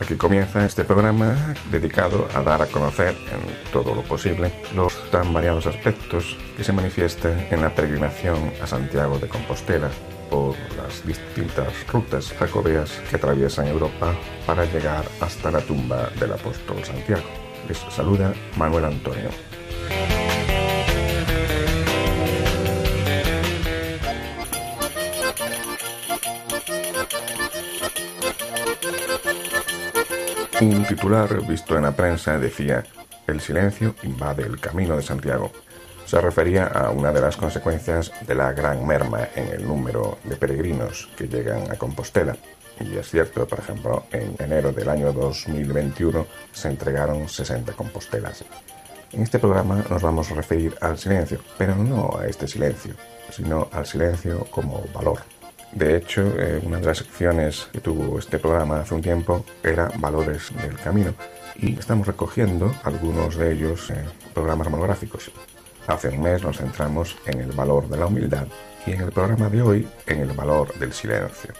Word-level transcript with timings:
Aquí 0.00 0.16
comienza 0.16 0.64
este 0.66 0.84
programa 0.84 1.36
dedicado 1.70 2.26
a 2.34 2.42
dar 2.42 2.60
a 2.60 2.66
conocer 2.66 3.14
en 3.30 3.72
todo 3.72 3.94
lo 3.94 4.02
posible 4.02 4.52
los 4.74 5.10
tan 5.10 5.32
variados 5.32 5.66
aspectos 5.66 6.36
que 6.56 6.64
se 6.64 6.72
manifiestan 6.72 7.46
en 7.50 7.62
la 7.62 7.72
peregrinación 7.72 8.52
a 8.60 8.66
Santiago 8.66 9.18
de 9.18 9.28
Compostela 9.28 9.88
por 10.30 10.56
las 10.76 11.06
distintas 11.06 11.68
rutas 11.92 12.32
jacobeas 12.32 12.90
que 13.08 13.16
atraviesan 13.16 13.68
Europa 13.68 14.14
para 14.46 14.64
llegar 14.64 15.04
hasta 15.20 15.52
la 15.52 15.60
tumba 15.60 16.10
del 16.18 16.32
apóstol 16.32 16.84
Santiago. 16.84 17.22
Les 17.68 17.78
saluda 17.94 18.34
Manuel 18.56 18.86
Antonio. 18.86 19.30
Un 30.64 30.82
titular 30.86 31.46
visto 31.46 31.76
en 31.76 31.82
la 31.82 31.94
prensa 31.94 32.38
decía, 32.38 32.82
el 33.26 33.38
silencio 33.42 33.94
invade 34.02 34.44
el 34.44 34.58
camino 34.58 34.96
de 34.96 35.02
Santiago. 35.02 35.52
Se 36.06 36.18
refería 36.18 36.68
a 36.68 36.88
una 36.88 37.12
de 37.12 37.20
las 37.20 37.36
consecuencias 37.36 38.10
de 38.26 38.34
la 38.34 38.50
gran 38.54 38.86
merma 38.86 39.28
en 39.34 39.48
el 39.48 39.68
número 39.68 40.16
de 40.24 40.36
peregrinos 40.36 41.10
que 41.18 41.28
llegan 41.28 41.70
a 41.70 41.76
Compostela. 41.76 42.34
Y 42.80 42.96
es 42.96 43.10
cierto, 43.10 43.46
por 43.46 43.58
ejemplo, 43.58 44.04
en 44.10 44.36
enero 44.38 44.72
del 44.72 44.88
año 44.88 45.12
2021 45.12 46.26
se 46.52 46.68
entregaron 46.68 47.28
60 47.28 47.74
compostelas. 47.74 48.42
En 49.12 49.22
este 49.22 49.38
programa 49.38 49.84
nos 49.90 50.00
vamos 50.00 50.30
a 50.30 50.34
referir 50.34 50.74
al 50.80 50.96
silencio, 50.96 51.40
pero 51.58 51.76
no 51.76 52.16
a 52.18 52.26
este 52.26 52.48
silencio, 52.48 52.94
sino 53.30 53.68
al 53.70 53.84
silencio 53.84 54.46
como 54.50 54.82
valor. 54.94 55.33
De 55.74 55.96
hecho, 55.96 56.22
eh, 56.38 56.60
una 56.62 56.78
de 56.78 56.86
las 56.86 56.98
secciones 56.98 57.66
que 57.72 57.80
tuvo 57.80 58.20
este 58.20 58.38
programa 58.38 58.80
hace 58.80 58.94
un 58.94 59.02
tiempo 59.02 59.44
era 59.60 59.90
Valores 59.98 60.52
del 60.62 60.76
Camino 60.76 61.14
y 61.56 61.76
estamos 61.76 62.06
recogiendo 62.06 62.72
algunos 62.84 63.36
de 63.36 63.52
ellos 63.52 63.90
en 63.90 64.04
programas 64.32 64.70
monográficos. 64.70 65.32
Hace 65.88 66.10
un 66.10 66.22
mes 66.22 66.44
nos 66.44 66.58
centramos 66.58 67.16
en 67.26 67.40
el 67.40 67.50
valor 67.50 67.88
de 67.88 67.96
la 67.96 68.06
humildad 68.06 68.46
y 68.86 68.92
en 68.92 69.00
el 69.00 69.10
programa 69.10 69.48
de 69.48 69.62
hoy 69.62 69.88
en 70.06 70.20
el 70.20 70.30
valor 70.30 70.72
del 70.78 70.92
silencio, 70.92 71.52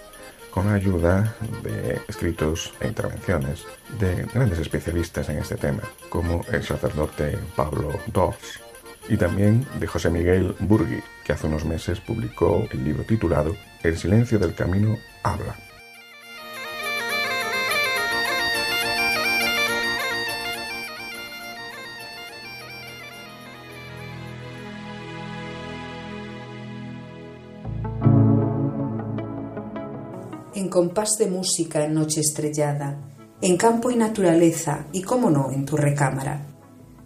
con 0.53 0.69
ayuda 0.69 1.35
de 1.65 2.01
escritos 2.07 2.73
e 2.81 2.87
intervenciones 2.87 3.65
de 3.99 4.27
grandes 4.33 4.61
especialistas 4.61 5.29
en 5.29 5.39
este 5.39 5.57
tema, 5.57 5.83
como 6.09 6.43
el 6.53 6.63
sacerdote 6.63 7.37
Pablo 7.57 7.91
Dors 8.13 8.61
y 9.09 9.17
también 9.17 9.67
de 9.81 9.89
José 9.89 10.09
Miguel 10.09 10.55
Burgui, 10.61 11.03
que 11.25 11.33
hace 11.33 11.49
unos 11.49 11.65
meses 11.65 11.99
publicó 11.99 12.65
el 12.71 12.85
libro 12.85 13.03
titulado 13.03 13.57
El 13.85 13.99
silencio 13.99 14.39
del 14.39 14.55
camino 14.55 14.97
habla. 15.23 15.59
En 30.55 30.71
compás 30.71 31.11
de 31.19 31.27
música 31.27 31.85
en 31.85 31.93
noche 31.93 32.21
estrellada, 32.21 32.97
en 33.43 33.59
campo 33.59 33.91
y 33.91 33.97
naturaleza 33.97 34.87
y, 34.93 35.03
cómo 35.03 35.29
no, 35.29 35.51
en 35.51 35.67
tu 35.67 35.77
recámara. 35.77 36.47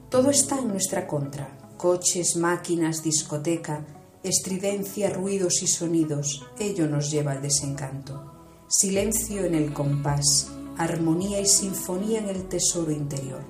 Todo 0.08 0.30
está 0.30 0.56
en 0.60 0.68
nuestra 0.68 1.08
contra 1.08 1.58
coches, 1.76 2.36
máquinas, 2.36 3.02
discoteca, 3.02 3.84
estridencia, 4.22 5.10
ruidos 5.10 5.62
y 5.62 5.66
sonidos, 5.66 6.44
ello 6.58 6.88
nos 6.88 7.10
lleva 7.10 7.32
al 7.32 7.42
desencanto. 7.42 8.32
Silencio 8.68 9.44
en 9.44 9.54
el 9.54 9.72
compás, 9.72 10.48
armonía 10.76 11.40
y 11.40 11.46
sinfonía 11.46 12.18
en 12.18 12.28
el 12.28 12.48
tesoro 12.48 12.90
interior. 12.90 13.40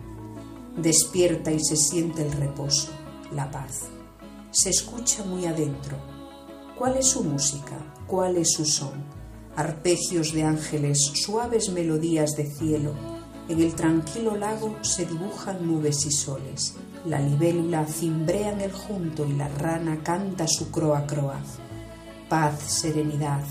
Despierta 0.76 1.50
y 1.50 1.60
se 1.60 1.76
siente 1.76 2.22
el 2.22 2.32
reposo, 2.32 2.90
la 3.34 3.50
paz. 3.50 3.82
Se 4.50 4.70
escucha 4.70 5.24
muy 5.24 5.46
adentro. 5.46 5.96
¿Cuál 6.76 6.96
es 6.96 7.08
su 7.08 7.24
música? 7.24 7.76
¿Cuál 8.06 8.36
es 8.36 8.52
su 8.52 8.64
son? 8.64 9.02
Arpegios 9.56 10.32
de 10.32 10.44
ángeles, 10.44 11.00
suaves 11.14 11.70
melodías 11.70 12.36
de 12.36 12.48
cielo. 12.48 12.92
En 13.48 13.60
el 13.60 13.74
tranquilo 13.74 14.36
lago 14.36 14.76
se 14.82 15.04
dibujan 15.04 15.66
nubes 15.66 16.06
y 16.06 16.12
soles 16.12 16.74
la 17.04 17.20
libélula 17.20 17.86
cimbrea 17.86 18.52
en 18.52 18.60
el 18.60 18.72
junto 18.72 19.26
y 19.26 19.32
la 19.32 19.48
rana 19.48 20.02
canta 20.02 20.46
su 20.46 20.70
croa 20.70 21.06
croa. 21.06 21.40
Paz, 22.28 22.60
serenidad, 22.60 23.42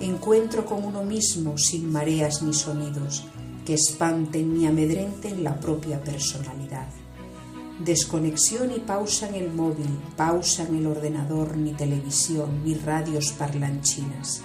encuentro 0.00 0.64
con 0.64 0.84
uno 0.84 1.02
mismo 1.02 1.56
sin 1.58 1.90
mareas 1.90 2.42
ni 2.42 2.52
sonidos 2.52 3.24
que 3.64 3.74
espanten 3.74 4.54
ni 4.54 4.66
amedrenten 4.66 5.42
la 5.42 5.58
propia 5.58 6.02
personalidad. 6.02 6.88
Desconexión 7.84 8.70
y 8.70 8.80
pausa 8.80 9.28
en 9.28 9.34
el 9.36 9.52
móvil, 9.52 9.98
pausa 10.16 10.64
en 10.64 10.76
el 10.76 10.86
ordenador, 10.86 11.56
ni 11.56 11.72
televisión, 11.72 12.62
ni 12.64 12.74
radios 12.74 13.32
parlanchinas. 13.32 14.42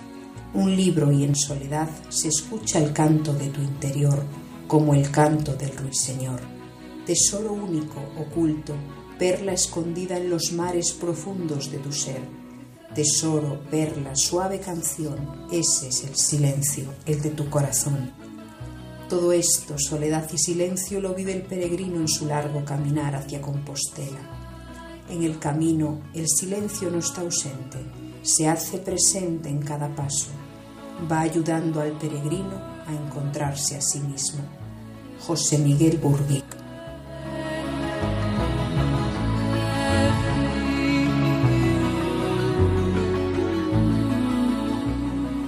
Un 0.54 0.76
libro 0.76 1.12
y 1.12 1.24
en 1.24 1.36
soledad 1.36 1.90
se 2.10 2.30
escucha 2.30 2.80
el 2.80 2.94
canto 2.94 3.34
de 3.34 3.50
tu 3.50 3.62
interior 3.62 4.24
como 4.68 4.94
el 4.94 5.12
canto 5.12 5.56
del 5.56 5.76
ruiseñor 5.76 6.57
tesoro 7.08 7.54
único, 7.54 8.02
oculto, 8.20 8.74
perla 9.18 9.54
escondida 9.54 10.18
en 10.18 10.30
los 10.30 10.52
mares 10.52 10.92
profundos 10.92 11.72
de 11.72 11.78
tu 11.78 11.94
ser. 11.94 12.20
Tesoro, 12.94 13.62
perla, 13.72 14.14
suave 14.14 14.60
canción, 14.60 15.48
ese 15.50 15.88
es 15.88 16.04
el 16.04 16.18
silencio, 16.18 16.94
el 17.06 17.22
de 17.22 17.30
tu 17.30 17.50
corazón. 17.50 18.12
Todo 19.08 19.32
esto, 19.32 19.80
soledad 19.80 20.30
y 20.34 20.38
silencio, 20.38 21.00
lo 21.00 21.16
vive 21.16 21.32
el 21.32 21.44
peregrino 21.44 22.02
en 22.02 22.10
su 22.10 22.26
largo 22.26 22.66
caminar 22.66 23.16
hacia 23.16 23.42
Compostela. 23.42 24.20
En 25.10 25.24
el 25.24 25.40
camino, 25.40 26.02
el 26.14 26.28
silencio 26.28 26.92
no 26.92 27.00
está 27.00 27.22
ausente, 27.22 27.78
se 28.22 28.50
hace 28.50 28.80
presente 28.80 29.48
en 29.48 29.62
cada 29.62 29.96
paso, 29.96 30.28
va 31.10 31.22
ayudando 31.22 31.80
al 31.80 31.98
peregrino 31.98 32.58
a 32.86 32.94
encontrarse 32.94 33.78
a 33.78 33.82
sí 33.82 34.02
mismo. 34.02 34.42
José 35.26 35.58
Miguel 35.58 36.00
Burguic 36.00 36.57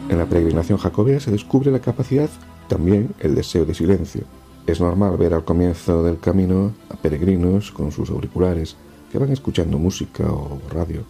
En 0.09 0.17
la 0.17 0.25
peregrinación 0.25 0.79
jacobea 0.79 1.19
se 1.19 1.29
descubre 1.29 1.71
la 1.71 1.79
capacidad, 1.79 2.31
también 2.67 3.13
el 3.19 3.35
deseo 3.35 3.63
de 3.63 3.75
silencio. 3.75 4.23
Es 4.65 4.81
normal 4.81 5.17
ver 5.17 5.35
al 5.35 5.45
comienzo 5.45 6.01
del 6.03 6.19
camino 6.19 6.73
a 6.89 6.95
peregrinos 6.95 7.71
con 7.71 7.91
sus 7.91 8.09
auriculares 8.09 8.75
que 9.11 9.19
van 9.19 9.31
escuchando 9.31 9.77
música 9.77 10.23
o 10.31 10.59
radio, 10.71 11.03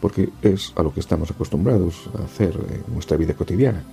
porque 0.00 0.30
es 0.40 0.72
a 0.76 0.82
lo 0.82 0.94
que 0.94 1.00
estamos 1.00 1.30
acostumbrados 1.30 2.08
a 2.18 2.24
hacer 2.24 2.58
en 2.70 2.94
nuestra 2.94 3.18
vida 3.18 3.34
cotidiana. 3.34 3.84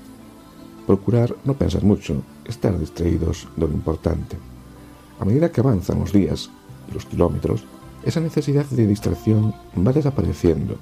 Procurar 0.88 1.36
no 1.44 1.56
pensar 1.56 1.84
mucho, 1.84 2.24
estar 2.46 2.80
distraídos 2.80 3.50
de 3.58 3.68
lo 3.68 3.74
importante. 3.74 4.38
A 5.20 5.26
medida 5.26 5.52
que 5.52 5.60
avanzan 5.60 6.00
los 6.00 6.14
días 6.14 6.50
y 6.90 6.94
los 6.94 7.06
kilómetros, 7.06 7.66
esa 8.06 8.22
necesidad 8.22 8.66
de 8.68 8.88
distracción 8.88 9.54
va 9.86 9.92
desapareciendo 9.92 10.78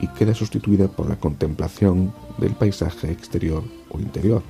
y 0.00 0.08
queda 0.08 0.34
sustituida 0.34 0.88
por 0.88 1.08
la 1.08 1.16
contemplación 1.16 2.12
del 2.38 2.52
paisaje 2.52 3.10
exterior 3.10 3.64
o 3.90 3.98
interior. 3.98 4.42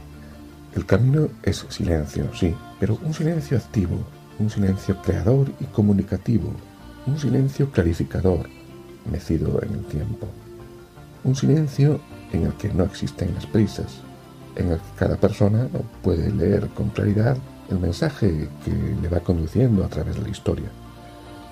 El 0.75 0.85
camino 0.87 1.29
es 1.43 1.67
silencio, 1.69 2.25
sí, 2.35 2.55
pero 2.79 2.99
un 3.03 3.15
silencio 3.15 3.57
activo, 3.57 3.97
un 4.39 4.51
silencio 4.51 5.01
creador 5.03 5.51
y 5.61 5.65
comunicativo, 5.65 6.53
un 7.07 7.19
silencio 7.19 7.71
clarificador, 7.71 8.49
mecido 9.11 9.61
en 9.63 9.73
el 9.73 9.85
tiempo. 9.87 10.29
Un 11.25 11.35
silencio 11.35 12.01
en 12.33 12.45
el 12.45 12.53
que 12.55 12.69
no 12.73 12.85
existen 12.85 13.35
las 13.35 13.47
prisas, 13.47 14.01
en 14.57 14.71
el 14.73 14.79
que 14.79 14.97
cada 14.97 15.17
persona 15.17 15.69
puede 16.03 16.31
leer 16.31 16.69
con 16.69 16.91
claridad 16.91 17.37
el 17.71 17.79
mensaje 17.79 18.49
que 18.65 18.71
le 18.71 19.09
va 19.09 19.21
conduciendo 19.21 19.85
a 19.85 19.89
través 19.89 20.17
de 20.17 20.23
la 20.23 20.29
historia. 20.29 20.69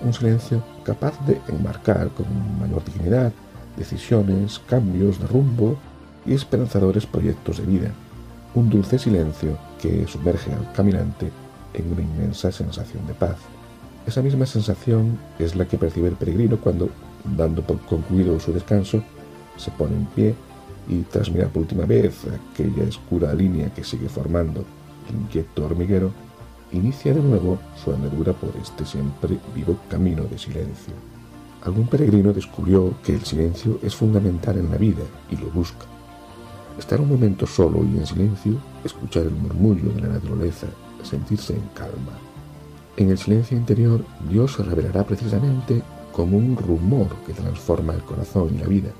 Un 0.01 0.13
silencio 0.13 0.63
capaz 0.83 1.13
de 1.25 1.41
enmarcar 1.47 2.09
con 2.09 2.25
mayor 2.59 2.83
dignidad 2.85 3.31
decisiones, 3.77 4.59
cambios 4.67 5.19
de 5.19 5.27
rumbo 5.27 5.77
y 6.25 6.33
esperanzadores 6.33 7.05
proyectos 7.05 7.57
de 7.57 7.65
vida. 7.65 7.91
Un 8.55 8.69
dulce 8.69 8.99
silencio 8.99 9.57
que 9.81 10.07
sumerge 10.07 10.51
al 10.51 10.71
caminante 10.73 11.31
en 11.73 11.91
una 11.91 12.01
inmensa 12.01 12.51
sensación 12.51 13.05
de 13.07 13.13
paz. 13.13 13.37
Esa 14.05 14.21
misma 14.21 14.45
sensación 14.45 15.19
es 15.37 15.55
la 15.55 15.67
que 15.67 15.77
percibe 15.77 16.07
el 16.07 16.15
peregrino 16.15 16.57
cuando, 16.57 16.89
dando 17.37 17.61
por 17.61 17.79
concluido 17.81 18.39
su 18.39 18.53
descanso, 18.53 19.03
se 19.57 19.71
pone 19.71 19.95
en 19.95 20.05
pie 20.07 20.35
y 20.89 21.01
tras 21.01 21.29
mirar 21.29 21.49
por 21.49 21.63
última 21.63 21.85
vez 21.85 22.25
aquella 22.53 22.83
oscura 22.87 23.33
línea 23.33 23.69
que 23.73 23.83
sigue 23.83 24.07
formando 24.07 24.63
el 25.09 25.15
inquieto 25.15 25.65
hormiguero, 25.65 26.11
inicia 26.71 27.13
de 27.13 27.21
nuevo 27.21 27.59
su 27.83 27.93
andadura 27.93 28.33
por 28.33 28.53
este 28.61 28.85
siempre 28.85 29.37
vivo 29.53 29.77
camino 29.89 30.23
de 30.23 30.37
silencio. 30.37 30.93
Algún 31.67 31.87
peregrino 31.87 32.31
descubrió 32.31 32.93
que 33.03 33.13
el 33.13 33.25
silencio 33.25 33.77
es 33.83 33.93
fundamental 33.93 34.57
en 34.57 34.71
la 34.71 34.77
vida 34.77 35.03
y 35.29 35.35
lo 35.35 35.51
busca. 35.51 35.85
Estar 36.79 37.01
un 37.01 37.09
momento 37.09 37.45
solo 37.45 37.83
y 37.83 37.97
en 37.97 38.07
silencio, 38.07 38.53
escuchar 38.85 39.23
el 39.23 39.31
murmullo 39.31 39.91
de 39.91 39.99
la 39.99 40.07
naturaleza, 40.07 40.67
sentirse 41.03 41.55
en 41.55 41.67
calma. 41.75 42.13
En 42.95 43.09
el 43.09 43.17
silencio 43.17 43.57
interior, 43.57 44.01
Dios 44.29 44.53
se 44.53 44.63
revelará 44.63 45.03
precisamente 45.05 45.81
como 46.13 46.37
un 46.37 46.55
rumor 46.55 47.09
que 47.25 47.33
transforma 47.33 47.95
el 47.95 48.03
corazón 48.03 48.55
y 48.55 48.59
la 48.59 48.67
vida. 48.67 48.91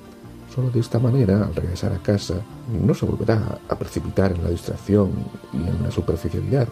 Solo 0.54 0.70
de 0.70 0.82
esta 0.82 1.00
manera, 1.00 1.46
al 1.46 1.56
regresar 1.56 1.94
a 1.94 2.00
casa, 2.00 2.42
no 2.86 2.94
se 2.94 3.06
volverá 3.06 3.60
a 3.70 3.80
precipitar 3.80 4.34
en 4.34 4.44
la 4.44 4.50
distracción 4.50 5.12
y 5.54 5.70
en 5.70 5.84
la 5.84 5.92
superficialidad, 5.92 6.68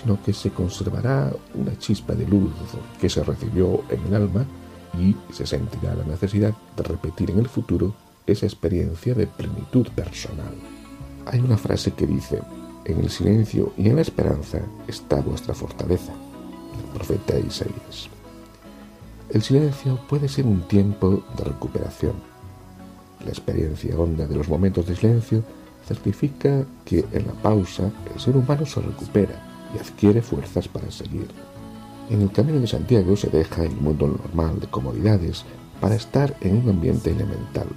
sino 0.00 0.18
que 0.22 0.32
se 0.32 0.48
conservará 0.48 1.30
una 1.54 1.76
chispa 1.76 2.14
de 2.14 2.26
luz 2.26 2.52
que 2.98 3.10
se 3.10 3.22
recibió 3.22 3.82
en 3.90 4.06
el 4.06 4.14
alma 4.14 4.46
y 4.98 5.16
se 5.32 5.46
sentirá 5.46 5.94
la 5.94 6.04
necesidad 6.04 6.54
de 6.76 6.82
repetir 6.82 7.30
en 7.30 7.38
el 7.38 7.48
futuro 7.48 7.94
esa 8.26 8.46
experiencia 8.46 9.14
de 9.14 9.26
plenitud 9.26 9.88
personal. 9.88 10.54
Hay 11.26 11.40
una 11.40 11.56
frase 11.56 11.92
que 11.92 12.06
dice, 12.06 12.40
en 12.84 13.00
el 13.00 13.10
silencio 13.10 13.72
y 13.76 13.88
en 13.88 13.96
la 13.96 14.02
esperanza 14.02 14.60
está 14.88 15.20
vuestra 15.20 15.54
fortaleza, 15.54 16.12
el 16.12 16.84
profeta 16.94 17.38
Isaías. 17.38 18.08
El 19.30 19.42
silencio 19.42 19.98
puede 20.08 20.28
ser 20.28 20.46
un 20.46 20.62
tiempo 20.62 21.22
de 21.36 21.44
recuperación. 21.44 22.14
La 23.24 23.30
experiencia 23.30 23.96
honda 23.96 24.26
de 24.26 24.34
los 24.34 24.48
momentos 24.48 24.86
de 24.86 24.96
silencio 24.96 25.44
certifica 25.86 26.64
que 26.84 27.04
en 27.12 27.26
la 27.26 27.32
pausa 27.34 27.90
el 28.12 28.20
ser 28.20 28.36
humano 28.36 28.66
se 28.66 28.80
recupera 28.80 29.68
y 29.74 29.78
adquiere 29.78 30.22
fuerzas 30.22 30.66
para 30.66 30.90
seguir. 30.90 31.28
En 32.10 32.22
el 32.22 32.32
Camino 32.32 32.58
de 32.58 32.66
Santiago 32.66 33.16
se 33.16 33.28
deja 33.28 33.62
el 33.62 33.76
mundo 33.76 34.08
normal 34.08 34.58
de 34.58 34.66
comodidades 34.66 35.44
para 35.80 35.94
estar 35.94 36.36
en 36.40 36.56
un 36.56 36.68
ambiente 36.68 37.12
elemental. 37.12 37.68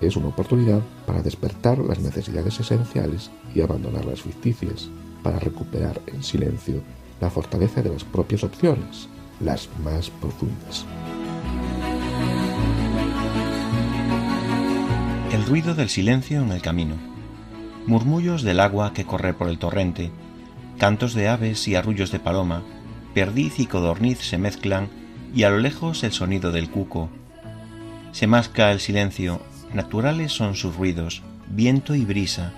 Es 0.00 0.16
una 0.16 0.26
oportunidad 0.26 0.80
para 1.06 1.22
despertar 1.22 1.78
las 1.78 2.00
necesidades 2.00 2.58
esenciales 2.58 3.30
y 3.54 3.60
abandonar 3.60 4.04
las 4.06 4.22
ficticias, 4.22 4.90
para 5.22 5.38
recuperar 5.38 6.00
en 6.08 6.24
silencio 6.24 6.82
la 7.20 7.30
fortaleza 7.30 7.80
de 7.80 7.90
las 7.90 8.02
propias 8.02 8.42
opciones, 8.42 9.08
las 9.38 9.68
más 9.84 10.10
profundas. 10.10 10.84
El 15.32 15.46
ruido 15.46 15.76
del 15.76 15.90
silencio 15.90 16.42
en 16.42 16.50
el 16.50 16.60
camino. 16.60 16.96
Murmullos 17.86 18.42
del 18.42 18.58
agua 18.58 18.92
que 18.94 19.04
corre 19.04 19.32
por 19.32 19.48
el 19.48 19.60
torrente, 19.60 20.10
cantos 20.76 21.14
de 21.14 21.28
aves 21.28 21.68
y 21.68 21.76
arrullos 21.76 22.10
de 22.10 22.18
paloma, 22.18 22.64
perdiz 23.14 23.58
y 23.58 23.66
codorniz 23.66 24.18
se 24.20 24.38
mezclan 24.38 24.88
y 25.34 25.44
a 25.44 25.50
lo 25.50 25.58
lejos 25.58 26.02
el 26.04 26.12
sonido 26.12 26.52
del 26.52 26.70
cuco. 26.70 27.10
Se 28.12 28.26
masca 28.26 28.72
el 28.72 28.80
silencio, 28.80 29.40
naturales 29.72 30.32
son 30.32 30.56
sus 30.56 30.76
ruidos, 30.76 31.22
viento 31.48 31.94
y 31.94 32.04
brisa, 32.04 32.52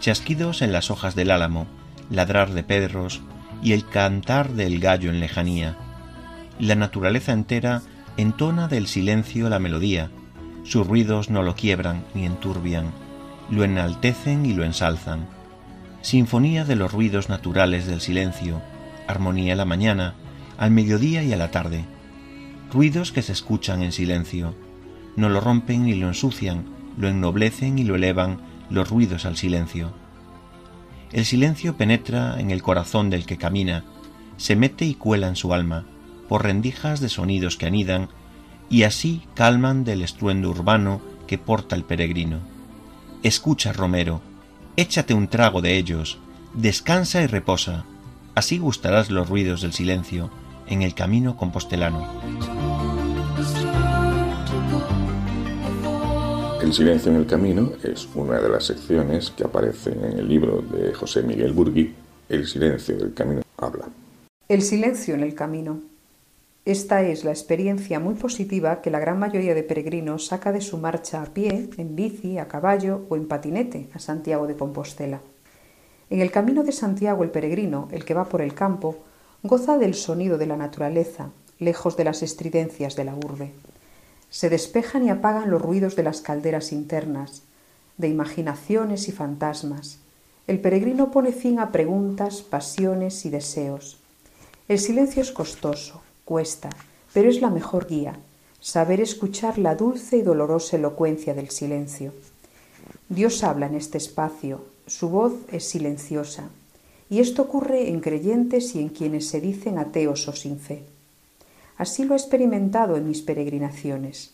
chasquidos 0.00 0.62
en 0.62 0.72
las 0.72 0.90
hojas 0.90 1.14
del 1.14 1.30
álamo, 1.30 1.66
ladrar 2.10 2.52
de 2.52 2.62
perros 2.62 3.20
y 3.62 3.72
el 3.72 3.86
cantar 3.86 4.52
del 4.52 4.80
gallo 4.80 5.10
en 5.10 5.20
lejanía. 5.20 5.76
La 6.58 6.74
naturaleza 6.74 7.32
entera 7.32 7.82
entona 8.16 8.68
del 8.68 8.86
silencio 8.86 9.48
la 9.48 9.58
melodía, 9.58 10.10
sus 10.64 10.86
ruidos 10.86 11.28
no 11.30 11.42
lo 11.42 11.54
quiebran 11.54 12.04
ni 12.14 12.24
enturbian, 12.24 12.92
lo 13.50 13.64
enaltecen 13.64 14.46
y 14.46 14.54
lo 14.54 14.64
ensalzan. 14.64 15.26
Sinfonía 16.00 16.64
de 16.64 16.76
los 16.76 16.92
ruidos 16.92 17.28
naturales 17.28 17.86
del 17.86 18.00
silencio, 18.00 18.62
armonía 19.06 19.52
en 19.52 19.58
la 19.58 19.64
mañana, 19.64 20.14
al 20.58 20.70
mediodía 20.70 21.22
y 21.22 21.32
a 21.32 21.36
la 21.36 21.50
tarde. 21.50 21.84
Ruidos 22.72 23.12
que 23.12 23.22
se 23.22 23.32
escuchan 23.32 23.82
en 23.82 23.92
silencio. 23.92 24.54
No 25.16 25.28
lo 25.28 25.40
rompen 25.40 25.84
ni 25.84 25.94
lo 25.94 26.08
ensucian, 26.08 26.64
lo 26.96 27.08
ennoblecen 27.08 27.78
y 27.78 27.84
lo 27.84 27.94
elevan 27.94 28.40
los 28.70 28.90
ruidos 28.90 29.24
al 29.24 29.36
silencio. 29.36 29.92
El 31.12 31.24
silencio 31.24 31.76
penetra 31.76 32.40
en 32.40 32.50
el 32.50 32.62
corazón 32.62 33.10
del 33.10 33.26
que 33.26 33.36
camina, 33.36 33.84
se 34.36 34.56
mete 34.56 34.84
y 34.84 34.94
cuela 34.94 35.28
en 35.28 35.36
su 35.36 35.54
alma, 35.54 35.84
por 36.28 36.42
rendijas 36.42 37.00
de 37.00 37.08
sonidos 37.08 37.56
que 37.56 37.66
anidan, 37.66 38.08
y 38.68 38.82
así 38.82 39.22
calman 39.34 39.84
del 39.84 40.02
estruendo 40.02 40.50
urbano 40.50 41.00
que 41.28 41.38
porta 41.38 41.76
el 41.76 41.84
peregrino. 41.84 42.40
Escucha, 43.22 43.72
Romero, 43.72 44.22
échate 44.76 45.14
un 45.14 45.28
trago 45.28 45.62
de 45.62 45.76
ellos, 45.76 46.18
descansa 46.54 47.22
y 47.22 47.26
reposa, 47.26 47.84
Así 48.34 48.58
gustarás 48.58 49.10
los 49.10 49.28
ruidos 49.28 49.62
del 49.62 49.72
silencio 49.72 50.28
en 50.66 50.82
el 50.82 50.94
camino 50.94 51.36
compostelano. 51.36 52.08
El 56.60 56.72
silencio 56.72 57.12
en 57.12 57.18
el 57.18 57.26
camino 57.26 57.72
es 57.84 58.08
una 58.14 58.40
de 58.40 58.48
las 58.48 58.64
secciones 58.64 59.30
que 59.30 59.44
aparecen 59.44 60.02
en 60.04 60.18
el 60.18 60.28
libro 60.28 60.62
de 60.62 60.92
José 60.94 61.22
Miguel 61.22 61.52
Burgui, 61.52 61.94
El 62.28 62.46
silencio 62.46 62.96
del 62.96 63.12
camino 63.12 63.42
habla. 63.58 63.84
El 64.48 64.62
silencio 64.62 65.14
en 65.14 65.22
el 65.22 65.34
camino. 65.34 65.80
Esta 66.64 67.02
es 67.02 67.22
la 67.22 67.30
experiencia 67.30 68.00
muy 68.00 68.14
positiva 68.14 68.80
que 68.80 68.90
la 68.90 68.98
gran 68.98 69.18
mayoría 69.18 69.54
de 69.54 69.62
peregrinos 69.62 70.26
saca 70.26 70.50
de 70.50 70.62
su 70.62 70.78
marcha 70.78 71.22
a 71.22 71.26
pie, 71.26 71.68
en 71.76 71.94
bici, 71.94 72.38
a 72.38 72.48
caballo 72.48 73.02
o 73.10 73.16
en 73.16 73.28
patinete 73.28 73.88
a 73.92 73.98
Santiago 73.98 74.46
de 74.46 74.56
Compostela. 74.56 75.20
En 76.10 76.20
el 76.20 76.30
camino 76.30 76.62
de 76.62 76.72
Santiago 76.72 77.24
el 77.24 77.30
peregrino, 77.30 77.88
el 77.90 78.04
que 78.04 78.14
va 78.14 78.28
por 78.28 78.42
el 78.42 78.54
campo, 78.54 78.96
goza 79.42 79.78
del 79.78 79.94
sonido 79.94 80.38
de 80.38 80.46
la 80.46 80.56
naturaleza, 80.56 81.30
lejos 81.58 81.96
de 81.96 82.04
las 82.04 82.22
estridencias 82.22 82.96
de 82.96 83.04
la 83.04 83.14
urbe. 83.14 83.52
Se 84.30 84.50
despejan 84.50 85.04
y 85.04 85.10
apagan 85.10 85.50
los 85.50 85.62
ruidos 85.62 85.96
de 85.96 86.02
las 86.02 86.20
calderas 86.20 86.72
internas, 86.72 87.42
de 87.96 88.08
imaginaciones 88.08 89.08
y 89.08 89.12
fantasmas. 89.12 89.98
El 90.46 90.60
peregrino 90.60 91.10
pone 91.10 91.32
fin 91.32 91.58
a 91.58 91.72
preguntas, 91.72 92.42
pasiones 92.42 93.24
y 93.24 93.30
deseos. 93.30 93.98
El 94.68 94.78
silencio 94.78 95.22
es 95.22 95.30
costoso, 95.30 96.02
cuesta, 96.24 96.70
pero 97.12 97.30
es 97.30 97.40
la 97.40 97.50
mejor 97.50 97.86
guía, 97.86 98.18
saber 98.60 99.00
escuchar 99.00 99.58
la 99.58 99.74
dulce 99.74 100.16
y 100.16 100.22
dolorosa 100.22 100.76
elocuencia 100.76 101.34
del 101.34 101.50
silencio. 101.50 102.12
Dios 103.08 103.44
habla 103.44 103.66
en 103.66 103.74
este 103.74 103.98
espacio, 103.98 104.64
su 104.86 105.08
voz 105.08 105.32
es 105.50 105.64
silenciosa, 105.64 106.50
y 107.08 107.20
esto 107.20 107.42
ocurre 107.42 107.88
en 107.88 108.00
creyentes 108.00 108.74
y 108.74 108.80
en 108.80 108.88
quienes 108.88 109.28
se 109.28 109.40
dicen 109.40 109.78
ateos 109.78 110.28
o 110.28 110.32
sin 110.32 110.58
fe. 110.58 110.82
Así 111.76 112.04
lo 112.04 112.14
he 112.14 112.18
experimentado 112.18 112.96
en 112.96 113.08
mis 113.08 113.22
peregrinaciones. 113.22 114.32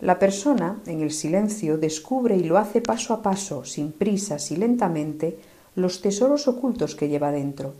La 0.00 0.18
persona, 0.18 0.80
en 0.86 1.02
el 1.02 1.10
silencio, 1.10 1.78
descubre 1.78 2.36
y 2.36 2.42
lo 2.42 2.58
hace 2.58 2.80
paso 2.80 3.12
a 3.12 3.22
paso, 3.22 3.64
sin 3.64 3.92
prisas 3.92 4.50
y 4.50 4.56
lentamente, 4.56 5.38
los 5.76 6.00
tesoros 6.00 6.48
ocultos 6.48 6.94
que 6.94 7.08
lleva 7.08 7.32
dentro. 7.32 7.74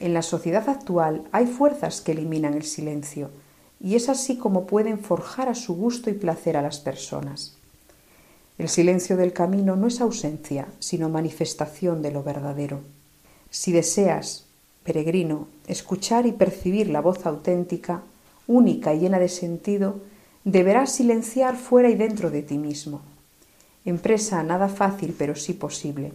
En 0.00 0.14
la 0.14 0.22
sociedad 0.22 0.68
actual 0.68 1.22
hay 1.32 1.46
fuerzas 1.46 2.00
que 2.00 2.12
eliminan 2.12 2.54
el 2.54 2.64
silencio, 2.64 3.30
y 3.80 3.94
es 3.96 4.08
así 4.08 4.36
como 4.36 4.66
pueden 4.66 4.98
forjar 4.98 5.48
a 5.48 5.54
su 5.54 5.74
gusto 5.76 6.10
y 6.10 6.14
placer 6.14 6.56
a 6.56 6.62
las 6.62 6.80
personas. 6.80 7.55
El 8.58 8.68
silencio 8.68 9.16
del 9.16 9.32
camino 9.32 9.76
no 9.76 9.86
es 9.86 10.00
ausencia, 10.00 10.66
sino 10.78 11.08
manifestación 11.10 12.00
de 12.00 12.10
lo 12.10 12.22
verdadero. 12.22 12.80
Si 13.50 13.70
deseas, 13.70 14.46
peregrino, 14.82 15.48
escuchar 15.66 16.26
y 16.26 16.32
percibir 16.32 16.88
la 16.88 17.00
voz 17.00 17.26
auténtica, 17.26 18.02
única 18.46 18.94
y 18.94 19.00
llena 19.00 19.18
de 19.18 19.28
sentido, 19.28 20.00
deberás 20.44 20.92
silenciar 20.92 21.56
fuera 21.56 21.90
y 21.90 21.96
dentro 21.96 22.30
de 22.30 22.42
ti 22.42 22.56
mismo. 22.56 23.02
Empresa 23.84 24.42
nada 24.42 24.68
fácil, 24.68 25.14
pero 25.16 25.34
sí 25.34 25.52
posible. 25.52 26.12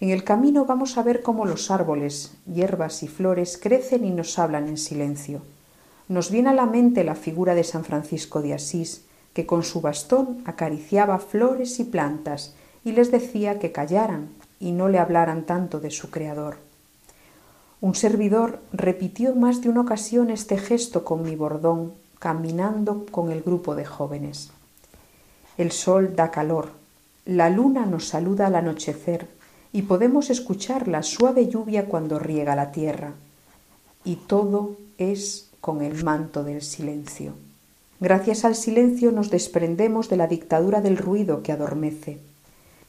En 0.00 0.10
el 0.10 0.22
camino 0.22 0.66
vamos 0.66 0.96
a 0.96 1.02
ver 1.02 1.22
cómo 1.22 1.44
los 1.44 1.72
árboles, 1.72 2.32
hierbas 2.46 3.02
y 3.02 3.08
flores 3.08 3.58
crecen 3.60 4.04
y 4.04 4.10
nos 4.10 4.38
hablan 4.38 4.68
en 4.68 4.78
silencio. 4.78 5.42
Nos 6.06 6.30
viene 6.30 6.50
a 6.50 6.54
la 6.54 6.66
mente 6.66 7.02
la 7.02 7.16
figura 7.16 7.56
de 7.56 7.64
San 7.64 7.84
Francisco 7.84 8.40
de 8.40 8.54
Asís, 8.54 9.07
que 9.38 9.46
con 9.46 9.62
su 9.62 9.80
bastón 9.80 10.42
acariciaba 10.46 11.20
flores 11.20 11.78
y 11.78 11.84
plantas 11.84 12.56
y 12.84 12.90
les 12.90 13.12
decía 13.12 13.60
que 13.60 13.70
callaran 13.70 14.30
y 14.58 14.72
no 14.72 14.88
le 14.88 14.98
hablaran 14.98 15.44
tanto 15.44 15.78
de 15.78 15.92
su 15.92 16.10
Creador. 16.10 16.56
Un 17.80 17.94
servidor 17.94 18.58
repitió 18.72 19.36
más 19.36 19.62
de 19.62 19.68
una 19.68 19.82
ocasión 19.82 20.30
este 20.30 20.58
gesto 20.58 21.04
con 21.04 21.22
mi 21.22 21.36
bordón, 21.36 21.92
caminando 22.18 23.06
con 23.12 23.30
el 23.30 23.42
grupo 23.42 23.76
de 23.76 23.84
jóvenes. 23.84 24.50
El 25.56 25.70
sol 25.70 26.16
da 26.16 26.32
calor, 26.32 26.70
la 27.24 27.48
luna 27.48 27.86
nos 27.86 28.08
saluda 28.08 28.48
al 28.48 28.56
anochecer 28.56 29.28
y 29.72 29.82
podemos 29.82 30.30
escuchar 30.30 30.88
la 30.88 31.04
suave 31.04 31.46
lluvia 31.46 31.86
cuando 31.86 32.18
riega 32.18 32.56
la 32.56 32.72
tierra. 32.72 33.12
Y 34.04 34.16
todo 34.16 34.74
es 34.98 35.50
con 35.60 35.80
el 35.80 36.02
manto 36.02 36.42
del 36.42 36.60
silencio. 36.60 37.34
Gracias 38.00 38.44
al 38.44 38.54
silencio 38.54 39.10
nos 39.10 39.30
desprendemos 39.30 40.08
de 40.08 40.16
la 40.16 40.28
dictadura 40.28 40.80
del 40.80 40.96
ruido 40.96 41.42
que 41.42 41.50
adormece. 41.50 42.20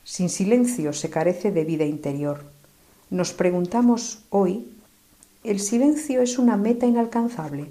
Sin 0.04 0.30
silencio 0.30 0.94
se 0.94 1.10
carece 1.10 1.52
de 1.52 1.64
vida 1.64 1.86
interior. 1.86 2.44
Nos 3.10 3.34
preguntamos 3.34 4.24
hoy, 4.30 4.72
¿el 5.44 5.60
silencio 5.60 6.22
es 6.22 6.38
una 6.38 6.58
meta 6.58 6.86
inalcanzable? 6.86 7.70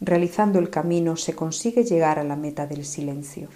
Realizando 0.00 0.58
el 0.58 0.68
camino 0.68 1.16
se 1.16 1.34
consigue 1.34 1.84
llegar 1.84 2.18
a 2.18 2.24
la 2.24 2.36
meta 2.36 2.66
del 2.66 2.84
silencio. 2.84 3.48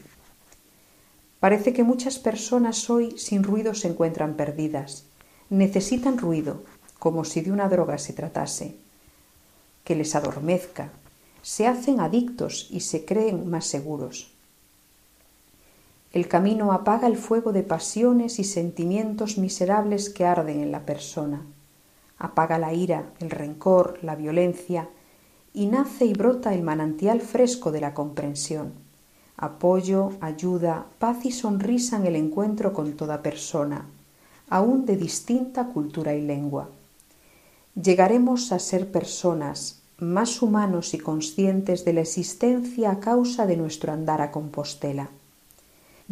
Parece 1.41 1.75
que 1.75 1.85
muchas 1.85 2.19
personas 2.19 2.89
hoy 2.89 3.19
sin 3.19 3.43
ruido 3.43 3.75
se 3.75 3.89
encuentran 3.89 4.35
perdidas. 4.35 5.05
Necesitan 5.51 6.17
ruido, 6.17 6.63
como 6.99 7.25
si 7.25 7.43
de 7.43 7.53
una 7.53 7.69
droga 7.69 7.99
se 7.99 8.15
tratase, 8.15 8.77
que 9.85 9.95
les 9.95 10.15
adormezca. 10.15 10.91
Se 11.45 11.69
hacen 11.69 12.01
adictos 12.01 12.67
y 12.73 12.81
se 12.81 13.05
creen 13.05 13.49
más 13.49 13.67
seguros. 13.67 14.33
El 16.13 16.27
camino 16.27 16.73
apaga 16.73 17.07
el 17.07 17.17
fuego 17.17 17.53
de 17.53 17.63
pasiones 17.63 18.41
y 18.41 18.45
sentimientos 18.45 19.39
miserables 19.39 20.11
que 20.11 20.25
arden 20.25 20.61
en 20.61 20.73
la 20.73 20.85
persona. 20.85 21.47
Apaga 22.19 22.59
la 22.59 22.75
ira, 22.75 23.13
el 23.21 23.31
rencor, 23.31 24.01
la 24.03 24.17
violencia, 24.17 24.89
y 25.53 25.67
nace 25.67 26.07
y 26.07 26.15
brota 26.15 26.53
el 26.53 26.63
manantial 26.63 27.21
fresco 27.21 27.71
de 27.71 27.81
la 27.81 27.95
comprensión 27.95 28.83
apoyo, 29.37 30.13
ayuda, 30.21 30.87
paz 30.99 31.25
y 31.25 31.33
sonrisa 31.33 31.97
en 31.97 32.07
el 32.07 32.17
encuentro 32.17 32.73
con 32.73 32.95
toda 32.95 33.23
persona, 33.23 33.87
aun 34.49 34.87
de 34.87 34.97
distinta 34.97 35.67
cultura 35.67 36.15
y 36.15 36.23
lengua. 36.23 36.69
Llegaremos 37.75 38.53
a 38.53 38.59
ser 38.59 38.93
personas 38.93 39.83
más 39.99 40.43
humanos 40.43 40.95
y 40.95 40.99
conscientes 40.99 41.85
de 41.85 41.93
la 41.93 42.01
existencia 42.03 42.91
a 42.91 43.01
causa 43.01 43.47
de 43.47 43.57
nuestro 43.57 43.93
andar 43.93 44.21
a 44.21 44.31
Compostela. 44.31 45.09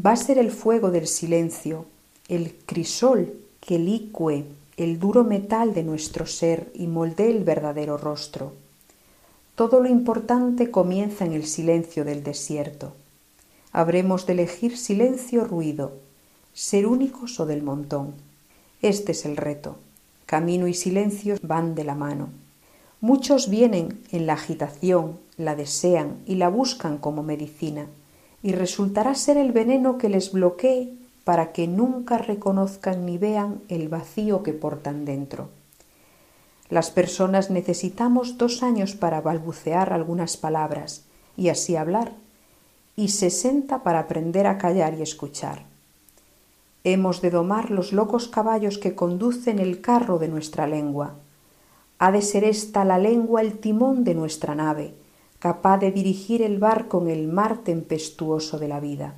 Va 0.04 0.12
a 0.12 0.16
ser 0.16 0.38
el 0.38 0.50
fuego 0.50 0.90
del 0.90 1.06
silencio, 1.06 1.86
el 2.28 2.54
crisol 2.66 3.34
que 3.60 3.78
licue 3.78 4.44
el 4.76 4.98
duro 4.98 5.24
metal 5.24 5.74
de 5.74 5.82
nuestro 5.82 6.26
ser 6.26 6.70
y 6.74 6.86
moldee 6.86 7.30
el 7.30 7.44
verdadero 7.44 7.96
rostro. 7.98 8.52
Todo 9.54 9.80
lo 9.80 9.88
importante 9.88 10.70
comienza 10.70 11.24
en 11.24 11.32
el 11.32 11.46
silencio 11.46 12.04
del 12.04 12.22
desierto 12.22 12.94
habremos 13.72 14.26
de 14.26 14.34
elegir 14.34 14.76
silencio 14.76 15.42
o 15.42 15.44
ruido, 15.46 15.92
ser 16.52 16.86
únicos 16.86 17.40
o 17.40 17.46
del 17.46 17.62
montón. 17.62 18.14
Este 18.82 19.12
es 19.12 19.24
el 19.24 19.36
reto. 19.36 19.78
Camino 20.26 20.68
y 20.68 20.74
silencio 20.74 21.36
van 21.42 21.74
de 21.74 21.84
la 21.84 21.94
mano. 21.94 22.28
Muchos 23.02 23.50
vienen 23.50 24.00
en 24.12 24.26
la 24.28 24.34
agitación, 24.34 25.18
la 25.36 25.56
desean 25.56 26.18
y 26.24 26.36
la 26.36 26.48
buscan 26.48 26.98
como 26.98 27.24
medicina, 27.24 27.86
y 28.44 28.52
resultará 28.52 29.16
ser 29.16 29.36
el 29.38 29.50
veneno 29.50 29.98
que 29.98 30.08
les 30.08 30.30
bloquee 30.30 30.94
para 31.24 31.50
que 31.50 31.66
nunca 31.66 32.18
reconozcan 32.18 33.04
ni 33.04 33.18
vean 33.18 33.60
el 33.68 33.88
vacío 33.88 34.44
que 34.44 34.52
portan 34.52 35.04
dentro. 35.04 35.48
Las 36.70 36.92
personas 36.92 37.50
necesitamos 37.50 38.38
dos 38.38 38.62
años 38.62 38.94
para 38.94 39.20
balbucear 39.20 39.92
algunas 39.92 40.36
palabras 40.36 41.02
y 41.36 41.48
así 41.48 41.74
hablar, 41.74 42.12
y 42.94 43.08
sesenta 43.08 43.82
para 43.82 43.98
aprender 43.98 44.46
a 44.46 44.58
callar 44.58 44.94
y 44.96 45.02
escuchar. 45.02 45.64
Hemos 46.84 47.20
de 47.20 47.30
domar 47.30 47.72
los 47.72 47.92
locos 47.92 48.28
caballos 48.28 48.78
que 48.78 48.94
conducen 48.94 49.58
el 49.58 49.80
carro 49.80 50.20
de 50.20 50.28
nuestra 50.28 50.68
lengua. 50.68 51.16
Ha 52.02 52.10
de 52.10 52.20
ser 52.20 52.42
esta 52.42 52.84
la 52.84 52.98
lengua 52.98 53.42
el 53.42 53.60
timón 53.60 54.02
de 54.02 54.16
nuestra 54.16 54.56
nave, 54.56 54.92
capaz 55.38 55.78
de 55.78 55.92
dirigir 55.92 56.42
el 56.42 56.58
barco 56.58 57.00
en 57.00 57.06
el 57.06 57.28
mar 57.28 57.58
tempestuoso 57.58 58.58
de 58.58 58.66
la 58.66 58.80
vida. 58.80 59.14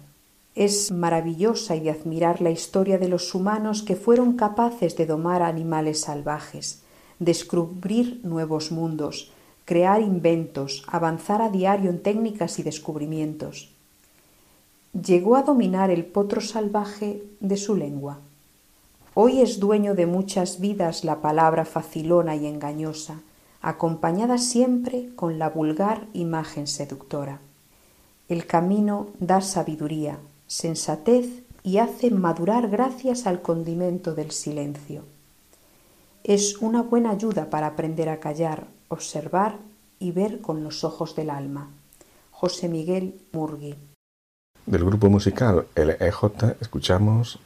Es 0.54 0.92
maravillosa 0.92 1.76
y 1.76 1.80
de 1.80 1.90
admirar 1.90 2.42
la 2.42 2.50
historia 2.50 2.98
de 2.98 3.08
los 3.08 3.34
humanos 3.34 3.82
que 3.82 3.96
fueron 3.96 4.34
capaces 4.34 4.98
de 4.98 5.06
domar 5.06 5.40
animales 5.40 6.02
salvajes, 6.02 6.82
descubrir 7.18 8.20
nuevos 8.22 8.70
mundos, 8.70 9.32
crear 9.64 10.02
inventos, 10.02 10.84
avanzar 10.86 11.40
a 11.40 11.48
diario 11.48 11.88
en 11.88 12.02
técnicas 12.02 12.58
y 12.58 12.64
descubrimientos. 12.64 13.72
Llegó 14.92 15.36
a 15.36 15.42
dominar 15.42 15.90
el 15.90 16.04
potro 16.04 16.42
salvaje 16.42 17.22
de 17.40 17.56
su 17.56 17.76
lengua. 17.76 18.20
Hoy 19.16 19.42
es 19.42 19.60
dueño 19.60 19.94
de 19.94 20.06
muchas 20.06 20.58
vidas 20.58 21.04
la 21.04 21.20
palabra 21.20 21.64
facilona 21.64 22.34
y 22.34 22.46
engañosa, 22.46 23.20
acompañada 23.62 24.38
siempre 24.38 25.10
con 25.14 25.38
la 25.38 25.50
vulgar 25.50 26.08
imagen 26.14 26.66
seductora. 26.66 27.38
El 28.28 28.44
camino 28.46 29.06
da 29.20 29.40
sabiduría, 29.40 30.18
sensatez 30.48 31.28
y 31.62 31.78
hace 31.78 32.10
madurar 32.10 32.68
gracias 32.68 33.28
al 33.28 33.40
condimento 33.40 34.16
del 34.16 34.32
silencio. 34.32 35.04
Es 36.24 36.58
una 36.58 36.82
buena 36.82 37.10
ayuda 37.10 37.50
para 37.50 37.68
aprender 37.68 38.08
a 38.08 38.18
callar, 38.18 38.66
observar 38.88 39.58
y 40.00 40.10
ver 40.10 40.40
con 40.40 40.64
los 40.64 40.82
ojos 40.82 41.14
del 41.14 41.30
alma. 41.30 41.68
José 42.32 42.68
Miguel 42.68 43.14
Murgui. 43.30 43.76
Del 44.66 44.84
grupo 44.84 45.08
musical 45.08 45.66
LEJ 45.76 46.56
escuchamos 46.60 47.38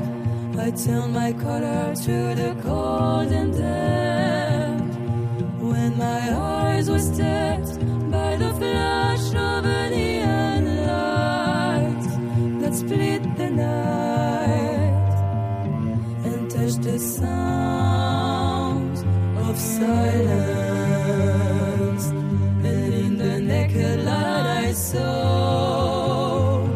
I 0.58 0.70
turned 0.70 1.14
my 1.14 1.32
collar 1.32 1.94
to 1.94 2.34
the 2.40 2.54
cold 2.62 3.32
and 3.32 3.52
damp. 3.56 4.94
When 5.60 5.96
my 5.96 6.22
eyes 6.36 6.90
were 6.90 6.98
stabbed 6.98 7.80
by 8.10 8.36
the 8.36 8.52
flash 8.54 9.34
of 9.34 9.64
a 9.64 9.90
neon 9.90 10.64
light 10.86 12.04
that 12.60 12.74
split 12.74 13.22
the 13.36 13.50
night 13.50 14.09
the 17.20 17.26
sun. 17.26 18.96
silence, 19.80 22.06
and 22.70 22.94
in 22.94 23.16
the 23.18 23.40
naked 23.40 24.04
light 24.04 24.46
I 24.66 24.72
saw 24.72 26.66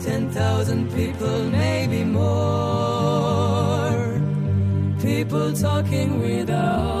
ten 0.00 0.30
thousand 0.30 0.90
people, 0.92 1.44
maybe 1.50 2.04
more. 2.04 2.24
People 5.00 5.52
talking 5.52 6.20
without 6.20 6.93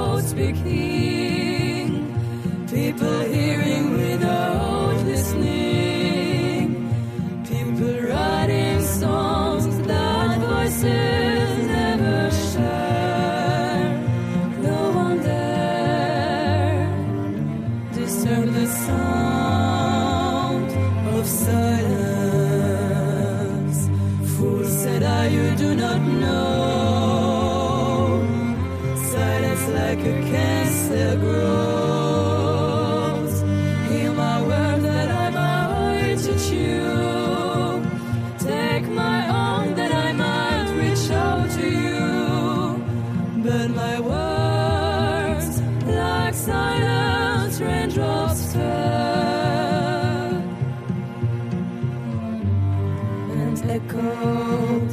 echoed 53.70 54.90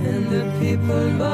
and 0.08 0.22
the 0.30 0.42
people 0.60 1.33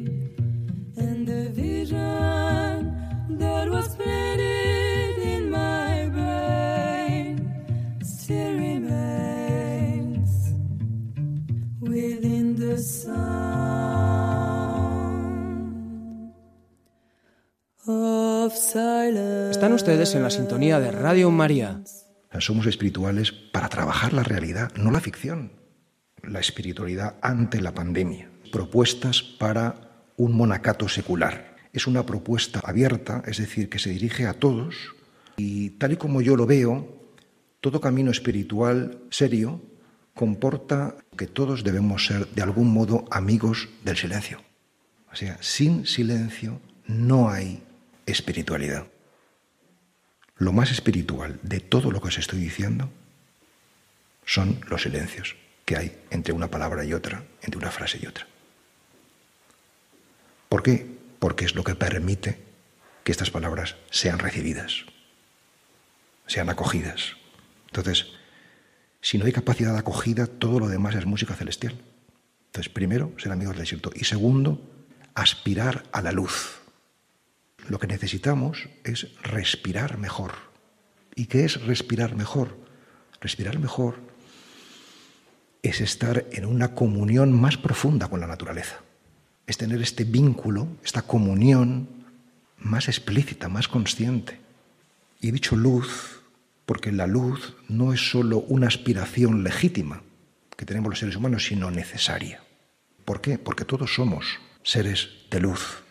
Están 18.73 19.73
ustedes 19.73 20.15
en 20.15 20.23
la 20.23 20.29
sintonía 20.29 20.79
de 20.79 20.91
Radio 20.91 21.29
María. 21.29 21.81
Somos 22.39 22.67
espirituales 22.67 23.33
para 23.33 23.67
trabajar 23.67 24.13
la 24.13 24.23
realidad, 24.23 24.71
no 24.77 24.91
la 24.91 25.01
ficción. 25.01 25.51
La 26.23 26.39
espiritualidad 26.39 27.15
ante 27.21 27.59
la 27.59 27.73
pandemia. 27.73 28.29
Propuestas 28.49 29.23
para 29.23 30.05
un 30.15 30.31
monacato 30.37 30.87
secular. 30.87 31.57
Es 31.73 31.85
una 31.85 32.05
propuesta 32.05 32.61
abierta, 32.63 33.23
es 33.25 33.39
decir, 33.39 33.67
que 33.67 33.77
se 33.77 33.89
dirige 33.89 34.25
a 34.25 34.35
todos 34.35 34.75
y 35.35 35.71
tal 35.71 35.91
y 35.91 35.97
como 35.97 36.21
yo 36.21 36.37
lo 36.37 36.45
veo, 36.45 36.87
todo 37.59 37.81
camino 37.81 38.09
espiritual 38.09 38.99
serio 39.09 39.61
comporta 40.13 40.95
que 41.17 41.27
todos 41.27 41.65
debemos 41.65 42.05
ser 42.05 42.25
de 42.27 42.41
algún 42.41 42.71
modo 42.71 43.03
amigos 43.11 43.67
del 43.83 43.97
silencio. 43.97 44.39
O 45.11 45.15
sea, 45.17 45.37
sin 45.41 45.85
silencio 45.85 46.61
no 46.87 47.29
hay 47.29 47.61
espiritualidad. 48.05 48.87
Lo 50.37 50.51
más 50.51 50.71
espiritual 50.71 51.39
de 51.43 51.59
todo 51.59 51.91
lo 51.91 52.01
que 52.01 52.07
os 52.07 52.17
estoy 52.17 52.39
diciendo 52.39 52.89
son 54.25 54.59
los 54.67 54.83
silencios 54.83 55.35
que 55.65 55.77
hay 55.77 56.01
entre 56.09 56.33
una 56.33 56.49
palabra 56.49 56.83
y 56.83 56.93
otra, 56.93 57.23
entre 57.41 57.59
una 57.59 57.71
frase 57.71 57.99
y 58.01 58.07
otra. 58.07 58.27
¿Por 60.49 60.63
qué? 60.63 60.85
Porque 61.19 61.45
es 61.45 61.55
lo 61.55 61.63
que 61.63 61.75
permite 61.75 62.39
que 63.03 63.11
estas 63.11 63.31
palabras 63.31 63.75
sean 63.89 64.19
recibidas, 64.19 64.85
sean 66.27 66.49
acogidas. 66.49 67.15
Entonces, 67.67 68.07
si 69.01 69.17
no 69.17 69.25
hay 69.25 69.31
capacidad 69.31 69.73
de 69.73 69.79
acogida, 69.79 70.27
todo 70.27 70.59
lo 70.59 70.67
demás 70.67 70.95
es 70.95 71.05
música 71.05 71.35
celestial. 71.35 71.75
Entonces, 72.47 72.71
primero, 72.71 73.13
ser 73.17 73.31
amigos 73.31 73.55
del 73.55 73.63
desierto. 73.63 73.91
Y 73.95 74.03
segundo, 74.03 74.61
aspirar 75.15 75.83
a 75.91 76.01
la 76.01 76.11
luz. 76.11 76.60
Lo 77.67 77.79
que 77.79 77.87
necesitamos 77.87 78.69
es 78.83 79.07
respirar 79.21 79.97
mejor. 79.97 80.33
¿Y 81.15 81.25
qué 81.25 81.45
es 81.45 81.61
respirar 81.61 82.15
mejor? 82.15 82.57
Respirar 83.19 83.59
mejor 83.59 83.95
es 85.61 85.81
estar 85.81 86.25
en 86.31 86.45
una 86.45 86.73
comunión 86.73 87.39
más 87.39 87.57
profunda 87.57 88.07
con 88.07 88.19
la 88.19 88.27
naturaleza. 88.27 88.79
Es 89.45 89.57
tener 89.57 89.81
este 89.81 90.03
vínculo, 90.03 90.67
esta 90.83 91.03
comunión 91.03 91.87
más 92.57 92.87
explícita, 92.87 93.49
más 93.49 93.67
consciente. 93.67 94.39
Y 95.19 95.29
he 95.29 95.31
dicho 95.31 95.55
luz 95.55 96.21
porque 96.65 96.91
la 96.91 97.07
luz 97.07 97.55
no 97.67 97.93
es 97.93 98.11
sólo 98.11 98.39
una 98.39 98.67
aspiración 98.67 99.43
legítima 99.43 100.03
que 100.55 100.65
tenemos 100.65 100.89
los 100.89 100.99
seres 100.99 101.15
humanos, 101.15 101.45
sino 101.45 101.71
necesaria. 101.71 102.43
¿Por 103.05 103.19
qué? 103.19 103.37
Porque 103.37 103.65
todos 103.65 103.95
somos 103.95 104.25
seres 104.63 105.09
de 105.29 105.39
luz. 105.39 105.83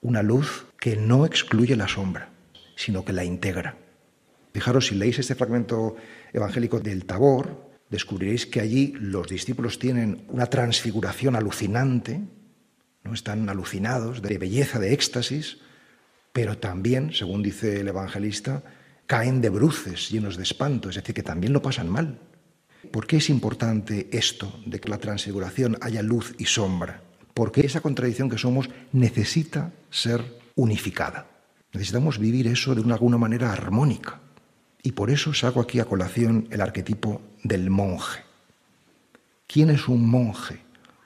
Una 0.00 0.22
luz 0.22 0.65
que 0.78 0.96
no 0.96 1.26
excluye 1.26 1.76
la 1.76 1.88
sombra, 1.88 2.30
sino 2.74 3.04
que 3.04 3.12
la 3.12 3.24
integra. 3.24 3.76
Fijaros, 4.52 4.86
si 4.86 4.94
leéis 4.94 5.18
este 5.18 5.34
fragmento 5.34 5.96
evangélico 6.32 6.80
del 6.80 7.04
Tabor, 7.04 7.70
descubriréis 7.90 8.46
que 8.46 8.60
allí 8.60 8.94
los 8.98 9.28
discípulos 9.28 9.78
tienen 9.78 10.24
una 10.28 10.46
transfiguración 10.46 11.36
alucinante, 11.36 12.20
no 13.04 13.12
están 13.12 13.48
alucinados 13.48 14.22
de 14.22 14.38
belleza, 14.38 14.78
de 14.78 14.92
éxtasis, 14.92 15.58
pero 16.32 16.58
también, 16.58 17.12
según 17.12 17.42
dice 17.42 17.80
el 17.80 17.88
evangelista, 17.88 18.62
caen 19.06 19.40
de 19.40 19.50
bruces 19.50 20.10
llenos 20.10 20.36
de 20.36 20.42
espanto, 20.42 20.90
es 20.90 20.96
decir, 20.96 21.14
que 21.14 21.22
también 21.22 21.52
lo 21.52 21.62
pasan 21.62 21.88
mal. 21.88 22.18
¿Por 22.90 23.06
qué 23.06 23.18
es 23.18 23.30
importante 23.30 24.08
esto 24.12 24.60
de 24.66 24.80
que 24.80 24.88
la 24.88 24.98
transfiguración 24.98 25.76
haya 25.80 26.02
luz 26.02 26.34
y 26.38 26.46
sombra? 26.46 27.02
Porque 27.34 27.60
esa 27.60 27.80
contradicción 27.80 28.30
que 28.30 28.38
somos 28.38 28.68
necesita 28.92 29.72
ser 29.90 30.24
unificada. 30.56 31.26
Necesitamos 31.72 32.18
vivir 32.18 32.48
eso 32.48 32.74
de 32.74 32.80
una, 32.80 32.94
alguna 32.94 33.18
manera 33.18 33.52
armónica. 33.52 34.20
Y 34.82 34.92
por 34.92 35.10
eso 35.10 35.32
saco 35.32 35.60
aquí 35.60 35.78
a 35.78 35.84
colación 35.84 36.48
el 36.50 36.60
arquetipo 36.60 37.22
del 37.44 37.70
monje. 37.70 38.22
¿Quién 39.46 39.70
es 39.70 39.86
un 39.86 40.08
monje? 40.08 40.60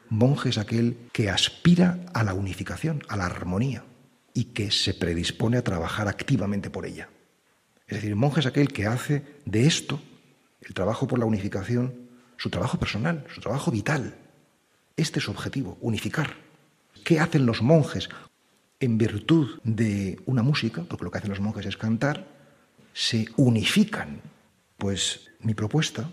Monje 0.09 0.49
es 0.49 0.59
aquel 0.59 0.97
que 1.13 1.31
aspira 1.31 1.99
a 2.15 2.25
la 2.25 2.35
unificación, 2.35 3.03
a 3.09 3.17
la 3.17 3.27
armonía, 3.27 3.85
y 4.33 4.45
que 4.45 4.71
se 4.71 4.95
predispone 4.95 5.57
a 5.57 5.65
trabajar 5.65 6.09
activamente 6.09 6.71
por 6.71 6.87
ella. 6.87 7.09
Es 7.87 7.97
decir, 7.97 8.17
monje 8.17 8.41
es 8.41 8.47
aquel 8.47 8.69
que 8.73 8.87
hace 8.87 9.25
de 9.45 9.67
esto, 9.67 10.01
el 10.63 10.75
trabajo 10.75 11.07
por 11.09 11.19
la 11.19 11.25
unificación, 11.25 12.09
su 12.37 12.51
trabajo 12.51 12.79
personal, 12.79 13.27
su 13.35 13.41
trabajo 13.41 13.71
vital. 13.71 14.15
Este 14.97 15.19
es 15.19 15.25
su 15.25 15.31
objetivo, 15.31 15.77
unificar. 15.81 16.37
¿Qué 17.05 17.19
hacen 17.19 17.47
los 17.47 17.63
monjes? 17.63 18.09
En 18.81 18.99
virtud 18.99 19.61
de 19.63 20.19
una 20.27 20.43
música, 20.43 20.83
porque 20.89 21.05
lo 21.05 21.11
que 21.11 21.19
hacen 21.19 21.31
los 21.31 21.41
monjes 21.41 21.67
es 21.67 21.77
cantar, 21.77 22.27
se 22.93 23.27
unifican. 23.37 24.23
Pues 24.79 25.31
mi 25.41 25.55
propuesta, 25.55 26.11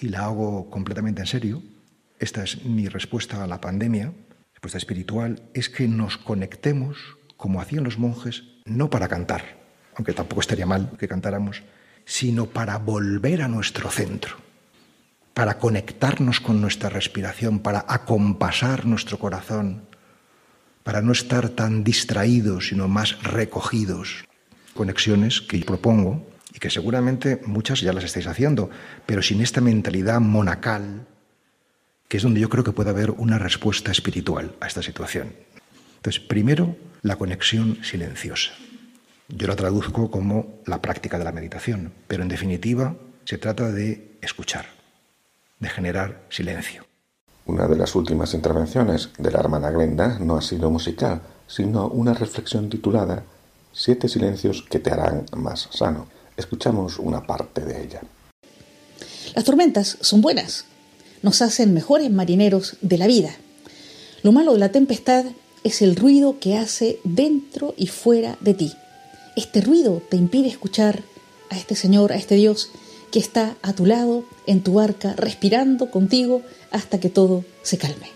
y 0.00 0.08
la 0.08 0.26
hago 0.26 0.68
completamente 0.70 1.22
en 1.22 1.26
serio, 1.26 1.62
esta 2.18 2.44
es 2.44 2.64
mi 2.64 2.88
respuesta 2.88 3.42
a 3.42 3.46
la 3.46 3.60
pandemia, 3.60 4.12
respuesta 4.52 4.78
espiritual, 4.78 5.42
es 5.54 5.68
que 5.68 5.88
nos 5.88 6.18
conectemos 6.18 7.16
como 7.36 7.60
hacían 7.60 7.84
los 7.84 7.98
monjes, 7.98 8.44
no 8.64 8.90
para 8.90 9.08
cantar, 9.08 9.58
aunque 9.96 10.12
tampoco 10.12 10.40
estaría 10.40 10.66
mal 10.66 10.92
que 10.98 11.08
cantáramos, 11.08 11.62
sino 12.04 12.46
para 12.46 12.78
volver 12.78 13.42
a 13.42 13.48
nuestro 13.48 13.90
centro, 13.90 14.36
para 15.32 15.58
conectarnos 15.58 16.40
con 16.40 16.60
nuestra 16.60 16.88
respiración, 16.88 17.60
para 17.60 17.84
acompasar 17.88 18.86
nuestro 18.86 19.18
corazón, 19.18 19.86
para 20.84 21.02
no 21.02 21.10
estar 21.10 21.48
tan 21.48 21.82
distraídos, 21.82 22.68
sino 22.68 22.86
más 22.86 23.20
recogidos. 23.24 24.24
Conexiones 24.74 25.40
que 25.40 25.58
yo 25.58 25.66
propongo 25.66 26.24
y 26.54 26.60
que 26.60 26.70
seguramente 26.70 27.40
muchas 27.46 27.80
ya 27.80 27.92
las 27.92 28.04
estáis 28.04 28.28
haciendo, 28.28 28.70
pero 29.06 29.22
sin 29.22 29.40
esta 29.40 29.60
mentalidad 29.60 30.20
monacal, 30.20 31.06
que 32.06 32.18
es 32.18 32.22
donde 32.22 32.40
yo 32.40 32.48
creo 32.48 32.62
que 32.62 32.72
puede 32.72 32.90
haber 32.90 33.10
una 33.10 33.38
respuesta 33.38 33.90
espiritual 33.90 34.54
a 34.60 34.66
esta 34.66 34.82
situación. 34.82 35.32
Entonces, 35.96 36.22
primero, 36.22 36.76
la 37.02 37.16
conexión 37.16 37.82
silenciosa. 37.82 38.52
Yo 39.28 39.46
la 39.48 39.56
traduzco 39.56 40.10
como 40.10 40.60
la 40.66 40.82
práctica 40.82 41.18
de 41.18 41.24
la 41.24 41.32
meditación, 41.32 41.92
pero 42.06 42.22
en 42.22 42.28
definitiva 42.28 42.94
se 43.24 43.38
trata 43.38 43.72
de 43.72 44.18
escuchar, 44.20 44.66
de 45.60 45.70
generar 45.70 46.22
silencio. 46.28 46.84
Una 47.46 47.68
de 47.68 47.76
las 47.76 47.94
últimas 47.94 48.32
intervenciones 48.32 49.10
de 49.18 49.30
la 49.30 49.40
hermana 49.40 49.70
Glenda 49.70 50.18
no 50.18 50.36
ha 50.36 50.40
sido 50.40 50.70
musical, 50.70 51.20
sino 51.46 51.88
una 51.88 52.14
reflexión 52.14 52.70
titulada 52.70 53.22
Siete 53.70 54.08
silencios 54.08 54.64
que 54.70 54.78
te 54.78 54.90
harán 54.90 55.26
más 55.36 55.68
sano. 55.72 56.06
Escuchamos 56.36 56.98
una 56.98 57.26
parte 57.26 57.60
de 57.60 57.82
ella. 57.82 58.00
Las 59.34 59.44
tormentas 59.44 59.98
son 60.00 60.22
buenas, 60.22 60.64
nos 61.22 61.42
hacen 61.42 61.74
mejores 61.74 62.10
marineros 62.10 62.76
de 62.80 62.96
la 62.96 63.06
vida. 63.06 63.36
Lo 64.22 64.32
malo 64.32 64.52
de 64.52 64.60
la 64.60 64.72
tempestad 64.72 65.26
es 65.64 65.82
el 65.82 65.96
ruido 65.96 66.38
que 66.38 66.56
hace 66.56 66.98
dentro 67.04 67.74
y 67.76 67.88
fuera 67.88 68.38
de 68.40 68.54
ti. 68.54 68.72
Este 69.36 69.60
ruido 69.60 70.00
te 70.08 70.16
impide 70.16 70.48
escuchar 70.48 71.02
a 71.50 71.56
este 71.58 71.74
Señor, 71.74 72.12
a 72.12 72.16
este 72.16 72.36
Dios 72.36 72.70
que 73.14 73.20
está 73.20 73.56
a 73.62 73.72
tu 73.74 73.86
lado, 73.86 74.24
en 74.44 74.64
tu 74.64 74.74
barca, 74.74 75.14
respirando 75.16 75.88
contigo 75.88 76.42
hasta 76.72 76.98
que 76.98 77.08
todo 77.08 77.44
se 77.62 77.78
calme. 77.78 78.08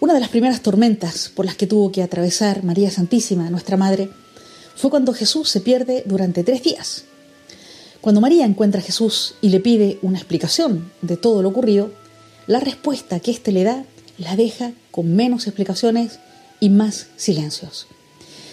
Una 0.00 0.12
de 0.12 0.18
las 0.18 0.28
primeras 0.28 0.60
tormentas 0.60 1.30
por 1.32 1.46
las 1.46 1.54
que 1.54 1.68
tuvo 1.68 1.92
que 1.92 2.02
atravesar 2.02 2.64
María 2.64 2.90
Santísima, 2.90 3.48
nuestra 3.48 3.76
Madre, 3.76 4.10
fue 4.74 4.90
cuando 4.90 5.14
Jesús 5.14 5.50
se 5.50 5.60
pierde 5.60 6.02
durante 6.04 6.42
tres 6.42 6.64
días. 6.64 7.04
Cuando 8.00 8.20
María 8.20 8.44
encuentra 8.44 8.80
a 8.80 8.84
Jesús 8.84 9.36
y 9.40 9.50
le 9.50 9.60
pide 9.60 10.00
una 10.02 10.18
explicación 10.18 10.90
de 11.00 11.16
todo 11.16 11.40
lo 11.40 11.50
ocurrido, 11.50 11.92
la 12.48 12.58
respuesta 12.58 13.20
que 13.20 13.30
éste 13.30 13.52
le 13.52 13.62
da 13.62 13.84
la 14.18 14.34
deja 14.34 14.72
con 14.90 15.14
menos 15.14 15.46
explicaciones 15.46 16.18
y 16.58 16.70
más 16.70 17.06
silencios. 17.16 17.86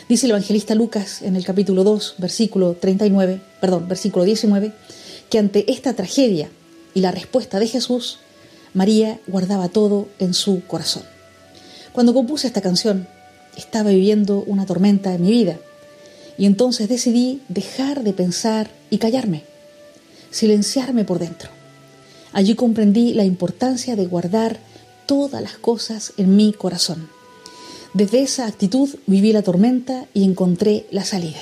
Dice 0.08 0.28
el 0.28 0.34
evangelista 0.34 0.76
Lucas 0.76 1.24
en 1.24 1.36
el 1.36 1.44
capítulo 1.44 1.84
2, 1.84 2.18
versículo 2.20 2.76
39, 2.80 3.42
perdón, 3.60 3.88
versículo 3.88 4.26
19, 4.26 4.74
que 5.30 5.40
ante 5.40 5.72
esta 5.72 5.94
tragedia 5.94 6.50
y 6.94 7.02
la 7.02 7.12
respuesta 7.12 7.60
de 7.60 7.68
Jesús, 7.68 8.20
María 8.74 9.20
guardaba 9.28 9.70
todo 9.70 10.08
en 10.20 10.34
su 10.34 10.66
corazón. 10.66 11.04
Cuando 11.92 12.14
compuse 12.14 12.48
esta 12.48 12.62
canción, 12.62 13.08
estaba 13.56 13.92
viviendo 13.92 14.44
una 14.48 14.66
tormenta 14.66 15.14
en 15.14 15.22
mi 15.22 15.32
vida 15.32 15.60
y 16.38 16.46
entonces 16.46 16.90
decidí 16.90 17.42
dejar 17.50 18.04
de 18.04 18.14
pensar 18.14 18.72
y 18.90 18.98
callarme, 18.98 19.44
silenciarme 20.32 21.06
por 21.06 21.20
dentro. 21.20 21.50
Allí 22.32 22.56
comprendí 22.56 23.14
la 23.14 23.26
importancia 23.26 23.96
de 23.96 24.08
guardar 24.08 24.60
todas 25.06 25.42
las 25.42 25.58
cosas 25.58 26.14
en 26.18 26.36
mi 26.36 26.54
corazón. 26.54 27.10
Desde 27.94 28.24
esa 28.24 28.48
actitud 28.48 28.90
viví 29.06 29.32
la 29.32 29.44
tormenta 29.44 30.08
y 30.16 30.24
encontré 30.24 30.88
la 30.90 31.06
salida. 31.06 31.42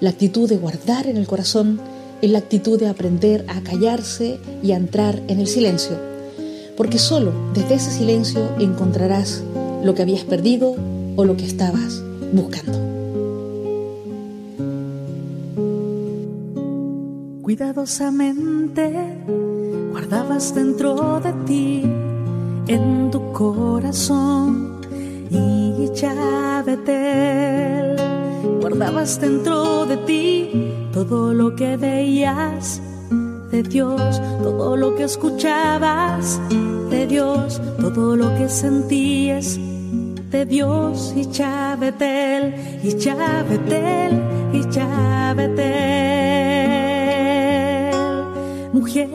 La 0.00 0.10
actitud 0.10 0.48
de 0.48 0.56
guardar 0.56 1.08
en 1.08 1.16
el 1.16 1.26
corazón 1.26 1.80
es 2.24 2.30
la 2.30 2.38
actitud 2.38 2.78
de 2.78 2.88
aprender 2.88 3.44
a 3.48 3.60
callarse 3.60 4.38
y 4.62 4.72
a 4.72 4.76
entrar 4.76 5.20
en 5.28 5.40
el 5.40 5.46
silencio, 5.46 5.98
porque 6.74 6.98
solo 6.98 7.32
desde 7.52 7.74
ese 7.74 7.90
silencio 7.90 8.48
encontrarás 8.58 9.44
lo 9.84 9.94
que 9.94 10.00
habías 10.00 10.24
perdido 10.24 10.74
o 11.16 11.24
lo 11.26 11.36
que 11.36 11.44
estabas 11.44 12.02
buscando. 12.32 12.78
Cuidadosamente 17.42 18.90
guardabas 19.90 20.54
dentro 20.54 21.20
de 21.20 21.32
ti, 21.44 21.82
en 22.68 23.10
tu 23.10 23.32
corazón, 23.32 24.80
y 25.28 25.90
Chabetel. 25.92 27.96
Guardabas 28.62 29.20
dentro 29.20 29.84
de 29.84 29.98
ti 29.98 30.83
todo 30.94 31.34
lo 31.34 31.56
que 31.56 31.76
veías 31.76 32.80
de 33.50 33.64
Dios, 33.64 34.22
todo 34.44 34.76
lo 34.76 34.94
que 34.94 35.02
escuchabas 35.02 36.40
de 36.88 37.08
Dios, 37.08 37.60
todo 37.80 38.14
lo 38.14 38.32
que 38.36 38.48
sentías 38.48 39.58
de 40.30 40.46
Dios 40.46 41.12
y 41.16 41.26
Chabetel, 41.26 42.54
y 42.84 42.96
Chabetel, 42.96 44.22
y 44.52 44.64
Chabetel. 44.70 45.64
Mujer, 48.72 49.10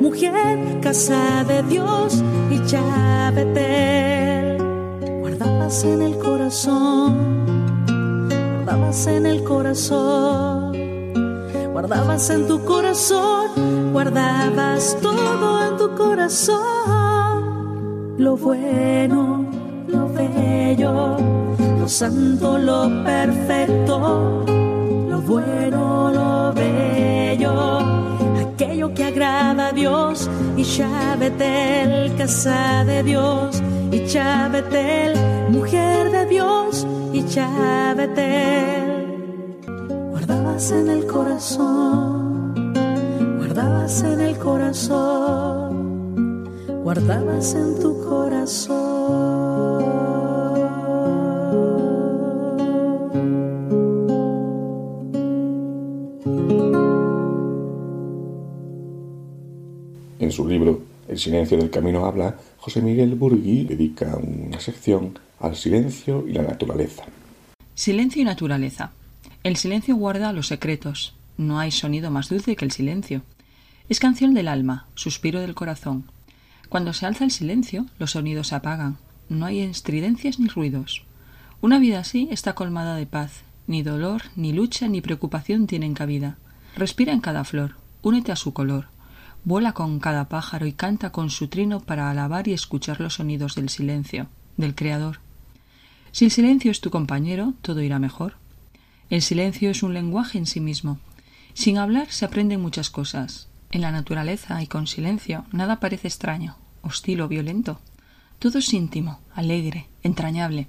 mujer, 0.00 0.80
casa 0.80 1.44
de 1.46 1.62
Dios 1.62 2.20
y 2.50 2.58
Chabetel. 2.66 4.58
Guardabas 5.20 5.84
en 5.84 6.02
el 6.02 6.18
corazón, 6.18 7.51
guardabas 8.72 9.06
en 9.06 9.26
el 9.26 9.44
corazón, 9.44 10.72
guardabas 11.72 12.30
en 12.30 12.48
tu 12.48 12.64
corazón, 12.64 13.92
guardabas 13.92 14.96
todo 15.02 15.62
en 15.62 15.76
tu 15.76 15.94
corazón. 15.94 16.56
Lo 18.16 18.34
bueno, 18.38 19.44
lo 19.88 20.08
bello, 20.08 21.18
lo 21.80 21.86
santo, 21.86 22.56
lo 22.56 22.88
perfecto, 23.04 24.46
lo 25.10 25.20
bueno, 25.20 26.10
lo 26.10 26.54
bello, 26.54 27.78
aquello 28.40 28.94
que 28.94 29.04
agrada 29.04 29.68
a 29.68 29.72
Dios 29.72 30.30
y 30.56 30.64
Chabetel, 30.64 32.16
casa 32.16 32.84
de 32.86 33.02
Dios 33.02 33.62
y 33.90 34.06
Chabetel, 34.06 35.12
mujer 35.50 36.10
de 36.10 36.24
Dios 36.24 36.61
y 37.32 37.34
Chabetel. 37.34 39.22
Guardabas 40.10 40.72
en 40.72 40.90
el 40.90 41.06
corazón, 41.06 42.74
guardabas 43.38 44.02
en 44.02 44.20
el 44.20 44.36
corazón, 44.36 45.70
guardabas 46.82 47.54
en 47.54 47.80
tu 47.80 47.92
En 60.18 60.30
su 60.30 60.46
libro 60.46 60.80
El 61.08 61.18
silencio 61.18 61.56
del 61.56 61.70
camino 61.70 62.04
habla, 62.06 62.36
José 62.58 62.82
Miguel 62.82 63.14
Burgui 63.14 63.64
dedica 63.64 64.16
una 64.16 64.60
sección 64.60 65.18
al 65.40 65.56
silencio 65.56 66.24
y 66.26 66.32
la 66.32 66.42
naturaleza. 66.42 67.04
Silencio 67.74 68.20
y 68.20 68.24
naturaleza. 68.26 68.92
El 69.42 69.56
silencio 69.56 69.96
guarda 69.96 70.34
los 70.34 70.48
secretos. 70.48 71.14
No 71.38 71.58
hay 71.58 71.70
sonido 71.70 72.10
más 72.10 72.28
dulce 72.28 72.54
que 72.54 72.66
el 72.66 72.70
silencio. 72.70 73.22
Es 73.88 73.98
canción 73.98 74.34
del 74.34 74.46
alma, 74.46 74.86
suspiro 74.94 75.40
del 75.40 75.54
corazón. 75.54 76.04
Cuando 76.68 76.92
se 76.92 77.06
alza 77.06 77.24
el 77.24 77.30
silencio, 77.30 77.86
los 77.98 78.10
sonidos 78.10 78.48
se 78.48 78.56
apagan. 78.56 78.98
No 79.30 79.46
hay 79.46 79.60
estridencias 79.60 80.38
ni 80.38 80.48
ruidos. 80.48 81.04
Una 81.62 81.78
vida 81.78 82.00
así 82.00 82.28
está 82.30 82.54
colmada 82.54 82.94
de 82.94 83.06
paz. 83.06 83.42
Ni 83.66 83.82
dolor, 83.82 84.22
ni 84.36 84.52
lucha, 84.52 84.86
ni 84.86 85.00
preocupación 85.00 85.66
tienen 85.66 85.94
cabida. 85.94 86.36
Respira 86.76 87.14
en 87.14 87.20
cada 87.20 87.42
flor, 87.44 87.76
únete 88.02 88.32
a 88.32 88.36
su 88.36 88.52
color. 88.52 88.88
Vuela 89.44 89.72
con 89.72 89.98
cada 89.98 90.28
pájaro 90.28 90.66
y 90.66 90.72
canta 90.72 91.10
con 91.10 91.30
su 91.30 91.48
trino 91.48 91.80
para 91.80 92.10
alabar 92.10 92.48
y 92.48 92.52
escuchar 92.52 93.00
los 93.00 93.14
sonidos 93.14 93.54
del 93.54 93.70
silencio, 93.70 94.28
del 94.58 94.74
Creador. 94.74 95.21
Si 96.12 96.26
el 96.26 96.30
silencio 96.30 96.70
es 96.70 96.80
tu 96.80 96.90
compañero, 96.90 97.54
todo 97.62 97.80
irá 97.80 97.98
mejor. 97.98 98.36
El 99.08 99.22
silencio 99.22 99.70
es 99.70 99.82
un 99.82 99.94
lenguaje 99.94 100.38
en 100.38 100.46
sí 100.46 100.60
mismo. 100.60 100.98
Sin 101.54 101.78
hablar 101.78 102.10
se 102.10 102.24
aprenden 102.24 102.60
muchas 102.60 102.90
cosas. 102.90 103.48
En 103.70 103.80
la 103.80 103.90
naturaleza 103.90 104.62
y 104.62 104.66
con 104.66 104.86
silencio 104.86 105.46
nada 105.52 105.80
parece 105.80 106.08
extraño, 106.08 106.56
hostil 106.82 107.22
o 107.22 107.28
violento. 107.28 107.80
Todo 108.38 108.58
es 108.58 108.72
íntimo, 108.74 109.20
alegre, 109.34 109.86
entrañable. 110.02 110.68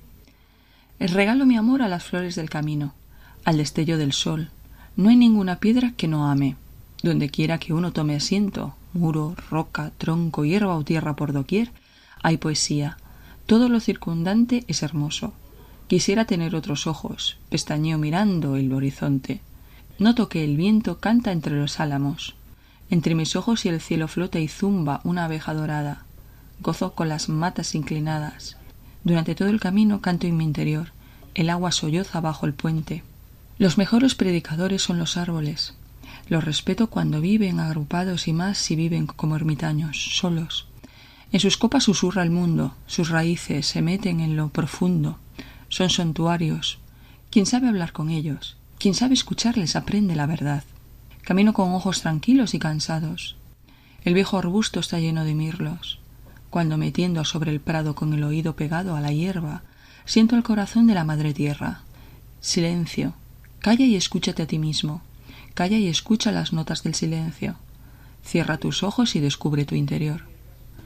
Regalo 0.99 1.45
mi 1.45 1.58
amor 1.58 1.82
a 1.82 1.89
las 1.89 2.06
flores 2.06 2.36
del 2.36 2.49
camino, 2.49 2.93
al 3.43 3.58
destello 3.58 3.97
del 3.97 4.13
sol. 4.13 4.49
No 4.95 5.10
hay 5.10 5.17
ninguna 5.17 5.60
piedra 5.60 5.93
que 5.97 6.08
no 6.08 6.29
ame. 6.29 6.56
Donde 7.01 7.29
quiera 7.29 7.58
que 7.58 7.73
uno 7.73 7.91
tome 7.91 8.15
asiento, 8.15 8.75
muro, 8.93 9.36
roca, 9.49 9.91
tronco, 9.97 10.45
hierba 10.45 10.77
o 10.77 10.86
tierra 10.86 11.17
por 11.17 11.34
doquier, 11.34 11.71
hay 12.21 12.38
poesía. 12.38 12.97
Todo 13.45 13.67
lo 13.67 13.79
circundante 13.79 14.63
es 14.67 14.84
hermoso. 14.84 15.34
Quisiera 15.88 16.25
tener 16.25 16.56
otros 16.56 16.88
ojos, 16.88 17.38
pestañeo 17.49 17.97
mirando 17.97 18.56
el 18.56 18.71
horizonte. 18.73 19.41
Noto 19.99 20.29
que 20.29 20.43
el 20.43 20.56
viento 20.56 20.99
canta 20.99 21.32
entre 21.32 21.56
los 21.56 21.79
álamos. 21.79 22.36
Entre 22.89 23.15
mis 23.15 23.36
ojos 23.36 23.65
y 23.65 23.69
el 23.69 23.82
cielo 23.82 24.08
flota 24.08 24.39
y 24.39 24.47
zumba 24.47 25.01
una 25.03 25.25
abeja 25.25 25.53
dorada. 25.53 26.06
Gozo 26.62 26.93
con 26.93 27.10
las 27.10 27.27
matas 27.27 27.75
inclinadas. 27.75 28.58
Durante 29.03 29.36
todo 29.36 29.49
el 29.49 29.60
camino 29.60 30.01
canto 30.01 30.25
en 30.25 30.38
mi 30.38 30.45
interior. 30.45 30.91
El 31.36 31.49
agua 31.49 31.71
solloza 31.71 32.21
bajo 32.21 32.45
el 32.45 32.53
puente. 32.53 33.03
Los 33.58 33.77
mejores 33.77 34.15
predicadores 34.15 34.82
son 34.82 34.99
los 34.99 35.17
árboles. 35.17 35.73
Los 36.29 36.45
respeto 36.45 36.88
cuando 36.88 37.19
viven 37.19 37.60
agrupados 37.60 38.27
y 38.27 38.34
más 38.34 38.58
si 38.58 38.75
viven 38.75 39.06
como 39.08 39.36
ermitaños, 39.36 40.17
solos. 40.17 40.67
En 41.34 41.39
sus 41.39 41.58
copas 41.58 41.86
susurra 41.86 42.22
el 42.22 42.30
mundo, 42.30 42.76
sus 42.86 43.10
raíces 43.10 43.65
se 43.65 43.82
meten 43.82 44.19
en 44.19 44.36
lo 44.36 44.50
profundo. 44.50 45.17
Son 45.67 45.89
santuarios. 45.89 46.78
Quien 47.32 47.48
sabe 47.48 47.67
hablar 47.67 47.91
con 47.91 48.12
ellos, 48.12 48.56
quien 48.78 48.93
sabe 48.93 49.15
escucharles 49.15 49.76
aprende 49.76 50.15
la 50.15 50.28
verdad. 50.28 50.63
Camino 51.24 51.54
con 51.54 51.74
ojos 51.74 52.02
tranquilos 52.02 52.54
y 52.54 52.60
cansados. 52.60 53.36
El 54.04 54.13
viejo 54.13 54.38
arbusto 54.38 54.80
está 54.80 55.00
lleno 55.00 55.26
de 55.26 55.34
mirlos. 55.34 55.98
Cuando 56.52 56.78
me 56.78 56.91
tiendo 56.91 57.26
sobre 57.26 57.50
el 57.50 57.60
prado 57.60 57.96
con 57.96 58.13
el 58.13 58.24
oído 58.24 58.56
pegado 58.56 58.96
a 58.96 59.02
la 59.02 59.12
hierba, 59.12 59.63
siento 60.06 60.36
el 60.36 60.43
corazón 60.43 60.86
de 60.86 60.93
la 60.93 61.04
madre 61.04 61.34
tierra. 61.34 61.82
Silencio. 62.41 63.15
Calla 63.58 63.88
y 63.88 63.96
escúchate 63.96 64.43
a 64.43 64.48
ti 64.48 64.60
mismo. 64.60 65.02
Calla 65.56 65.80
y 65.80 65.88
escucha 65.88 66.32
las 66.32 66.54
notas 66.54 66.84
del 66.84 66.93
silencio. 66.93 67.56
Cierra 68.24 68.60
tus 68.60 68.84
ojos 68.84 69.15
y 69.15 69.19
descubre 69.19 69.65
tu 69.65 69.74
interior. 69.74 70.32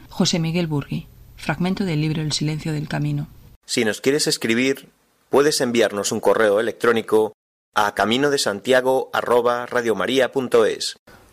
José 0.10 0.40
Miguel 0.40 0.68
Burgui, 0.68 1.08
fragmento 1.36 1.84
del 1.84 2.02
libro 2.02 2.22
El 2.22 2.32
silencio 2.32 2.74
del 2.74 2.88
camino. 2.88 3.28
Si 3.66 3.86
nos 3.86 4.02
quieres 4.02 4.28
escribir, 4.28 4.90
puedes 5.30 5.62
enviarnos 5.62 6.12
un 6.12 6.20
correo 6.20 6.60
electrónico 6.60 7.34
a 7.76 7.94
camino 7.94 8.30
de 8.30 8.40
Santiago 8.40 9.12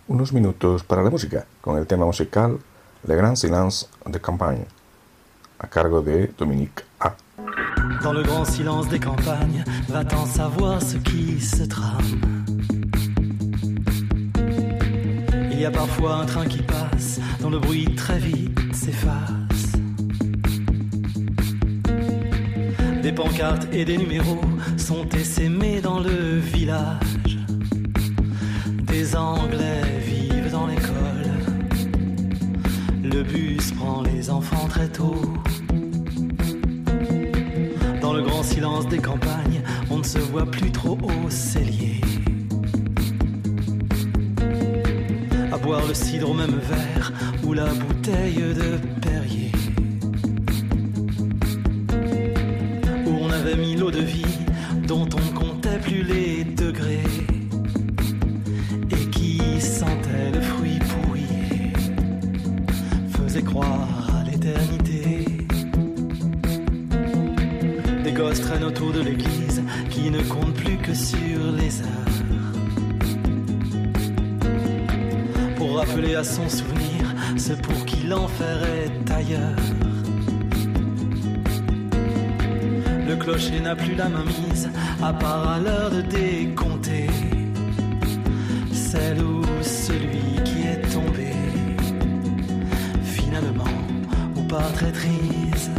Unos 0.08 0.32
minutos 0.32 0.84
para 0.84 1.02
la 1.02 1.10
música, 1.10 1.46
con 1.60 1.78
el 1.78 1.86
tema 1.86 2.04
musical 2.04 2.58
Le 3.06 3.16
Grand 3.16 3.36
Silence 3.36 3.86
de 4.04 4.20
Campagne, 4.20 4.66
a 5.58 5.68
cargo 5.68 6.02
de 6.02 6.30
Dominique 6.36 6.84
A. 7.00 7.14
Dans 8.02 8.12
le 8.12 8.22
grand 8.22 8.44
silence 8.44 8.88
des 8.88 9.00
campagnes, 9.00 9.64
va-t'en 9.88 10.26
savoir 10.26 10.82
ce 10.82 10.98
qui 10.98 11.40
se 11.40 11.66
trame. 11.66 12.44
Il 15.50 15.60
y 15.60 15.64
a 15.64 15.70
parfois 15.70 16.16
un 16.16 16.26
train 16.26 16.46
qui 16.46 16.62
passe, 16.62 17.20
dont 17.40 17.50
le 17.50 17.58
bruit 17.58 17.94
très 17.94 18.18
vite 18.18 18.63
s'efface. 18.74 19.72
Des 23.02 23.12
pancartes 23.12 23.68
et 23.72 23.84
des 23.84 23.96
numéros 23.96 24.40
sont 24.76 25.08
essaimés 25.10 25.80
dans 25.80 26.00
le 26.00 26.38
village. 26.38 27.38
Des 28.86 29.14
Anglais 29.14 29.82
vivent 30.04 30.50
dans 30.50 30.66
l'école. 30.66 31.30
Le 33.02 33.22
bus 33.22 33.70
prend 33.72 34.02
les 34.02 34.30
enfants 34.30 34.66
très 34.68 34.88
tôt. 34.88 35.22
Dans 38.00 38.12
le 38.12 38.22
grand 38.22 38.42
silence 38.42 38.88
des 38.88 38.98
campagnes, 38.98 39.62
on 39.90 39.98
ne 39.98 40.04
se 40.04 40.18
voit 40.18 40.50
plus 40.50 40.72
trop 40.72 40.98
au 41.02 41.30
cellier. 41.30 42.00
À 45.52 45.58
boire 45.58 45.86
le 45.86 45.94
cidre 45.94 46.30
au 46.30 46.34
même 46.34 46.58
verre 46.58 47.12
ou 47.46 47.52
la 47.52 47.66
bouteille 47.66 48.34
de 48.34 48.78
Perrier. 49.00 49.52
Où 53.06 53.10
on 53.20 53.30
avait 53.30 53.56
mis 53.56 53.76
l'eau 53.76 53.90
de 53.90 54.00
vie 54.00 54.38
dont 54.86 55.08
on 55.14 55.38
comptait 55.38 55.78
plus 55.78 56.02
les 56.02 56.44
degrés. 56.44 57.10
Et 58.90 59.10
qui 59.10 59.60
sentait 59.60 60.30
le 60.32 60.40
fruit 60.40 60.78
pourri. 60.78 61.26
Faisait 63.16 63.42
croire 63.42 64.10
à 64.20 64.24
l'éternité. 64.30 65.24
Des 68.04 68.12
gosses 68.12 68.40
traînent 68.40 68.64
autour 68.64 68.92
de 68.92 69.00
l'église 69.00 69.62
qui 69.90 70.10
ne 70.10 70.22
comptent 70.22 70.54
plus 70.54 70.76
que 70.78 70.94
sur 70.94 71.52
les 71.58 71.80
heures. 71.80 71.90
Pour 75.56 75.78
rappeler 75.78 76.14
à 76.14 76.24
son 76.24 76.48
souvenir 76.48 76.73
Clocher 83.44 83.60
n'a 83.60 83.76
plus 83.76 83.94
la 83.94 84.08
main 84.08 84.24
mise, 84.24 84.70
à 85.02 85.12
part 85.12 85.48
à 85.48 85.58
l'heure 85.58 85.90
de 85.90 86.00
décompter. 86.02 87.06
Celle 88.72 89.22
ou 89.22 89.42
celui 89.62 90.42
qui 90.44 90.62
est 90.62 90.80
tombé, 90.92 91.32
finalement, 93.04 93.64
ou 94.36 94.42
par 94.42 94.72
traîtrise. 94.72 95.70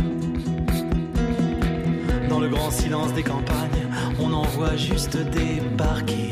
Dans 2.29 2.39
le 2.39 2.49
grand 2.49 2.71
silence 2.71 3.13
des 3.13 3.23
campagnes, 3.23 3.87
on 4.19 4.31
en 4.33 4.43
voit 4.43 4.75
juste 4.75 5.17
débarquer. 5.17 6.29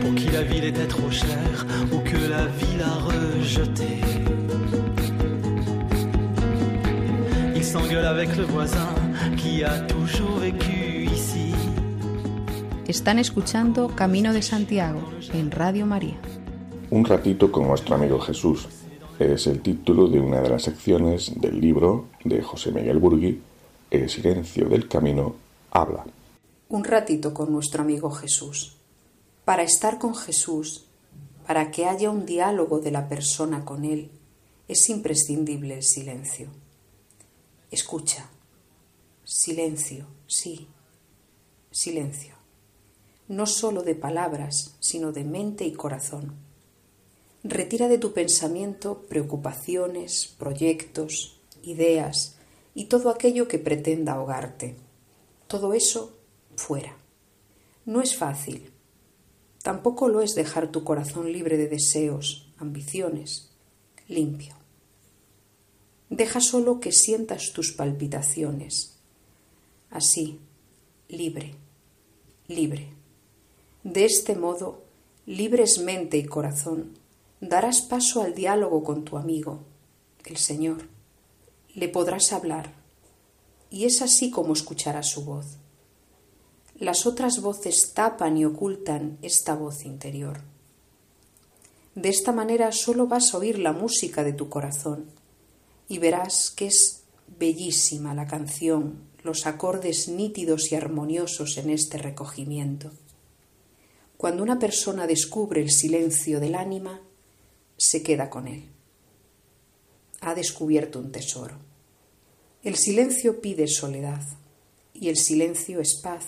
Pour 0.00 0.14
qui 0.14 0.28
la 0.30 0.42
ville 0.42 0.64
était 0.64 0.86
trop 0.86 1.10
chère, 1.10 1.66
ou 1.92 1.98
que 1.98 2.16
la 2.16 2.46
ville 2.46 2.82
a 2.82 2.94
rejeté. 3.04 3.95
S'engueule 7.76 8.06
avec 8.06 8.36
le 8.36 8.44
voisin 8.44 8.88
qui 9.36 9.62
a 9.62 9.80
toujours 9.86 10.38
vécu 10.38 11.06
ici. 11.12 11.52
Están 12.86 13.18
escuchando 13.18 13.88
Camino 13.88 14.32
de 14.32 14.40
Santiago 14.40 15.00
en 15.34 15.50
Radio 15.50 15.84
María. 15.84 16.16
Un 16.90 17.04
ratito 17.04 17.52
con 17.52 17.66
nuestro 17.66 17.96
amigo 17.96 18.18
Jesús 18.20 18.68
es 19.18 19.46
el 19.46 19.60
título 19.60 20.08
de 20.08 20.20
una 20.20 20.40
de 20.40 20.48
las 20.48 20.62
secciones 20.62 21.38
del 21.38 21.60
libro 21.60 22.06
de 22.24 22.40
José 22.42 22.70
Miguel 22.70 22.98
Burgui, 22.98 23.42
El 23.90 24.08
silencio 24.08 24.68
del 24.68 24.88
camino 24.88 25.34
habla. 25.70 26.04
Un 26.68 26.84
ratito 26.84 27.34
con 27.34 27.52
nuestro 27.52 27.82
amigo 27.82 28.10
Jesús. 28.10 28.76
Para 29.44 29.62
estar 29.62 29.98
con 29.98 30.14
Jesús, 30.14 30.86
para 31.46 31.70
que 31.70 31.86
haya 31.86 32.10
un 32.10 32.24
diálogo 32.24 32.80
de 32.80 32.90
la 32.90 33.08
persona 33.08 33.64
con 33.64 33.84
Él, 33.84 34.10
es 34.66 34.88
imprescindible 34.88 35.74
el 35.74 35.82
silencio. 35.82 36.48
Escucha. 37.70 38.30
Silencio, 39.24 40.06
sí. 40.26 40.68
Silencio. 41.72 42.34
No 43.28 43.46
solo 43.46 43.82
de 43.82 43.96
palabras, 43.96 44.76
sino 44.78 45.10
de 45.10 45.24
mente 45.24 45.64
y 45.64 45.72
corazón. 45.72 46.36
Retira 47.42 47.88
de 47.88 47.98
tu 47.98 48.12
pensamiento 48.12 49.02
preocupaciones, 49.08 50.34
proyectos, 50.38 51.40
ideas 51.62 52.36
y 52.74 52.84
todo 52.84 53.10
aquello 53.10 53.48
que 53.48 53.58
pretenda 53.58 54.12
ahogarte. 54.12 54.76
Todo 55.48 55.74
eso 55.74 56.16
fuera. 56.54 56.96
No 57.84 58.00
es 58.00 58.16
fácil. 58.16 58.72
Tampoco 59.62 60.08
lo 60.08 60.20
es 60.20 60.36
dejar 60.36 60.70
tu 60.70 60.84
corazón 60.84 61.32
libre 61.32 61.56
de 61.56 61.66
deseos, 61.66 62.52
ambiciones, 62.58 63.50
limpio. 64.06 64.54
Deja 66.10 66.40
solo 66.40 66.78
que 66.78 66.92
sientas 66.92 67.52
tus 67.52 67.72
palpitaciones. 67.72 68.92
Así, 69.90 70.38
libre, 71.08 71.56
libre. 72.46 72.90
De 73.82 74.04
este 74.04 74.36
modo, 74.36 74.84
libres 75.26 75.80
mente 75.80 76.16
y 76.16 76.24
corazón, 76.24 76.96
darás 77.40 77.82
paso 77.82 78.22
al 78.22 78.36
diálogo 78.36 78.84
con 78.84 79.04
tu 79.04 79.16
amigo, 79.16 79.64
el 80.24 80.36
Señor. 80.36 80.88
Le 81.74 81.88
podrás 81.88 82.32
hablar, 82.32 82.72
y 83.68 83.84
es 83.84 84.00
así 84.00 84.30
como 84.30 84.52
escucharás 84.52 85.10
su 85.10 85.24
voz. 85.24 85.56
Las 86.78 87.04
otras 87.04 87.40
voces 87.40 87.94
tapan 87.94 88.36
y 88.36 88.44
ocultan 88.44 89.18
esta 89.22 89.56
voz 89.56 89.84
interior. 89.84 90.40
De 91.96 92.10
esta 92.10 92.30
manera 92.30 92.70
solo 92.70 93.08
vas 93.08 93.34
a 93.34 93.38
oír 93.38 93.58
la 93.58 93.72
música 93.72 94.22
de 94.22 94.32
tu 94.32 94.48
corazón 94.48 95.15
y 95.88 95.98
verás 95.98 96.50
que 96.50 96.66
es 96.66 97.04
bellísima 97.38 98.14
la 98.14 98.26
canción, 98.26 99.08
los 99.22 99.46
acordes 99.46 100.08
nítidos 100.08 100.70
y 100.72 100.74
armoniosos 100.74 101.58
en 101.58 101.70
este 101.70 101.98
recogimiento. 101.98 102.92
Cuando 104.16 104.42
una 104.42 104.58
persona 104.58 105.06
descubre 105.06 105.60
el 105.60 105.70
silencio 105.70 106.40
del 106.40 106.54
ánima, 106.54 107.02
se 107.76 108.02
queda 108.02 108.30
con 108.30 108.48
él. 108.48 108.70
Ha 110.20 110.34
descubierto 110.34 110.98
un 110.98 111.12
tesoro. 111.12 111.58
El 112.62 112.76
silencio 112.76 113.40
pide 113.40 113.68
soledad 113.68 114.22
y 114.94 115.08
el 115.08 115.16
silencio 115.16 115.80
es 115.80 116.00
paz, 116.02 116.24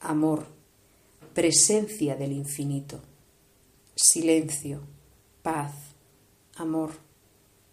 amor, 0.00 0.46
presencia 1.34 2.14
del 2.14 2.32
infinito. 2.32 3.02
Silencio, 3.96 4.82
paz, 5.42 5.74
amor, 6.54 6.92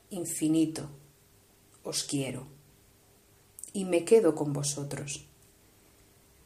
infinito. 0.10 0.90
Os 1.84 2.04
quiero. 2.04 2.48
Y 3.74 3.86
me 3.86 4.06
quedo 4.06 4.36
con 4.36 4.54
vosotros. 4.54 5.26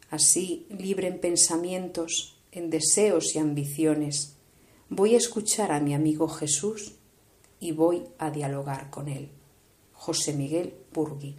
Así, 0.09 0.65
libre 0.69 1.07
en 1.07 1.19
pensamientos, 1.19 2.37
en 2.51 2.69
deseos 2.69 3.35
y 3.35 3.39
ambiciones, 3.39 4.33
voy 4.89 5.15
a 5.15 5.17
escuchar 5.17 5.71
a 5.71 5.79
mi 5.79 5.93
amigo 5.93 6.27
Jesús 6.27 6.93
y 7.59 7.71
voy 7.73 8.03
a 8.17 8.31
dialogar 8.31 8.89
con 8.89 9.09
él. 9.09 9.29
José 9.93 10.33
Miguel 10.33 10.73
Burgui. 10.93 11.35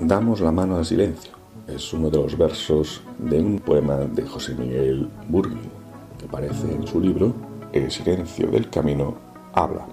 Damos 0.00 0.40
la 0.40 0.52
mano 0.52 0.76
al 0.76 0.84
silencio. 0.84 1.43
Es 1.74 1.92
uno 1.92 2.08
de 2.08 2.18
los 2.18 2.38
versos 2.38 3.00
de 3.18 3.40
un 3.40 3.58
poema 3.58 3.96
de 3.96 4.22
José 4.22 4.54
Miguel 4.54 5.08
Burgui, 5.28 5.68
que 6.16 6.26
aparece 6.26 6.70
en 6.70 6.86
su 6.86 7.00
libro 7.00 7.34
El 7.72 7.90
silencio 7.90 8.46
del 8.46 8.70
camino 8.70 9.16
habla. 9.52 9.84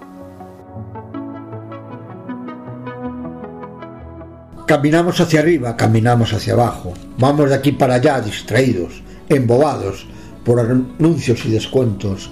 Caminamos 4.64 5.20
hacia 5.20 5.40
arriba, 5.40 5.76
caminamos 5.76 6.32
hacia 6.32 6.52
abajo. 6.52 6.92
Vamos 7.18 7.48
de 7.48 7.56
aquí 7.56 7.72
para 7.72 7.94
allá, 7.94 8.20
distraídos, 8.20 9.02
embobados 9.28 10.06
por 10.44 10.60
anuncios 10.60 11.44
y 11.46 11.50
descuentos. 11.50 12.30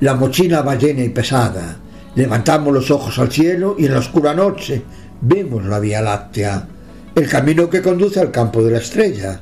La 0.00 0.14
mochila 0.14 0.60
va 0.60 0.74
llena 0.74 1.02
y 1.02 1.08
pesada. 1.08 1.78
Levantamos 2.16 2.74
los 2.74 2.90
ojos 2.90 3.18
al 3.18 3.32
cielo 3.32 3.76
y 3.78 3.86
en 3.86 3.94
la 3.94 4.00
oscura 4.00 4.34
noche 4.34 4.82
Vemos 5.22 5.64
la 5.64 5.80
Vía 5.80 6.02
Láctea, 6.02 6.68
el 7.14 7.28
camino 7.28 7.70
que 7.70 7.80
conduce 7.80 8.20
al 8.20 8.30
campo 8.30 8.62
de 8.62 8.72
la 8.72 8.78
estrella. 8.78 9.40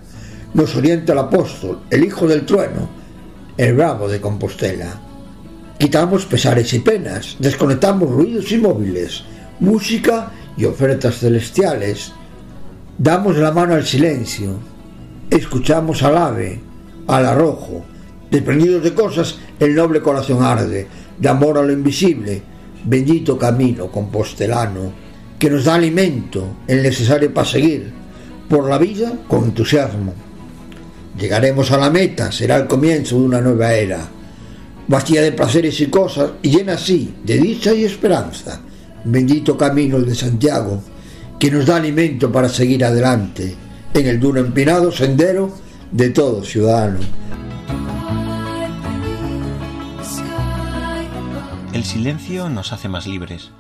Nos 0.55 0.77
orienta 0.77 1.13
el 1.13 1.19
apóstol, 1.19 1.81
el 1.89 2.05
hijo 2.05 2.27
del 2.27 2.45
trueno, 2.45 2.89
el 3.57 3.75
bravo 3.75 4.09
de 4.09 4.21
Compostela. 4.21 5.01
Quitamos 5.79 6.27
pesares 6.27 6.73
y 6.75 6.81
penas, 6.81 7.37
desconectamos 7.39 8.11
ruidos 8.11 8.53
inmóviles, 8.53 9.25
música 9.61 10.31
y 10.57 10.67
ofertas 10.67 11.19
celestiales. 11.19 12.13
Damos 12.99 13.39
la 13.39 13.53
mano 13.53 13.75
al 13.75 13.87
silencio, 13.87 14.59
escuchamos 15.31 16.03
al 16.03 16.19
ave, 16.19 16.61
al 17.07 17.27
arrojo. 17.27 17.85
Desprendidos 18.31 18.83
de 18.83 18.95
cosas, 18.95 19.39
el 19.59 19.75
noble 19.75 20.03
corazón 20.03 20.43
arde, 20.43 20.87
de 21.19 21.29
amor 21.29 21.59
a 21.59 21.63
lo 21.63 21.73
invisible, 21.73 22.43
bendito 22.85 23.39
camino 23.39 23.91
compostelano, 23.91 24.93
que 25.43 25.51
nos 25.51 25.65
da 25.65 25.75
alimento, 25.75 26.59
el 26.69 26.85
necesario 26.85 27.35
para 27.35 27.49
seguir, 27.49 27.91
por 28.49 28.71
la 28.71 28.79
vida 28.79 29.13
con 29.27 29.43
entusiasmo. 29.43 30.15
Llegaremos 31.19 31.73
a 31.73 31.79
la 31.79 31.91
meta, 31.91 32.31
será 32.31 32.59
el 32.59 32.69
comienzo 32.69 33.19
de 33.19 33.25
una 33.25 33.41
nueva 33.41 33.75
era, 33.75 34.09
vacía 34.87 35.21
de 35.21 35.33
placeres 35.33 35.81
y 35.81 35.87
cosas 35.87 36.31
y 36.43 36.51
llena 36.51 36.75
así 36.75 37.13
de 37.25 37.39
dicha 37.39 37.75
y 37.75 37.85
esperanza. 37.85 38.61
Bendito 39.03 39.59
camino 39.59 39.97
el 39.97 40.07
de 40.07 40.15
Santiago, 40.15 40.81
que 41.41 41.51
nos 41.51 41.67
da 41.67 41.75
alimento 41.75 42.31
para 42.31 42.49
seguir 42.49 42.85
adelante 42.85 43.57
en 43.95 44.07
el 44.07 44.21
duro 44.21 44.39
empinado 44.39 44.93
sendero 44.93 45.53
de 45.91 46.11
todo 46.11 46.45
ciudadano. 46.45 47.01
El 51.73 51.83
silencio 51.83 52.49
nos 52.49 52.73
hace 52.73 52.89
más 52.89 53.09
libres. 53.09 53.51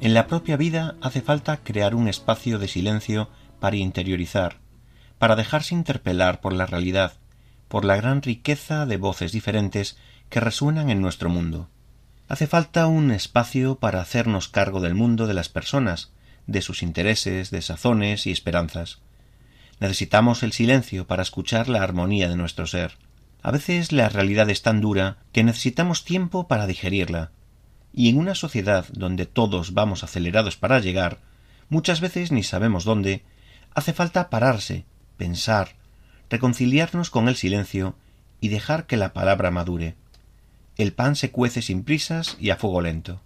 En 0.00 0.14
la 0.14 0.26
propia 0.26 0.56
vida 0.56 0.96
hace 1.02 1.20
falta 1.20 1.58
crear 1.58 1.94
un 1.94 2.08
espacio 2.08 2.58
de 2.58 2.68
silencio 2.68 3.28
para 3.60 3.76
interiorizar, 3.76 4.56
para 5.18 5.36
dejarse 5.36 5.74
interpelar 5.74 6.40
por 6.40 6.54
la 6.54 6.64
realidad, 6.64 7.12
por 7.68 7.84
la 7.84 7.96
gran 7.96 8.22
riqueza 8.22 8.86
de 8.86 8.96
voces 8.96 9.30
diferentes 9.30 9.98
que 10.30 10.40
resuenan 10.40 10.88
en 10.88 11.02
nuestro 11.02 11.28
mundo. 11.28 11.68
Hace 12.28 12.46
falta 12.46 12.86
un 12.86 13.10
espacio 13.10 13.74
para 13.74 14.00
hacernos 14.00 14.48
cargo 14.48 14.80
del 14.80 14.94
mundo 14.94 15.26
de 15.26 15.34
las 15.34 15.50
personas, 15.50 16.12
de 16.46 16.62
sus 16.62 16.82
intereses, 16.82 17.50
desazones 17.50 18.26
y 18.26 18.30
esperanzas. 18.30 19.00
Necesitamos 19.80 20.42
el 20.42 20.52
silencio 20.52 21.06
para 21.06 21.22
escuchar 21.22 21.68
la 21.68 21.82
armonía 21.82 22.30
de 22.30 22.36
nuestro 22.36 22.66
ser. 22.66 22.96
A 23.42 23.50
veces 23.50 23.92
la 23.92 24.08
realidad 24.08 24.48
es 24.48 24.62
tan 24.62 24.80
dura 24.80 25.18
que 25.32 25.44
necesitamos 25.44 26.04
tiempo 26.04 26.48
para 26.48 26.66
digerirla. 26.66 27.32
Y 27.92 28.08
en 28.08 28.18
una 28.18 28.34
sociedad 28.34 28.86
donde 28.92 29.26
todos 29.26 29.74
vamos 29.74 30.04
acelerados 30.04 30.56
para 30.56 30.78
llegar, 30.78 31.18
muchas 31.68 32.00
veces 32.00 32.32
ni 32.32 32.42
sabemos 32.42 32.84
dónde, 32.84 33.24
hace 33.74 33.92
falta 33.92 34.30
pararse, 34.30 34.84
pensar, 35.16 35.76
reconciliarnos 36.28 37.10
con 37.10 37.28
el 37.28 37.36
silencio 37.36 37.96
y 38.40 38.48
dejar 38.48 38.86
que 38.86 38.96
la 38.96 39.12
palabra 39.12 39.50
madure. 39.50 39.96
El 40.76 40.92
pan 40.92 41.16
se 41.16 41.30
cuece 41.30 41.62
sin 41.62 41.84
prisas 41.84 42.36
y 42.40 42.50
a 42.50 42.56
fuego 42.56 42.80
lento. 42.80 43.20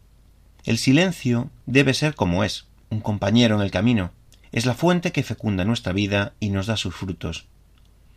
El 0.65 0.79
silencio 0.79 1.51
debe 1.67 1.95
ser 1.95 2.15
como 2.15 2.43
es, 2.43 2.67
un 2.91 3.01
compañero 3.01 3.57
en 3.57 3.63
el 3.63 3.71
camino. 3.71 4.13
Es 4.51 4.67
la 4.67 4.75
fuente 4.75 5.13
que 5.13 5.23
fecunda 5.23 5.65
nuestra 5.65 5.93
vida 5.93 6.33
y 6.41 6.49
nos 6.49 6.67
da 6.67 6.77
sus 6.77 6.95
frutos. 6.95 7.47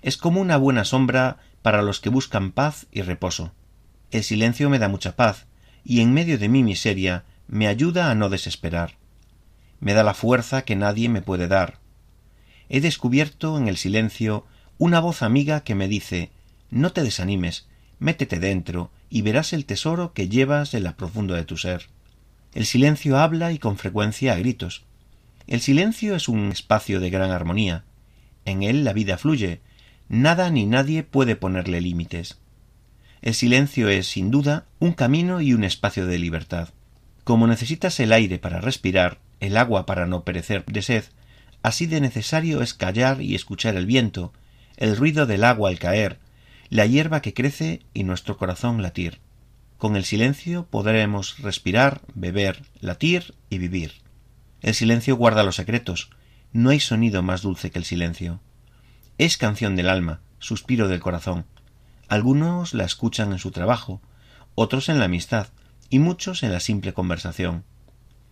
Es 0.01 0.17
como 0.17 0.39
una 0.39 0.57
buena 0.57 0.85
sombra 0.85 1.37
para 1.61 1.81
los 1.81 1.99
que 1.99 2.09
buscan 2.09 2.51
paz 2.51 2.87
y 2.91 3.01
reposo. 3.01 3.51
El 4.11 4.23
silencio 4.23 4.69
me 4.69 4.79
da 4.79 4.87
mucha 4.87 5.15
paz, 5.15 5.47
y 5.87 6.01
en 6.01 6.13
medio 6.13 6.37
de 6.37 6.49
mi 6.49 6.61
miseria 6.61 7.23
me 7.47 7.67
ayuda 7.67 8.11
a 8.11 8.15
no 8.15 8.29
desesperar. 8.29 8.97
Me 9.79 9.93
da 9.93 10.03
la 10.03 10.13
fuerza 10.13 10.63
que 10.63 10.75
nadie 10.75 11.07
me 11.07 11.21
puede 11.21 11.47
dar, 11.47 11.79
he 12.69 12.81
descubierto 12.81 13.57
en 13.57 13.67
el 13.67 13.77
silencio 13.77 14.45
una 14.77 14.99
voz 14.99 15.21
amiga 15.21 15.61
que 15.61 15.75
me 15.75 15.87
dice 15.87 16.31
no 16.69 16.91
te 16.91 17.01
desanimes, 17.01 17.67
métete 17.99 18.39
dentro 18.39 18.91
y 19.09 19.21
verás 19.21 19.53
el 19.53 19.65
tesoro 19.65 20.11
que 20.13 20.27
llevas 20.27 20.73
en 20.73 20.83
la 20.83 20.97
profundo 20.97 21.33
de 21.33 21.45
tu 21.45 21.55
ser. 21.55 21.87
El 22.53 22.65
silencio 22.65 23.17
habla 23.17 23.53
y 23.53 23.57
con 23.57 23.77
frecuencia 23.77 24.33
a 24.33 24.35
gritos. 24.35 24.83
El 25.47 25.61
silencio 25.61 26.13
es 26.15 26.27
un 26.27 26.51
espacio 26.51 26.99
de 26.99 27.09
gran 27.09 27.31
armonía. 27.31 27.85
En 28.43 28.63
él 28.63 28.83
la 28.83 28.91
vida 28.91 29.17
fluye. 29.17 29.61
Nada 30.09 30.49
ni 30.49 30.65
nadie 30.65 31.03
puede 31.03 31.37
ponerle 31.37 31.79
límites. 31.79 32.37
El 33.21 33.33
silencio 33.33 33.89
es, 33.89 34.07
sin 34.07 34.31
duda, 34.31 34.65
un 34.79 34.93
camino 34.93 35.41
y 35.41 35.53
un 35.53 35.63
espacio 35.63 36.05
de 36.05 36.19
libertad. 36.19 36.69
Como 37.23 37.47
necesitas 37.47 37.99
el 37.99 38.13
aire 38.13 38.39
para 38.39 38.61
respirar, 38.61 39.19
el 39.39 39.57
agua 39.57 39.85
para 39.85 40.05
no 40.05 40.23
perecer 40.23 40.65
de 40.65 40.81
sed, 40.81 41.03
Así 41.63 41.85
de 41.85 41.99
necesario 41.99 42.61
es 42.61 42.73
callar 42.73 43.21
y 43.21 43.35
escuchar 43.35 43.75
el 43.75 43.85
viento, 43.85 44.31
el 44.77 44.95
ruido 44.95 45.25
del 45.25 45.43
agua 45.43 45.69
al 45.69 45.79
caer, 45.79 46.19
la 46.69 46.85
hierba 46.85 47.21
que 47.21 47.33
crece 47.33 47.81
y 47.93 48.03
nuestro 48.03 48.37
corazón 48.37 48.81
latir. 48.81 49.19
Con 49.77 49.95
el 49.95 50.05
silencio 50.05 50.65
podremos 50.69 51.39
respirar, 51.39 52.01
beber, 52.13 52.63
latir 52.79 53.35
y 53.49 53.57
vivir. 53.57 53.93
El 54.61 54.73
silencio 54.73 55.15
guarda 55.15 55.43
los 55.43 55.55
secretos. 55.57 56.09
No 56.53 56.69
hay 56.69 56.79
sonido 56.79 57.21
más 57.21 57.41
dulce 57.41 57.69
que 57.69 57.79
el 57.79 57.85
silencio. 57.85 58.39
Es 59.17 59.37
canción 59.37 59.75
del 59.75 59.89
alma, 59.89 60.21
suspiro 60.39 60.87
del 60.87 60.99
corazón. 60.99 61.45
Algunos 62.07 62.73
la 62.73 62.85
escuchan 62.85 63.31
en 63.31 63.39
su 63.39 63.51
trabajo, 63.51 64.01
otros 64.55 64.89
en 64.89 64.99
la 64.99 65.05
amistad 65.05 65.47
y 65.89 65.99
muchos 65.99 66.43
en 66.43 66.51
la 66.51 66.59
simple 66.59 66.93
conversación. 66.93 67.63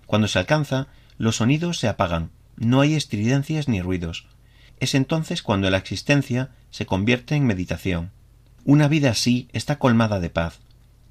Cuando 0.05 0.27
se 0.27 0.39
alcanza, 0.39 0.87
los 1.17 1.37
sonidos 1.37 1.79
se 1.79 1.87
apagan 1.87 2.31
no 2.57 2.81
hay 2.81 2.95
estridencias 2.95 3.67
ni 3.67 3.81
ruidos. 3.81 4.27
Es 4.79 4.95
entonces 4.95 5.41
cuando 5.41 5.69
la 5.69 5.77
existencia 5.77 6.51
se 6.69 6.85
convierte 6.85 7.35
en 7.35 7.45
meditación. 7.45 8.11
Una 8.63 8.87
vida 8.87 9.11
así 9.11 9.49
está 9.53 9.77
colmada 9.77 10.19
de 10.19 10.29
paz. 10.29 10.59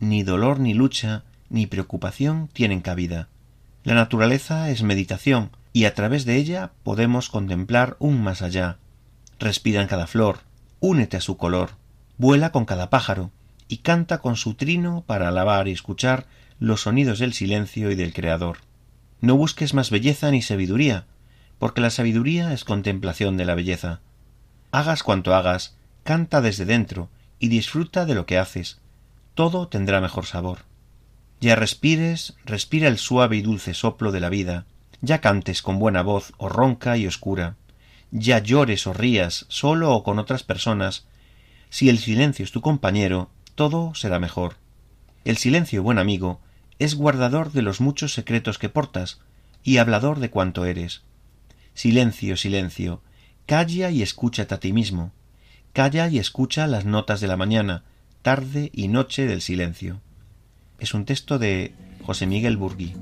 Ni 0.01 0.23
dolor 0.23 0.59
ni 0.59 0.75
lucha 0.75 1.25
ni 1.49 1.67
preocupación 1.67 2.49
tienen 2.53 2.81
cabida. 2.81 3.29
La 3.85 3.95
naturaleza 3.95 4.71
es 4.71 4.83
meditación 4.83 5.51
y 5.73 5.85
a 5.85 5.95
través 5.95 6.25
de 6.25 6.37
ella 6.37 6.73
podemos 6.83 7.29
contemplar 7.29 7.97
un 7.99 8.23
más 8.23 8.43
allá. 8.43 8.79
Respira 9.39 9.83
en 9.83 9.89
cada 9.89 10.07
flor, 10.07 10.41
únete 10.81 11.17
a 11.17 11.21
su 11.21 11.37
color, 11.37 11.73
vuela 12.19 12.53
con 12.53 12.65
cada 12.65 12.91
pájaro 12.91 13.31
y 13.69 13.79
canta 13.79 14.19
con 14.19 14.37
su 14.37 14.55
trino 14.55 15.05
para 15.07 15.29
alabar 15.29 15.69
y 15.69 15.73
escuchar 15.73 16.27
los 16.59 16.83
sonidos 16.83 17.19
del 17.19 17.33
silencio 17.33 17.91
y 17.91 17.95
del 17.95 18.13
Creador. 18.13 18.59
No 19.21 19.37
busques 19.37 19.75
más 19.75 19.91
belleza 19.91 20.31
ni 20.31 20.43
sabiduría, 20.43 21.07
porque 21.59 21.81
la 21.81 21.91
sabiduría 21.91 22.53
es 22.53 22.65
contemplación 22.65 23.37
de 23.37 23.45
la 23.45 23.55
belleza. 23.55 24.01
Hagas 24.71 25.03
cuanto 25.03 25.35
hagas, 25.35 25.77
canta 26.03 26.41
desde 26.41 26.65
dentro 26.65 27.09
y 27.39 27.49
disfruta 27.49 28.07
de 28.07 28.15
lo 28.15 28.27
que 28.27 28.39
haces. 28.39 28.81
Todo 29.35 29.69
tendrá 29.69 30.01
mejor 30.01 30.27
sabor. 30.27 30.61
Ya 31.41 31.57
respires, 31.57 32.35
respira 32.45 32.89
el 32.89 32.99
suave 32.99 33.37
y 33.37 33.43
dulce 33.43 33.75
soplo 33.75 34.13
de 34.13 34.21
la 34.21 34.29
vida, 34.29 34.67
ya 35.01 35.21
cantes 35.21 35.63
con 35.63 35.79
buena 35.79 36.03
voz 36.03 36.33
o 36.39 36.49
ronca 36.49 36.97
y 36.97 37.07
oscura, 37.07 37.57
ya 38.11 38.39
llores 38.39 38.87
o 38.87 38.93
rías 38.93 39.47
solo 39.49 39.93
o 39.93 40.05
con 40.05 40.19
otras 40.19 40.43
personas, 40.43 41.07
si 41.75 41.89
el 41.89 41.99
silencio 41.99 42.45
es 42.45 42.53
tu 42.53 42.61
compañero, 42.61 43.31
todo 43.57 43.97
será 43.97 44.21
mejor. 44.21 44.59
El 45.25 45.39
silencio, 45.39 45.83
buen 45.83 45.99
amigo, 45.99 46.41
es 46.79 46.95
guardador 46.95 47.51
de 47.51 47.63
los 47.63 47.81
muchos 47.81 48.15
secretos 48.15 48.59
que 48.59 48.69
portas 48.69 49.19
y 49.65 49.79
hablador 49.79 50.21
de 50.21 50.31
cuanto 50.31 50.67
eres. 50.67 51.03
Silencio, 51.75 52.37
silencio. 52.37 53.03
Calla 53.47 53.91
y 53.91 54.03
escúchate 54.03 54.55
a 54.55 54.61
ti 54.61 54.73
mismo. 54.73 55.11
Calla 55.73 56.07
y 56.07 56.21
escucha 56.21 56.69
las 56.69 56.85
notas 56.85 57.21
de 57.21 57.27
la 57.27 57.37
mañana, 57.37 57.83
tarde 58.23 58.71
y 58.73 58.87
noche 58.87 59.27
del 59.27 59.41
silencio. 59.41 60.01
Es 60.79 60.95
un 60.95 61.05
texto 61.05 61.41
de 61.41 61.75
José 62.05 62.29
Miguel 62.29 62.57
Burgui. 62.57 62.95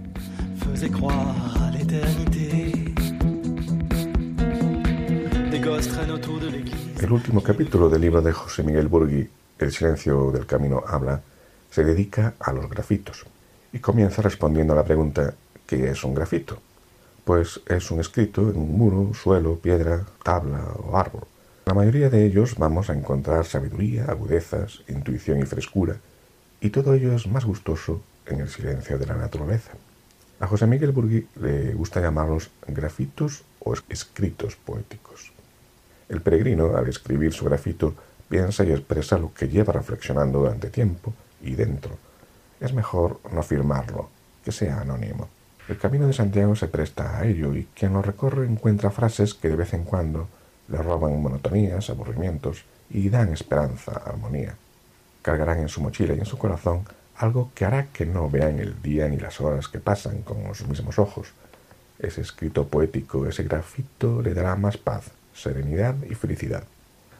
El 7.02 7.10
último 7.10 7.42
capítulo 7.42 7.90
del 7.90 8.02
libro 8.02 8.22
de 8.22 8.30
José 8.30 8.62
Miguel 8.62 8.86
Burgui, 8.86 9.28
El 9.58 9.72
silencio 9.72 10.30
del 10.30 10.46
camino 10.46 10.84
habla, 10.86 11.20
se 11.68 11.82
dedica 11.82 12.34
a 12.38 12.52
los 12.52 12.70
grafitos 12.70 13.26
y 13.72 13.80
comienza 13.80 14.22
respondiendo 14.22 14.72
a 14.72 14.76
la 14.76 14.84
pregunta 14.84 15.34
¿qué 15.66 15.90
es 15.90 16.04
un 16.04 16.14
grafito? 16.14 16.60
pues 17.24 17.60
es 17.66 17.90
un 17.90 17.98
escrito 17.98 18.42
en 18.42 18.56
un 18.56 18.78
muro, 18.78 19.14
suelo, 19.14 19.56
piedra, 19.56 20.06
tabla 20.22 20.62
o 20.78 20.96
árbol. 20.96 21.24
La 21.66 21.74
mayoría 21.74 22.08
de 22.08 22.24
ellos 22.24 22.54
vamos 22.56 22.88
a 22.88 22.94
encontrar 22.94 23.46
sabiduría, 23.46 24.04
agudezas, 24.04 24.84
intuición 24.86 25.40
y 25.40 25.42
frescura, 25.42 25.96
y 26.60 26.70
todo 26.70 26.94
ello 26.94 27.16
es 27.16 27.26
más 27.26 27.44
gustoso 27.44 28.00
en 28.26 28.42
el 28.42 28.48
silencio 28.48 28.96
de 28.96 29.06
la 29.06 29.16
naturaleza. 29.16 29.72
A 30.38 30.46
José 30.46 30.68
Miguel 30.68 30.92
Burgui 30.92 31.26
le 31.40 31.74
gusta 31.74 32.00
llamarlos 32.00 32.50
grafitos 32.68 33.42
o 33.58 33.74
escritos 33.88 34.54
poéticos. 34.54 35.31
El 36.12 36.20
peregrino, 36.20 36.76
al 36.76 36.90
escribir 36.90 37.32
su 37.32 37.46
grafito, 37.46 37.94
piensa 38.28 38.64
y 38.64 38.70
expresa 38.70 39.16
lo 39.16 39.32
que 39.32 39.48
lleva 39.48 39.72
reflexionando 39.72 40.40
durante 40.40 40.68
tiempo 40.68 41.14
y 41.40 41.54
dentro. 41.54 41.96
Es 42.60 42.74
mejor 42.74 43.18
no 43.32 43.42
firmarlo, 43.42 44.10
que 44.44 44.52
sea 44.52 44.82
anónimo. 44.82 45.30
El 45.68 45.78
camino 45.78 46.06
de 46.06 46.12
Santiago 46.12 46.54
se 46.54 46.68
presta 46.68 47.16
a 47.16 47.24
ello 47.24 47.54
y 47.54 47.64
quien 47.74 47.94
lo 47.94 48.02
recorre 48.02 48.44
encuentra 48.44 48.90
frases 48.90 49.32
que 49.32 49.48
de 49.48 49.56
vez 49.56 49.72
en 49.72 49.84
cuando 49.84 50.28
le 50.68 50.76
roban 50.76 51.18
monotonías, 51.18 51.88
aburrimientos 51.88 52.66
y 52.90 53.08
dan 53.08 53.32
esperanza, 53.32 53.92
armonía. 54.04 54.54
Cargarán 55.22 55.60
en 55.60 55.70
su 55.70 55.80
mochila 55.80 56.12
y 56.12 56.18
en 56.18 56.26
su 56.26 56.36
corazón 56.36 56.84
algo 57.16 57.50
que 57.54 57.64
hará 57.64 57.86
que 57.86 58.04
no 58.04 58.28
vean 58.28 58.58
el 58.58 58.82
día 58.82 59.08
ni 59.08 59.16
las 59.16 59.40
horas 59.40 59.66
que 59.66 59.78
pasan 59.78 60.20
con 60.20 60.54
sus 60.54 60.68
mismos 60.68 60.98
ojos. 60.98 61.28
Ese 61.98 62.20
escrito 62.20 62.68
poético, 62.68 63.26
ese 63.26 63.44
grafito 63.44 64.20
le 64.20 64.34
dará 64.34 64.56
más 64.56 64.76
paz, 64.76 65.10
serenidad 65.34 65.94
y 66.08 66.14
felicidad. 66.14 66.64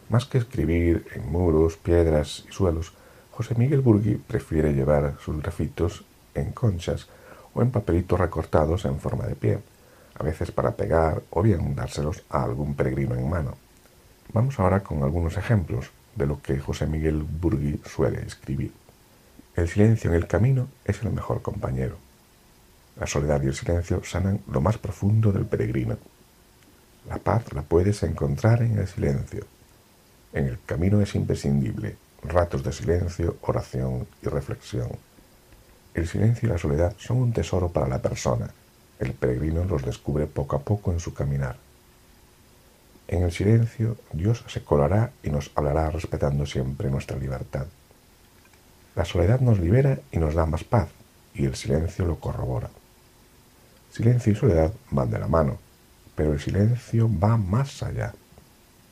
Más 0.08 0.26
que 0.26 0.38
escribir 0.38 1.06
en 1.14 1.30
muros, 1.30 1.76
piedras 1.76 2.44
y 2.48 2.52
suelos, 2.52 2.92
José 3.30 3.54
Miguel 3.54 3.80
Burgui 3.80 4.16
prefiere 4.16 4.72
llevar 4.72 5.16
sus 5.24 5.40
grafitos 5.40 6.04
en 6.34 6.52
conchas 6.52 7.08
o 7.54 7.62
en 7.62 7.70
papelitos 7.70 8.20
recortados 8.20 8.84
en 8.84 8.98
forma 8.98 9.26
de 9.26 9.34
pie, 9.34 9.58
a 10.18 10.22
veces 10.22 10.50
para 10.50 10.76
pegar 10.76 11.22
o 11.30 11.42
bien 11.42 11.74
dárselos 11.74 12.22
a 12.28 12.44
algún 12.44 12.74
peregrino 12.74 13.14
en 13.14 13.28
mano. 13.28 13.56
Vamos 14.32 14.58
ahora 14.58 14.80
con 14.80 15.02
algunos 15.02 15.36
ejemplos 15.36 15.90
de 16.14 16.26
lo 16.26 16.40
que 16.42 16.58
José 16.58 16.86
Miguel 16.86 17.22
Burgui 17.22 17.80
suele 17.84 18.22
escribir. 18.22 18.72
El 19.56 19.68
silencio 19.68 20.10
en 20.10 20.16
el 20.16 20.26
camino 20.26 20.68
es 20.84 21.02
el 21.02 21.12
mejor 21.12 21.42
compañero. 21.42 21.96
La 22.98 23.06
soledad 23.06 23.42
y 23.42 23.46
el 23.46 23.54
silencio 23.54 24.02
sanan 24.04 24.40
lo 24.50 24.60
más 24.60 24.78
profundo 24.78 25.32
del 25.32 25.46
peregrino. 25.46 25.96
La 27.08 27.18
paz 27.18 27.52
la 27.52 27.62
puedes 27.62 28.02
encontrar 28.02 28.62
en 28.62 28.78
el 28.78 28.86
silencio. 28.86 29.44
En 30.32 30.46
el 30.46 30.58
camino 30.64 31.00
es 31.00 31.14
imprescindible 31.14 31.96
ratos 32.22 32.62
de 32.62 32.72
silencio, 32.72 33.36
oración 33.42 34.06
y 34.22 34.28
reflexión. 34.28 34.88
El 35.94 36.06
silencio 36.06 36.48
y 36.48 36.52
la 36.52 36.58
soledad 36.58 36.94
son 36.98 37.18
un 37.18 37.32
tesoro 37.32 37.68
para 37.68 37.88
la 37.88 38.00
persona. 38.00 38.48
El 38.98 39.12
peregrino 39.12 39.64
los 39.64 39.84
descubre 39.84 40.26
poco 40.26 40.56
a 40.56 40.60
poco 40.60 40.92
en 40.92 41.00
su 41.00 41.12
caminar. 41.12 41.56
En 43.08 43.24
el 43.24 43.32
silencio 43.32 43.96
Dios 44.12 44.44
se 44.46 44.62
colará 44.62 45.10
y 45.22 45.30
nos 45.30 45.50
hablará 45.54 45.90
respetando 45.90 46.46
siempre 46.46 46.90
nuestra 46.90 47.18
libertad. 47.18 47.66
La 48.94 49.04
soledad 49.04 49.40
nos 49.40 49.58
libera 49.58 49.98
y 50.12 50.18
nos 50.18 50.34
da 50.34 50.46
más 50.46 50.64
paz, 50.64 50.88
y 51.34 51.46
el 51.46 51.56
silencio 51.56 52.06
lo 52.06 52.16
corrobora. 52.20 52.70
Silencio 53.90 54.32
y 54.32 54.36
soledad 54.36 54.72
van 54.90 55.10
de 55.10 55.18
la 55.18 55.28
mano, 55.28 55.58
pero 56.22 56.34
el 56.34 56.40
silencio 56.40 57.10
va 57.18 57.36
más 57.36 57.82
allá. 57.82 58.14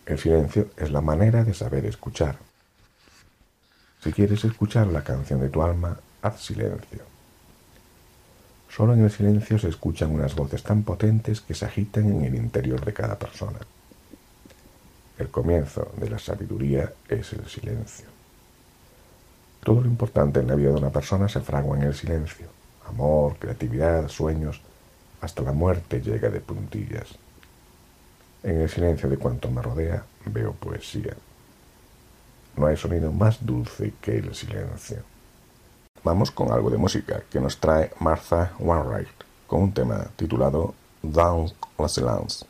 El 0.05 0.19
silencio 0.19 0.71
es 0.77 0.91
la 0.91 1.01
manera 1.01 1.45
de 1.45 1.55
saber 1.55 1.87
escuchar. 1.87 2.37
Si 4.03 4.13
quieres 4.13 4.45
escuchar 4.45 4.89
la 4.89 5.05
canción 5.05 5.39
de 5.39 5.49
tu 5.49 5.63
alma, 5.63 5.97
haz 6.23 6.41
silencio. 6.41 7.03
Solo 8.69 8.95
en 8.95 9.05
el 9.05 9.13
silencio 9.13 9.61
se 9.61 9.69
escuchan 9.69 10.11
unas 10.11 10.35
voces 10.35 10.65
tan 10.65 10.83
potentes 10.83 11.41
que 11.41 11.55
se 11.55 11.67
agitan 11.67 12.11
en 12.11 12.25
el 12.25 12.35
interior 12.35 12.85
de 12.85 12.93
cada 12.93 13.17
persona. 13.17 13.61
El 15.17 15.29
comienzo 15.29 15.93
de 15.99 16.11
la 16.11 16.19
sabiduría 16.19 16.93
es 17.09 17.33
el 17.33 17.47
silencio. 17.47 18.09
Todo 19.63 19.83
lo 19.83 19.87
importante 19.87 20.41
en 20.41 20.49
la 20.49 20.57
vida 20.57 20.71
de 20.71 20.79
una 20.79 20.91
persona 20.91 21.29
se 21.29 21.41
fragua 21.41 21.77
en 21.77 21.85
el 21.85 21.95
silencio. 21.95 22.49
Amor, 22.89 23.37
creatividad, 23.39 24.09
sueños, 24.09 24.61
hasta 25.21 25.43
la 25.43 25.53
muerte 25.53 26.01
llega 26.01 26.31
de 26.31 26.41
puntillas. 26.41 27.09
En 28.43 28.61
el 28.61 28.69
silencio 28.69 29.09
de 29.09 29.19
cuanto 29.19 29.51
me 29.51 29.63
rodea 29.63 30.05
veo 30.27 30.53
poesía. 30.53 31.15
No 32.57 32.67
hay 32.67 32.77
sonido 32.77 33.13
más 33.13 33.45
dulce 33.45 33.93
que 34.01 34.19
el 34.19 34.35
silencio. 34.35 35.03
Vamos 36.03 36.31
con 36.31 36.51
algo 36.53 36.71
de 36.71 36.79
música 36.79 37.23
que 37.31 37.41
nos 37.41 37.59
trae 37.59 37.93
Martha 38.01 38.53
Wainwright 38.59 39.09
con 39.47 39.63
un 39.63 39.73
tema 39.73 40.07
titulado 40.17 40.75
Down 41.03 41.53
the 41.77 41.89
Silence. 41.89 42.50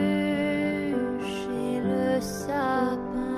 Et 0.00 1.80
le 1.80 2.20
sapin, 2.20 3.29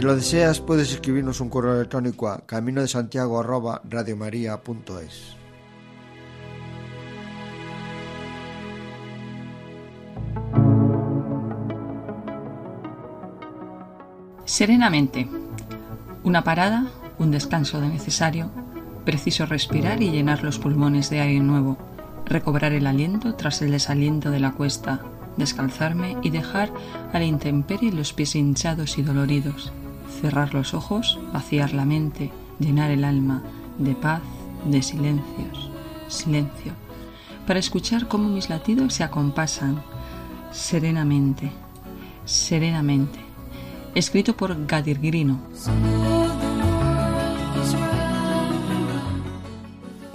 Si 0.00 0.06
lo 0.06 0.16
deseas, 0.16 0.60
puedes 0.60 0.90
escribirnos 0.92 1.42
un 1.42 1.50
correo 1.50 1.74
electrónico 1.74 2.30
a 2.30 2.46
camino 2.46 2.80
de 2.80 2.88
santiago 2.88 3.38
Serenamente. 14.46 15.28
Una 16.24 16.44
parada, 16.44 16.86
un 17.18 17.30
descanso 17.30 17.78
de 17.82 17.88
necesario, 17.88 18.50
preciso 19.04 19.44
respirar 19.44 20.02
y 20.02 20.10
llenar 20.10 20.42
los 20.42 20.58
pulmones 20.58 21.10
de 21.10 21.20
aire 21.20 21.40
nuevo, 21.40 21.76
recobrar 22.24 22.72
el 22.72 22.86
aliento 22.86 23.34
tras 23.34 23.60
el 23.60 23.72
desaliento 23.72 24.30
de 24.30 24.40
la 24.40 24.52
cuesta, 24.52 25.02
descalzarme 25.36 26.16
y 26.22 26.30
dejar 26.30 26.72
a 27.12 27.18
la 27.18 27.26
intemperie 27.26 27.92
los 27.92 28.14
pies 28.14 28.34
hinchados 28.34 28.96
y 28.96 29.02
doloridos, 29.02 29.74
cerrar 30.20 30.54
los 30.54 30.74
ojos, 30.74 31.18
vaciar 31.32 31.72
la 31.72 31.84
mente, 31.84 32.30
llenar 32.58 32.90
el 32.90 33.04
alma 33.04 33.42
de 33.78 33.94
paz, 33.94 34.22
de 34.66 34.82
silencios, 34.82 35.70
silencio, 36.08 36.72
para 37.46 37.58
escuchar 37.58 38.08
cómo 38.08 38.28
mis 38.28 38.50
latidos 38.50 38.94
se 38.94 39.04
acompasan 39.04 39.82
serenamente, 40.52 41.50
serenamente. 42.24 43.18
Escrito 43.94 44.36
por 44.36 44.66
Gadir 44.66 45.00
Grino. 45.00 45.40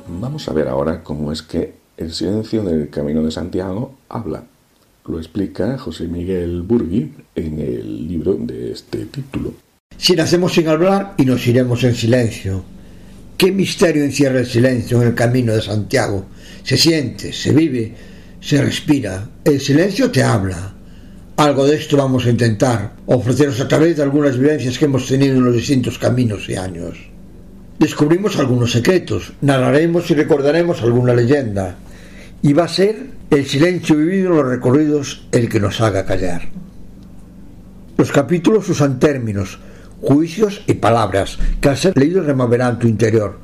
Vamos 0.07 0.47
a 0.47 0.53
ver 0.53 0.67
ahora 0.67 1.03
cómo 1.03 1.31
es 1.31 1.41
que 1.41 1.75
el 1.97 2.13
silencio 2.13 2.63
del 2.63 2.89
Camino 2.89 3.21
de 3.23 3.31
Santiago 3.31 3.95
habla. 4.09 4.43
Lo 5.05 5.17
explica 5.17 5.77
José 5.77 6.07
Miguel 6.07 6.61
Burgui 6.61 7.13
en 7.35 7.59
el 7.59 8.07
libro 8.07 8.33
de 8.35 8.71
este 8.71 9.05
título. 9.05 9.64
Si 10.05 10.15
nacemos 10.15 10.53
sin 10.53 10.67
hablar 10.67 11.15
y 11.17 11.25
nos 11.25 11.47
iremos 11.47 11.83
en 11.83 11.95
silencio. 11.95 12.63
¿Qué 13.35 13.51
misterio 13.51 14.03
encierra 14.03 14.41
el 14.41 14.45
silencio 14.45 15.01
en 15.01 15.07
el 15.07 15.15
Camino 15.15 15.51
de 15.51 15.63
Santiago? 15.63 16.27
Se 16.61 16.77
siente, 16.77 17.33
se 17.33 17.51
vive, 17.51 17.91
se 18.39 18.61
respira. 18.61 19.27
El 19.43 19.59
silencio 19.59 20.11
te 20.11 20.21
habla. 20.21 20.75
Algo 21.37 21.65
de 21.65 21.77
esto 21.77 21.97
vamos 21.97 22.23
a 22.23 22.29
intentar 22.29 22.93
ofreceros 23.07 23.59
a 23.59 23.67
través 23.67 23.97
de 23.97 24.03
algunas 24.03 24.37
vivencias 24.37 24.77
que 24.77 24.85
hemos 24.85 25.07
tenido 25.07 25.37
en 25.37 25.45
los 25.45 25.55
distintos 25.55 25.97
caminos 25.97 26.47
y 26.49 26.55
años. 26.55 26.99
Descubrimos 27.79 28.37
algunos 28.37 28.73
secretos, 28.73 29.33
narraremos 29.41 30.11
y 30.11 30.13
recordaremos 30.13 30.83
alguna 30.83 31.15
leyenda, 31.15 31.77
y 32.43 32.53
va 32.53 32.65
a 32.65 32.67
ser 32.67 33.07
el 33.31 33.47
silencio 33.47 33.97
vivido 33.97 34.29
en 34.29 34.35
los 34.35 34.49
recorridos 34.49 35.25
el 35.31 35.49
que 35.49 35.59
nos 35.59 35.81
haga 35.81 36.05
callar. 36.05 36.43
Los 37.97 38.11
capítulos 38.11 38.69
usan 38.69 38.99
términos, 38.99 39.57
juicios 40.01 40.63
y 40.67 40.75
palabras 40.75 41.37
que 41.61 41.69
al 41.69 41.77
ser 41.77 41.97
leídos 41.97 42.25
removerán 42.25 42.79
tu 42.79 42.87
interior. 42.87 43.39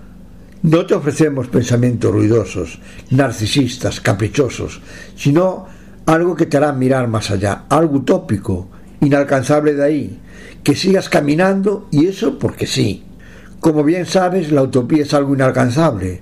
No 0.64 0.86
te 0.86 0.93
ofrecemos 0.93 1.47
pensamientos 1.47 2.12
ruidosos, 2.12 2.80
narcisistas, 3.10 3.99
caprichosos, 3.99 4.82
sino 5.16 5.66
algo 6.06 6.36
que 6.36 6.45
te 6.45 6.58
hará 6.58 6.72
mirar 6.72 7.08
más 7.08 7.32
allá, 7.32 7.64
algo 7.70 7.97
utópico, 7.97 8.70
inalcanzable 9.02 9.74
de 9.74 9.84
ahí, 9.84 10.20
que 10.64 10.76
sigas 10.76 11.10
caminando 11.10 11.88
y 11.91 12.06
eso 12.06 12.38
porque 12.38 12.68
sí. 12.68 13.04
Como 13.60 13.84
bien 13.84 14.06
sabes, 14.06 14.52
la 14.52 14.64
utopía 14.64 15.04
es 15.04 15.14
algo 15.14 15.34
inalcanzable, 15.34 16.22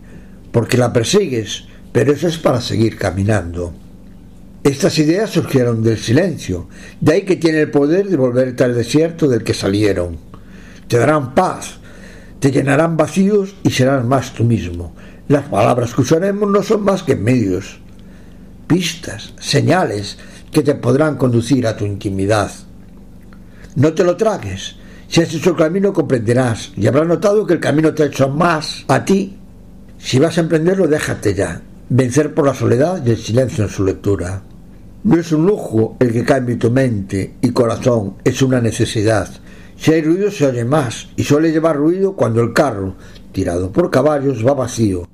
porque 0.51 0.77
la 0.77 0.93
persigues, 0.93 1.65
pero 1.91 2.13
eso 2.13 2.27
es 2.27 2.37
para 2.37 2.61
seguir 2.61 2.97
caminando. 2.97 3.73
Estas 4.63 4.99
ideas 4.99 5.29
surgieron 5.29 5.81
del 5.81 5.97
silencio, 5.97 6.67
de 6.99 7.13
ahí 7.13 7.21
que 7.21 7.37
tiene 7.37 7.61
el 7.61 7.71
poder 7.71 8.07
de 8.09 8.17
volverte 8.17 8.65
al 8.65 8.75
desierto 8.75 9.27
del 9.27 9.43
que 9.43 9.53
salieron. 9.53 10.17
Te 10.87 10.97
darán 10.97 11.33
paz, 11.33 11.77
te 12.39 12.51
llenarán 12.51 12.97
vacíos 12.97 13.55
y 13.63 13.69
serás 13.69 14.03
más 14.03 14.33
tú 14.33 14.43
mismo. 14.43 14.93
Las 15.29 15.45
palabras 15.45 15.93
que 15.93 16.01
usaremos 16.01 16.49
no 16.49 16.61
son 16.61 16.83
más 16.83 17.03
que 17.03 17.15
medios, 17.15 17.79
pistas, 18.67 19.33
señales 19.39 20.17
que 20.51 20.61
te 20.61 20.75
podrán 20.75 21.15
conducir 21.15 21.65
a 21.65 21.77
tu 21.77 21.85
intimidad. 21.85 22.51
No 23.75 23.93
te 23.93 24.03
lo 24.03 24.17
tragues. 24.17 24.75
Si 25.07 25.21
has 25.21 25.33
hecho 25.33 25.51
el 25.51 25.55
camino 25.55 25.93
comprenderás 25.93 26.73
y 26.75 26.85
habrás 26.85 27.07
notado 27.07 27.47
que 27.47 27.53
el 27.53 27.59
camino 27.59 27.93
te 27.93 28.03
ha 28.03 28.07
hecho 28.07 28.27
más 28.27 28.83
a 28.89 29.05
ti. 29.05 29.37
Si 29.97 30.19
vas 30.19 30.37
a 30.37 30.41
emprenderlo, 30.41 30.87
déjate 30.87 31.33
ya. 31.33 31.61
Vencer 31.89 32.33
por 32.33 32.45
la 32.45 32.53
soledad 32.53 33.03
y 33.05 33.11
el 33.11 33.17
silencio 33.17 33.63
en 33.63 33.69
su 33.69 33.85
lectura. 33.85 34.43
No 35.01 35.17
es 35.17 35.31
un 35.31 35.45
lujo 35.45 35.95
el 35.99 36.11
que 36.11 36.25
cambie 36.25 36.57
tu 36.57 36.71
mente 36.71 37.35
y 37.41 37.51
corazón, 37.51 38.15
es 38.25 38.41
una 38.41 38.59
necesidad. 38.59 39.29
Si 39.77 39.93
hay 39.93 40.01
ruido 40.01 40.29
se 40.29 40.45
oye 40.45 40.65
más 40.65 41.07
y 41.15 41.23
suele 41.23 41.53
llevar 41.53 41.77
ruido 41.77 42.17
cuando 42.17 42.41
el 42.41 42.51
carro, 42.51 42.95
tirado 43.31 43.71
por 43.71 43.89
caballos, 43.89 44.45
va 44.45 44.53
vacío. 44.53 45.07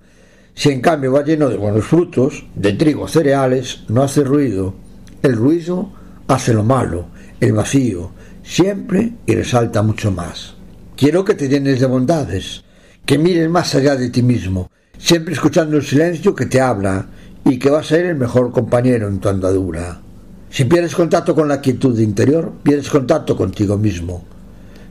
Si 0.56 0.70
en 0.70 0.82
cambio 0.82 1.12
va 1.12 1.24
lleno 1.24 1.50
de 1.50 1.58
buenos 1.58 1.86
frutos, 1.86 2.48
de 2.56 2.74
trigo, 2.74 3.08
cereales, 3.08 3.84
no 3.88 4.02
hace 4.02 4.24
ruido. 4.24 4.74
El 5.22 5.36
ruido 5.36 5.92
hace 6.28 6.52
lo 6.52 6.64
malo, 6.64 7.10
el 7.40 7.54
vacío, 7.54 8.10
siempre 8.42 9.14
y 9.28 9.36
resalta 9.36 9.84
mucho 9.84 10.10
más. 10.10 10.56
Quiero 10.96 11.24
que 11.24 11.36
te 11.36 11.48
llenes 11.48 11.80
de 11.80 11.86
bondades, 11.86 12.64
que 13.06 13.20
mires 13.20 13.50
más 13.52 13.76
allá 13.76 13.96
de 13.96 14.10
ti 14.10 14.24
mismo, 14.24 14.72
siempre 14.98 15.36
escuchando 15.36 15.78
el 15.78 15.84
silencio 15.84 16.34
que 16.34 16.48
te 16.48 16.60
habla 16.60 17.08
y 17.46 17.60
que 17.60 17.70
va 17.70 17.80
a 17.80 17.84
ser 17.84 18.06
el 18.06 18.16
mejor 18.16 18.52
compañero 18.52 19.08
en 19.08 19.20
tu 19.20 19.30
andadura. 19.30 20.02
Si 20.50 20.66
pierdes 20.66 20.96
contacto 20.96 21.36
con 21.36 21.48
la 21.48 21.62
quietud 21.62 21.98
interior, 22.00 22.52
pierdes 22.64 22.90
contacto 22.90 23.38
contigo 23.38 23.78
mismo. 23.78 24.26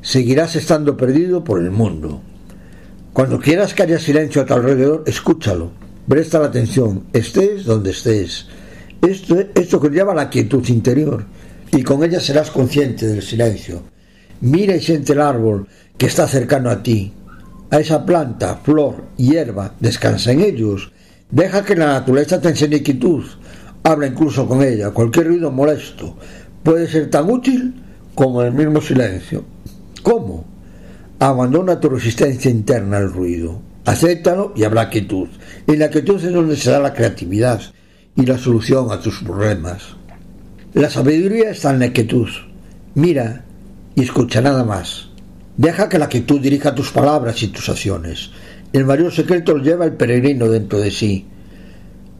Seguirás 0.00 0.54
estando 0.54 0.96
perdido 0.96 1.42
por 1.42 1.60
el 1.60 1.72
mundo. 1.72 2.20
Cuando 3.12 3.40
quieras 3.40 3.74
que 3.74 3.82
haya 3.82 3.98
silencio 3.98 4.42
a 4.42 4.46
tu 4.46 4.54
alrededor, 4.54 5.02
escúchalo. 5.06 5.72
Presta 6.08 6.38
la 6.38 6.46
atención, 6.46 7.04
estés 7.12 7.64
donde 7.64 7.90
estés. 7.90 8.46
Esto, 9.02 9.36
esto 9.54 9.90
lleva 9.90 10.14
la 10.14 10.30
quietud 10.30 10.66
interior 10.68 11.24
y 11.72 11.82
con 11.82 12.04
ella 12.04 12.20
serás 12.20 12.50
consciente 12.50 13.06
del 13.06 13.22
silencio. 13.22 13.82
Mira 14.42 14.76
y 14.76 14.80
siente 14.80 15.12
el 15.12 15.20
árbol 15.20 15.66
que 15.98 16.06
está 16.06 16.28
cercano 16.28 16.70
a 16.70 16.82
ti. 16.82 17.12
A 17.70 17.80
esa 17.80 18.04
planta, 18.04 18.60
flor, 18.62 19.06
hierba, 19.16 19.74
descansa 19.80 20.30
en 20.32 20.42
ellos 20.42 20.92
Deja 21.34 21.64
que 21.64 21.74
la 21.74 21.86
naturaleza 21.86 22.40
te 22.40 22.50
enseñe 22.50 22.80
quietud. 22.80 23.24
Habla 23.82 24.06
incluso 24.06 24.46
con 24.46 24.62
ella. 24.62 24.92
Cualquier 24.92 25.26
ruido 25.26 25.50
molesto 25.50 26.16
puede 26.62 26.86
ser 26.86 27.10
tan 27.10 27.28
útil 27.28 27.74
como 28.14 28.40
el 28.42 28.52
mismo 28.52 28.80
silencio. 28.80 29.44
¿Cómo? 30.04 30.44
Abandona 31.18 31.80
tu 31.80 31.88
resistencia 31.88 32.48
interna 32.48 32.98
al 32.98 33.12
ruido. 33.12 33.60
Acéptalo 33.84 34.52
y 34.54 34.62
habrá 34.62 34.88
quietud. 34.88 35.26
En 35.66 35.80
la 35.80 35.90
quietud 35.90 36.24
es 36.24 36.32
donde 36.32 36.56
se 36.56 36.70
da 36.70 36.78
la 36.78 36.94
creatividad 36.94 37.60
y 38.14 38.24
la 38.24 38.38
solución 38.38 38.92
a 38.92 39.00
tus 39.00 39.20
problemas. 39.24 39.96
La 40.72 40.88
sabiduría 40.88 41.50
está 41.50 41.70
en 41.70 41.80
la 41.80 41.92
quietud. 41.92 42.28
Mira 42.94 43.44
y 43.96 44.02
escucha 44.02 44.40
nada 44.40 44.62
más. 44.62 45.08
Deja 45.56 45.88
que 45.88 45.98
la 45.98 46.08
quietud 46.08 46.40
dirija 46.40 46.76
tus 46.76 46.92
palabras 46.92 47.42
y 47.42 47.48
tus 47.48 47.68
acciones. 47.68 48.30
El 48.74 48.86
mayor 48.86 49.12
secreto 49.12 49.56
lo 49.56 49.62
lleva 49.62 49.84
el 49.84 49.92
peregrino 49.92 50.48
dentro 50.48 50.80
de 50.80 50.90
sí. 50.90 51.24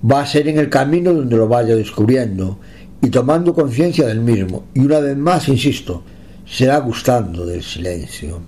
Va 0.09 0.21
a 0.21 0.27
ser 0.27 0.47
en 0.47 0.57
el 0.57 0.71
camino 0.71 1.13
donde 1.13 1.37
lo 1.37 1.49
vaya 1.49 1.75
descubriendo 1.75 2.61
y 3.03 3.09
tomando 3.09 3.53
conciencia 3.53 4.07
del 4.07 4.21
mismo. 4.21 4.67
Y 4.73 4.79
una 4.83 5.01
vez 5.01 5.17
más, 5.17 5.49
insisto, 5.49 6.05
será 6.47 6.79
gustando 6.79 7.45
del 7.45 7.61
silencio. 7.61 8.39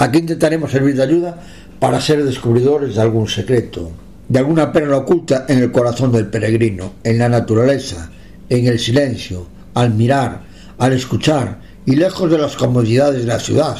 Aquí 0.00 0.18
intentaremos 0.18 0.72
servir 0.72 0.96
de 0.96 1.04
ayuda 1.04 1.40
para 1.78 2.00
ser 2.00 2.24
descubridores 2.24 2.96
de 2.96 3.02
algún 3.02 3.28
secreto, 3.28 3.92
de 4.28 4.40
alguna 4.40 4.72
perla 4.72 4.96
oculta 4.96 5.46
en 5.48 5.60
el 5.60 5.70
corazón 5.70 6.10
del 6.10 6.26
peregrino, 6.26 6.94
en 7.04 7.18
la 7.18 7.28
naturaleza, 7.28 8.10
en 8.48 8.66
el 8.66 8.80
silencio, 8.80 9.46
al 9.74 9.94
mirar, 9.94 10.40
al 10.78 10.92
escuchar 10.92 11.60
y 11.86 11.94
lejos 11.94 12.28
de 12.28 12.38
las 12.38 12.56
comodidades 12.56 13.20
de 13.20 13.28
la 13.28 13.38
ciudad 13.38 13.76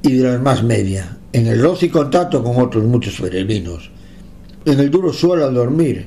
y 0.00 0.12
de 0.12 0.24
las 0.26 0.40
más 0.40 0.62
media 0.62 1.17
en 1.32 1.46
el 1.46 1.60
roce 1.60 1.86
y 1.86 1.88
contacto 1.90 2.42
con 2.42 2.60
otros 2.60 2.84
muchos 2.84 3.20
peregrinos, 3.20 3.90
en 4.64 4.80
el 4.80 4.90
duro 4.90 5.12
suelo 5.12 5.46
al 5.46 5.54
dormir, 5.54 6.06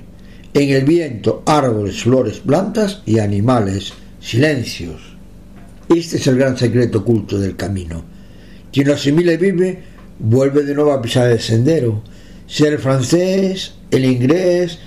en 0.54 0.70
el 0.70 0.84
viento, 0.84 1.44
árboles, 1.46 2.04
flores, 2.04 2.40
plantas 2.40 3.02
y 3.06 3.20
animales, 3.20 3.94
silencios. 4.20 5.16
Este 5.88 6.18
es 6.18 6.28
el 6.28 6.38
gran 6.38 6.58
secreto 6.58 7.00
oculto 7.00 7.40
del 7.40 7.56
camino. 7.56 8.04
Quien 8.72 8.88
lo 8.88 8.94
asimila 8.94 9.34
y 9.34 9.38
vive, 9.38 9.80
vuelve 10.20 10.64
de 10.64 10.74
nuevo 10.74 10.92
a 10.92 11.02
pisar 11.02 11.30
el 11.30 11.40
sendero, 11.40 12.02
sea 12.48 12.70
el 12.70 12.80
francés, 12.80 13.76
el 13.92 14.06
inglés, 14.06 14.80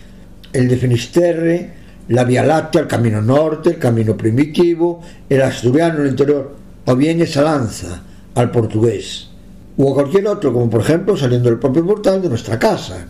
el 0.53 0.68
de 0.68 0.76
Finisterre, 0.76 1.70
la 2.09 2.24
Vía 2.24 2.45
Láctea, 2.45 2.82
el 2.82 2.89
camino 2.89 3.22
norte, 3.22 3.70
el 3.70 3.78
camino 3.78 4.16
primitivo, 4.16 5.01
el 5.28 5.43
asturiano, 5.43 6.03
el 6.03 6.09
interior, 6.09 6.55
o 6.85 6.97
bien 6.97 7.22
esa 7.22 7.43
lanza 7.43 8.03
al 8.35 8.51
portugués 8.51 9.30
o 9.77 9.95
cualquier 9.95 10.27
otro, 10.29 10.53
como 10.53 10.70
por 10.70 10.81
ejemplo 10.81 11.16
saliendo 11.16 11.49
del 11.49 11.59
propio 11.59 11.87
portal 11.87 12.22
de 12.22 12.29
nuestra 12.29 12.59
casa. 12.59 13.07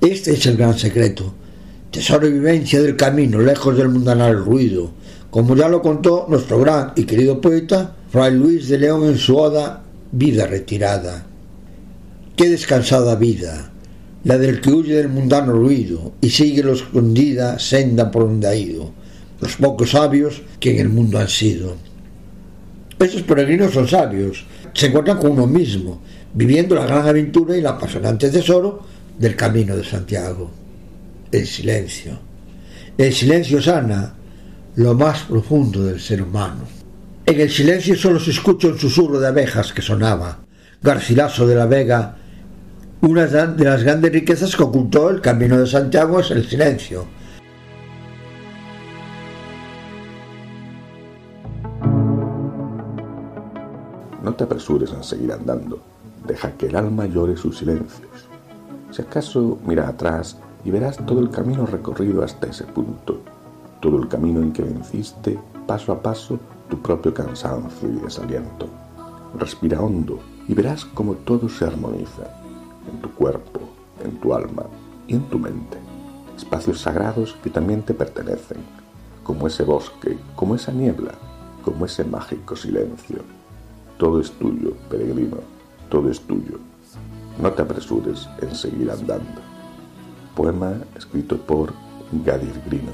Este 0.00 0.32
es 0.32 0.46
el 0.46 0.56
gran 0.56 0.78
secreto. 0.78 1.34
tesoro 1.90 2.28
y 2.28 2.32
vivencia 2.32 2.80
del 2.80 2.96
camino, 2.96 3.40
lejos 3.40 3.76
del 3.76 3.88
mundanal 3.88 4.44
ruido, 4.44 4.92
como 5.28 5.56
ya 5.56 5.68
lo 5.68 5.82
contó 5.82 6.26
nuestro 6.28 6.60
gran 6.60 6.92
y 6.94 7.04
querido 7.04 7.40
poeta 7.40 7.96
Fray 8.10 8.32
Luis 8.32 8.68
de 8.68 8.78
León 8.78 9.04
en 9.04 9.18
su 9.18 9.36
oda 9.36 9.82
Vida 10.12 10.46
retirada. 10.46 11.24
Qué 12.36 12.48
descansada 12.48 13.14
vida, 13.14 13.70
la 14.24 14.38
del 14.38 14.60
que 14.60 14.70
huye 14.70 14.96
del 14.96 15.08
mundano 15.08 15.52
ruido 15.52 16.14
y 16.20 16.30
sigue 16.30 16.64
lo 16.64 16.72
escondida 16.72 17.58
senda 17.60 18.10
por 18.10 18.24
donde 18.24 18.48
ha 18.48 18.54
ido, 18.54 18.90
los 19.40 19.56
pocos 19.56 19.90
sabios 19.90 20.42
que 20.58 20.72
en 20.72 20.78
el 20.80 20.88
mundo 20.88 21.18
han 21.18 21.28
sido. 21.28 21.76
Estos 22.98 23.22
peregrinos 23.22 23.72
son 23.72 23.86
sabios, 23.86 24.44
se 24.72 24.86
encuentran 24.86 25.18
con 25.18 25.32
uno 25.32 25.46
mismo, 25.46 26.00
viviendo 26.34 26.74
la 26.74 26.86
gran 26.86 27.06
aventura 27.06 27.56
y 27.56 27.60
el 27.60 27.66
apasionante 27.66 28.30
tesoro 28.30 28.82
del 29.18 29.36
camino 29.36 29.76
de 29.76 29.84
Santiago. 29.84 30.50
El 31.30 31.46
silencio. 31.46 32.18
El 32.96 33.12
silencio 33.12 33.62
sana 33.62 34.14
lo 34.76 34.94
más 34.94 35.22
profundo 35.22 35.84
del 35.84 36.00
ser 36.00 36.22
humano. 36.22 36.62
En 37.26 37.40
el 37.40 37.50
silencio 37.50 37.96
solo 37.96 38.18
se 38.18 38.30
escucha 38.30 38.68
un 38.68 38.78
susurro 38.78 39.20
de 39.20 39.28
abejas 39.28 39.72
que 39.72 39.82
sonaba. 39.82 40.40
Garcilaso 40.82 41.46
de 41.46 41.54
la 41.54 41.66
Vega, 41.66 42.16
una 43.02 43.26
de 43.26 43.64
las 43.64 43.82
grandes 43.82 44.12
riquezas 44.12 44.54
que 44.54 44.62
ocultó 44.62 45.10
el 45.10 45.20
camino 45.20 45.58
de 45.58 45.66
Santiago 45.66 46.20
es 46.20 46.30
el 46.30 46.48
silencio. 46.48 47.06
No 54.30 54.36
te 54.36 54.44
apresures 54.44 54.92
en 54.92 55.02
seguir 55.02 55.32
andando, 55.32 55.80
deja 56.24 56.52
que 56.52 56.66
el 56.66 56.76
alma 56.76 57.04
llore 57.06 57.36
sus 57.36 57.58
silencios. 57.58 58.28
Si 58.92 59.02
acaso 59.02 59.58
mira 59.66 59.88
atrás 59.88 60.38
y 60.64 60.70
verás 60.70 61.04
todo 61.04 61.18
el 61.18 61.30
camino 61.30 61.66
recorrido 61.66 62.22
hasta 62.22 62.46
ese 62.46 62.62
punto, 62.62 63.22
todo 63.80 63.96
el 64.00 64.06
camino 64.06 64.40
en 64.40 64.52
que 64.52 64.62
venciste 64.62 65.36
paso 65.66 65.90
a 65.90 66.00
paso 66.00 66.38
tu 66.68 66.80
propio 66.80 67.12
cansancio 67.12 67.88
y 67.88 67.96
desaliento. 67.96 68.68
Respira 69.36 69.80
hondo 69.80 70.20
y 70.46 70.54
verás 70.54 70.84
cómo 70.84 71.14
todo 71.14 71.48
se 71.48 71.64
armoniza, 71.64 72.32
en 72.88 73.00
tu 73.00 73.10
cuerpo, 73.10 73.58
en 74.04 74.20
tu 74.20 74.32
alma 74.32 74.62
y 75.08 75.14
en 75.14 75.24
tu 75.24 75.40
mente. 75.40 75.76
Espacios 76.36 76.80
sagrados 76.80 77.36
que 77.42 77.50
también 77.50 77.82
te 77.82 77.94
pertenecen, 77.94 78.58
como 79.24 79.48
ese 79.48 79.64
bosque, 79.64 80.16
como 80.36 80.54
esa 80.54 80.70
niebla, 80.70 81.14
como 81.64 81.84
ese 81.84 82.04
mágico 82.04 82.54
silencio. 82.54 83.39
Todo 84.00 84.18
es 84.18 84.32
tuyo, 84.38 84.74
peregrino, 84.88 85.36
todo 85.90 86.10
es 86.10 86.22
tuyo. 86.22 86.58
No 87.38 87.52
te 87.52 87.60
apresures 87.60 88.30
en 88.40 88.54
seguir 88.54 88.90
andando. 88.90 89.42
Poema 90.34 90.72
escrito 90.96 91.36
por 91.36 91.74
Gadir 92.10 92.62
Grino. 92.64 92.92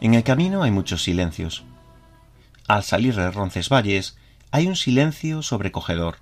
En 0.00 0.14
el 0.14 0.24
camino 0.24 0.64
hay 0.64 0.72
muchos 0.72 1.04
silencios. 1.04 1.62
Al 2.66 2.82
salir 2.82 3.14
de 3.14 3.30
Roncesvalles 3.30 4.18
hay 4.50 4.66
un 4.66 4.74
silencio 4.74 5.42
sobrecogedor, 5.42 6.16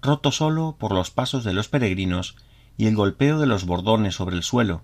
roto 0.00 0.32
solo 0.32 0.76
por 0.78 0.92
los 0.92 1.10
pasos 1.10 1.44
de 1.44 1.52
los 1.52 1.68
peregrinos 1.68 2.36
y 2.78 2.86
el 2.86 2.96
golpeo 2.96 3.38
de 3.38 3.46
los 3.46 3.66
bordones 3.66 4.14
sobre 4.14 4.36
el 4.36 4.42
suelo. 4.42 4.80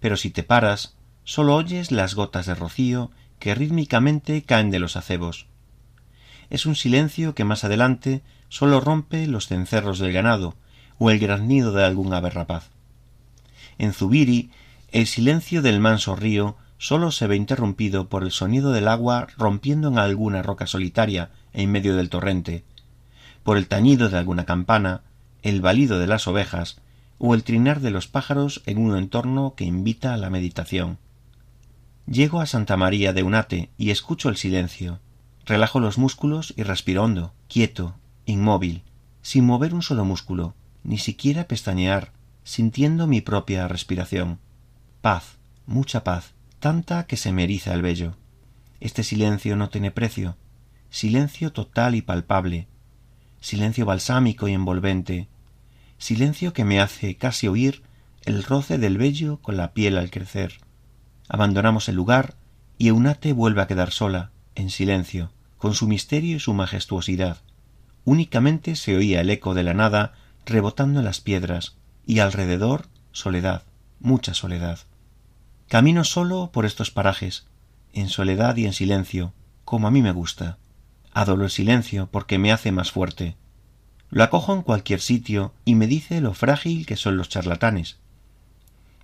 Pero 0.00 0.18
si 0.18 0.28
te 0.28 0.42
paras, 0.42 0.98
solo 1.24 1.54
oyes 1.54 1.92
las 1.92 2.14
gotas 2.14 2.44
de 2.44 2.54
rocío 2.54 3.10
que 3.38 3.54
rítmicamente 3.54 4.42
caen 4.42 4.70
de 4.70 4.78
los 4.78 4.96
acebos. 4.96 5.46
Es 6.50 6.66
un 6.66 6.76
silencio 6.76 7.34
que 7.34 7.44
más 7.44 7.64
adelante 7.64 8.22
solo 8.48 8.80
rompe 8.80 9.26
los 9.26 9.48
cencerros 9.48 9.98
del 9.98 10.12
ganado 10.12 10.54
o 10.98 11.10
el 11.10 11.18
graznido 11.18 11.72
de 11.72 11.84
algún 11.84 12.12
ave 12.14 12.30
rapaz. 12.30 12.70
En 13.78 13.92
Zubiri, 13.92 14.50
el 14.92 15.06
silencio 15.06 15.62
del 15.62 15.80
manso 15.80 16.16
río 16.16 16.56
sólo 16.78 17.10
se 17.10 17.26
ve 17.26 17.36
interrumpido 17.36 18.08
por 18.08 18.22
el 18.22 18.30
sonido 18.30 18.72
del 18.72 18.88
agua 18.88 19.26
rompiendo 19.36 19.88
en 19.88 19.98
alguna 19.98 20.42
roca 20.42 20.66
solitaria 20.66 21.30
en 21.52 21.72
medio 21.72 21.96
del 21.96 22.10
torrente, 22.10 22.64
por 23.42 23.56
el 23.56 23.68
tañido 23.68 24.08
de 24.08 24.18
alguna 24.18 24.44
campana, 24.44 25.02
el 25.42 25.60
balido 25.60 25.98
de 25.98 26.06
las 26.06 26.26
ovejas 26.26 26.78
o 27.18 27.34
el 27.34 27.44
trinar 27.44 27.80
de 27.80 27.90
los 27.90 28.08
pájaros 28.08 28.62
en 28.66 28.78
un 28.78 28.96
entorno 28.96 29.54
que 29.56 29.64
invita 29.64 30.12
a 30.12 30.16
la 30.16 30.30
meditación. 30.30 30.98
Llego 32.06 32.40
a 32.40 32.46
Santa 32.46 32.76
María 32.76 33.12
de 33.12 33.24
Unate 33.24 33.70
y 33.76 33.90
escucho 33.90 34.28
el 34.28 34.36
silencio. 34.36 35.00
Relajo 35.44 35.80
los 35.80 35.98
músculos 35.98 36.54
y 36.56 36.62
respiro 36.62 37.02
hondo, 37.02 37.34
quieto, 37.48 37.96
inmóvil, 38.26 38.84
sin 39.22 39.44
mover 39.44 39.74
un 39.74 39.82
solo 39.82 40.04
músculo, 40.04 40.54
ni 40.84 40.98
siquiera 40.98 41.48
pestañear, 41.48 42.12
sintiendo 42.44 43.08
mi 43.08 43.22
propia 43.22 43.66
respiración. 43.66 44.38
Paz, 45.00 45.38
mucha 45.66 46.04
paz, 46.04 46.34
tanta 46.60 47.08
que 47.08 47.16
se 47.16 47.32
me 47.32 47.42
eriza 47.42 47.74
el 47.74 47.82
vello. 47.82 48.14
Este 48.78 49.02
silencio 49.02 49.56
no 49.56 49.68
tiene 49.68 49.90
precio, 49.90 50.36
silencio 50.90 51.52
total 51.52 51.96
y 51.96 52.02
palpable, 52.02 52.68
silencio 53.40 53.84
balsámico 53.84 54.46
y 54.46 54.52
envolvente, 54.52 55.26
silencio 55.98 56.52
que 56.52 56.64
me 56.64 56.78
hace 56.78 57.16
casi 57.16 57.48
oír 57.48 57.82
el 58.24 58.44
roce 58.44 58.78
del 58.78 58.96
vello 58.96 59.38
con 59.42 59.56
la 59.56 59.72
piel 59.72 59.98
al 59.98 60.10
crecer. 60.12 60.65
Abandonamos 61.28 61.88
el 61.88 61.96
lugar 61.96 62.34
y 62.78 62.88
Eunate 62.88 63.32
vuelve 63.32 63.62
a 63.62 63.66
quedar 63.66 63.90
sola, 63.90 64.30
en 64.54 64.70
silencio, 64.70 65.30
con 65.58 65.74
su 65.74 65.88
misterio 65.88 66.36
y 66.36 66.40
su 66.40 66.54
majestuosidad. 66.54 67.38
Únicamente 68.04 68.76
se 68.76 68.96
oía 68.96 69.20
el 69.20 69.30
eco 69.30 69.54
de 69.54 69.62
la 69.62 69.74
nada 69.74 70.14
rebotando 70.44 71.00
en 71.00 71.04
las 71.04 71.20
piedras, 71.20 71.76
y 72.06 72.20
alrededor 72.20 72.86
soledad, 73.10 73.64
mucha 73.98 74.34
soledad. 74.34 74.78
Camino 75.68 76.04
solo 76.04 76.50
por 76.52 76.64
estos 76.64 76.92
parajes, 76.92 77.46
en 77.92 78.08
soledad 78.08 78.56
y 78.56 78.66
en 78.66 78.72
silencio, 78.72 79.32
como 79.64 79.88
a 79.88 79.90
mí 79.90 80.02
me 80.02 80.12
gusta. 80.12 80.58
Adoro 81.12 81.44
el 81.44 81.50
silencio 81.50 82.08
porque 82.12 82.38
me 82.38 82.52
hace 82.52 82.70
más 82.70 82.92
fuerte. 82.92 83.36
Lo 84.10 84.22
acojo 84.22 84.54
en 84.54 84.62
cualquier 84.62 85.00
sitio 85.00 85.52
y 85.64 85.74
me 85.74 85.88
dice 85.88 86.20
lo 86.20 86.34
frágil 86.34 86.86
que 86.86 86.96
son 86.96 87.16
los 87.16 87.28
charlatanes. 87.28 87.96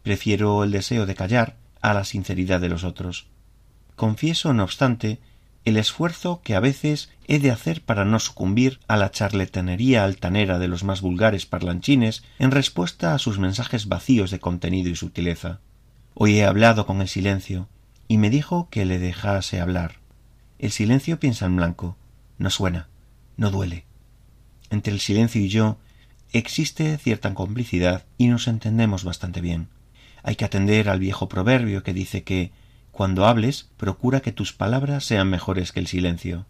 Prefiero 0.04 0.62
el 0.62 0.70
deseo 0.70 1.06
de 1.06 1.16
callar 1.16 1.56
a 1.82 1.92
la 1.92 2.04
sinceridad 2.04 2.60
de 2.60 2.68
los 2.68 2.84
otros. 2.84 3.26
Confieso, 3.96 4.54
no 4.54 4.64
obstante, 4.64 5.18
el 5.64 5.76
esfuerzo 5.76 6.40
que 6.42 6.54
a 6.54 6.60
veces 6.60 7.10
he 7.26 7.38
de 7.38 7.50
hacer 7.50 7.82
para 7.82 8.04
no 8.04 8.18
sucumbir 8.18 8.80
a 8.88 8.96
la 8.96 9.10
charlatanería 9.10 10.04
altanera 10.04 10.58
de 10.58 10.68
los 10.68 10.82
más 10.82 11.00
vulgares 11.00 11.46
parlanchines 11.46 12.24
en 12.38 12.50
respuesta 12.50 13.14
a 13.14 13.18
sus 13.18 13.38
mensajes 13.38 13.86
vacíos 13.86 14.30
de 14.30 14.40
contenido 14.40 14.88
y 14.88 14.96
sutileza. 14.96 15.60
Hoy 16.14 16.38
he 16.38 16.44
hablado 16.44 16.86
con 16.86 17.00
el 17.00 17.08
silencio, 17.08 17.68
y 18.08 18.18
me 18.18 18.30
dijo 18.30 18.68
que 18.70 18.84
le 18.84 18.98
dejase 18.98 19.60
hablar. 19.60 19.96
El 20.58 20.72
silencio 20.72 21.18
piensa 21.18 21.46
en 21.46 21.56
blanco, 21.56 21.96
no 22.38 22.50
suena, 22.50 22.88
no 23.36 23.50
duele. 23.50 23.84
Entre 24.70 24.92
el 24.92 25.00
silencio 25.00 25.40
y 25.40 25.48
yo 25.48 25.78
existe 26.32 26.98
cierta 26.98 27.32
complicidad 27.34 28.04
y 28.18 28.28
nos 28.28 28.48
entendemos 28.48 29.04
bastante 29.04 29.40
bien. 29.40 29.68
Hay 30.22 30.36
que 30.36 30.44
atender 30.44 30.88
al 30.88 31.00
viejo 31.00 31.28
proverbio 31.28 31.82
que 31.82 31.94
dice 31.94 32.22
que 32.22 32.52
cuando 32.90 33.26
hables, 33.26 33.70
procura 33.76 34.20
que 34.20 34.32
tus 34.32 34.52
palabras 34.52 35.04
sean 35.04 35.30
mejores 35.30 35.72
que 35.72 35.80
el 35.80 35.86
silencio. 35.86 36.46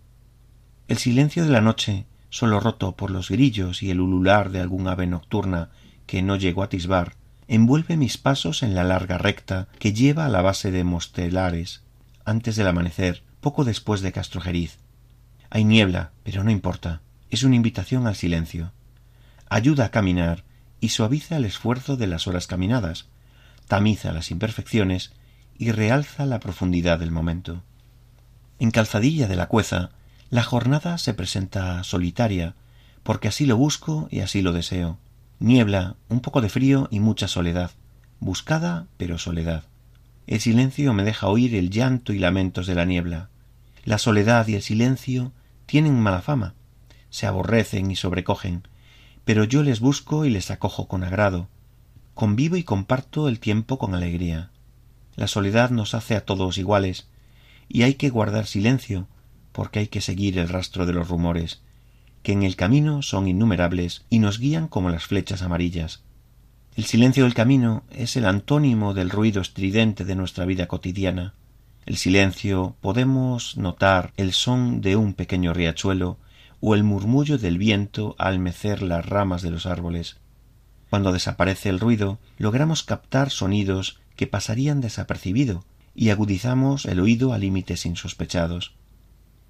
El 0.89 0.99
silencio 0.99 1.45
de 1.45 1.51
la 1.51 1.61
noche, 1.61 2.05
solo 2.31 2.59
roto 2.59 2.97
por 2.97 3.11
los 3.11 3.31
grillos 3.31 3.83
y 3.83 3.91
el 3.91 4.01
ulular 4.01 4.51
de 4.51 4.61
algún 4.61 4.89
ave 4.89 5.07
nocturna 5.07 5.71
que 6.07 6.21
no 6.21 6.37
llegó 6.37 6.65
a 6.65 6.69
tisbar, 6.69 7.15
envuelve 7.47 7.97
mis 7.97 8.19
pasos 8.19 8.63
en 8.63 8.75
la 8.75 8.83
larga 8.83 9.19
recta 9.19 9.69
que 9.79 9.93
lleva 9.93 10.27
a 10.27 10.29
la 10.29 10.43
base 10.43 10.71
de 10.71 10.85
Mostelares, 10.85 11.83
antes 12.25 12.57
del 12.57 12.67
amanecer, 12.67 13.23
poco 13.41 13.65
después 13.65 14.01
de 14.01 14.13
Castrojeriz. 14.13 14.79
Hay 15.49 15.65
niebla, 15.65 16.13
pero 16.25 16.43
no 16.45 16.51
importa. 16.51 17.03
Es 17.31 17.43
una 17.43 17.57
invitación 17.57 18.07
al 18.07 18.17
silencio. 18.17 18.73
Ayuda 19.49 19.87
a 19.87 19.91
caminar 19.91 20.45
y 20.81 20.89
suaviza 20.89 21.37
el 21.37 21.45
esfuerzo 21.45 21.97
de 21.97 22.07
las 22.07 22.27
horas 22.27 22.47
caminadas, 22.47 23.09
tamiza 23.73 24.13
las 24.13 24.31
imperfecciones 24.31 25.13
y 25.57 25.73
realza 25.73 26.27
la 26.27 26.41
profundidad 26.41 26.99
del 26.99 27.11
momento. 27.11 27.63
En 28.59 28.71
Calzadilla 28.71 29.29
de 29.29 29.35
la 29.35 29.47
Cueza, 29.47 29.93
la 30.29 30.43
jornada 30.43 30.99
se 30.99 31.15
presenta 31.15 31.83
solitaria, 31.83 32.55
porque 33.03 33.29
así 33.29 33.47
lo 33.47 33.57
busco 33.57 34.09
y 34.11 34.21
así 34.21 34.43
lo 34.43 34.53
deseo. 34.53 34.99
Niebla, 35.39 35.97
un 36.11 36.21
poco 36.21 36.43
de 36.43 36.51
frío 36.51 36.87
y 36.91 37.01
mucha 37.01 37.29
soledad. 37.29 37.71
Buscada, 38.21 38.89
pero 38.99 39.17
soledad. 39.17 39.65
El 40.27 40.41
silencio 40.41 40.93
me 40.93 41.03
deja 41.03 41.29
oír 41.29 41.55
el 41.55 41.71
llanto 41.71 42.13
y 42.13 42.19
lamentos 42.19 42.67
de 42.67 42.75
la 42.75 42.85
niebla. 42.85 43.31
La 43.87 43.97
soledad 43.97 44.47
y 44.49 44.57
el 44.57 44.63
silencio 44.63 45.33
tienen 45.65 45.99
mala 45.99 46.21
fama. 46.21 46.53
Se 47.09 47.27
aborrecen 47.27 47.91
y 47.91 47.97
sobrecogen, 47.97 48.69
pero 49.25 49.45
yo 49.45 49.63
les 49.63 49.81
busco 49.81 50.27
y 50.27 50.31
les 50.31 50.51
acojo 50.51 50.89
con 50.89 51.05
agrado. 51.05 51.49
Convivo 52.15 52.57
y 52.57 52.63
comparto 52.63 53.29
el 53.29 53.41
tiempo 53.41 53.79
con 53.79 53.95
alegría. 53.95 54.51
La 55.17 55.27
soledad 55.27 55.71
nos 55.71 55.95
hace 55.95 56.15
a 56.15 56.25
todos 56.25 56.59
iguales, 56.59 57.09
y 57.69 57.83
hay 57.83 57.95
que 57.95 58.11
guardar 58.11 58.47
silencio, 58.47 59.09
porque 59.53 59.79
hay 59.79 59.89
que 59.89 60.03
seguir 60.03 60.39
el 60.39 60.49
rastro 60.49 60.85
de 60.85 60.93
los 60.93 61.09
rumores, 61.09 61.63
que 62.23 62.33
en 62.33 62.43
el 62.43 62.55
camino 62.55 63.03
son 63.03 63.29
innumerables 63.29 64.05
y 64.11 64.19
nos 64.19 64.39
guían 64.39 64.69
como 64.69 64.91
las 64.91 65.05
flechas 65.05 65.43
amarillas. 65.43 66.03
El 66.77 66.85
silencio 66.85 67.25
del 67.25 67.35
camino 67.35 67.83
es 67.91 68.17
el 68.17 68.27
antónimo 68.27 68.95
del 68.95 69.11
ruido 69.11 69.41
estridente 69.41 70.05
de 70.05 70.15
nuestra 70.15 70.45
vida 70.45 70.69
cotidiana. 70.69 71.35
El 71.85 71.97
silencio 71.97 72.77
podemos 72.81 73.57
notar 73.57 74.13
el 74.17 74.33
son 74.33 74.81
de 74.81 74.97
un 74.97 75.15
pequeño 75.15 75.53
riachuelo 75.53 76.19
o 76.61 76.75
el 76.75 76.85
murmullo 76.85 77.39
del 77.39 77.59
viento 77.59 78.15
al 78.19 78.39
mecer 78.39 78.83
las 78.83 79.05
ramas 79.05 79.43
de 79.43 79.51
los 79.51 79.67
árboles. 79.67 80.22
Cuando 80.93 81.15
desaparece 81.15 81.71
el 81.71 81.81
ruido, 81.81 82.19
logramos 82.37 82.83
captar 82.83 83.31
sonidos 83.31 83.99
que 84.15 84.27
pasarían 84.27 84.83
desapercibido 84.83 85.65
y 85.95 86.11
agudizamos 86.11 86.85
el 86.85 87.01
oído 87.01 87.33
a 87.33 87.39
límites 87.39 87.87
insospechados. 87.87 88.75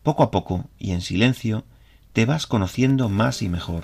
Poco 0.05 0.23
a 0.23 0.31
poco, 0.31 0.71
y 0.79 0.93
en 0.93 1.01
silencio, 1.01 1.65
te 2.13 2.27
vas 2.27 2.47
conociendo 2.47 3.09
más 3.09 3.43
y 3.43 3.49
mejor. 3.49 3.83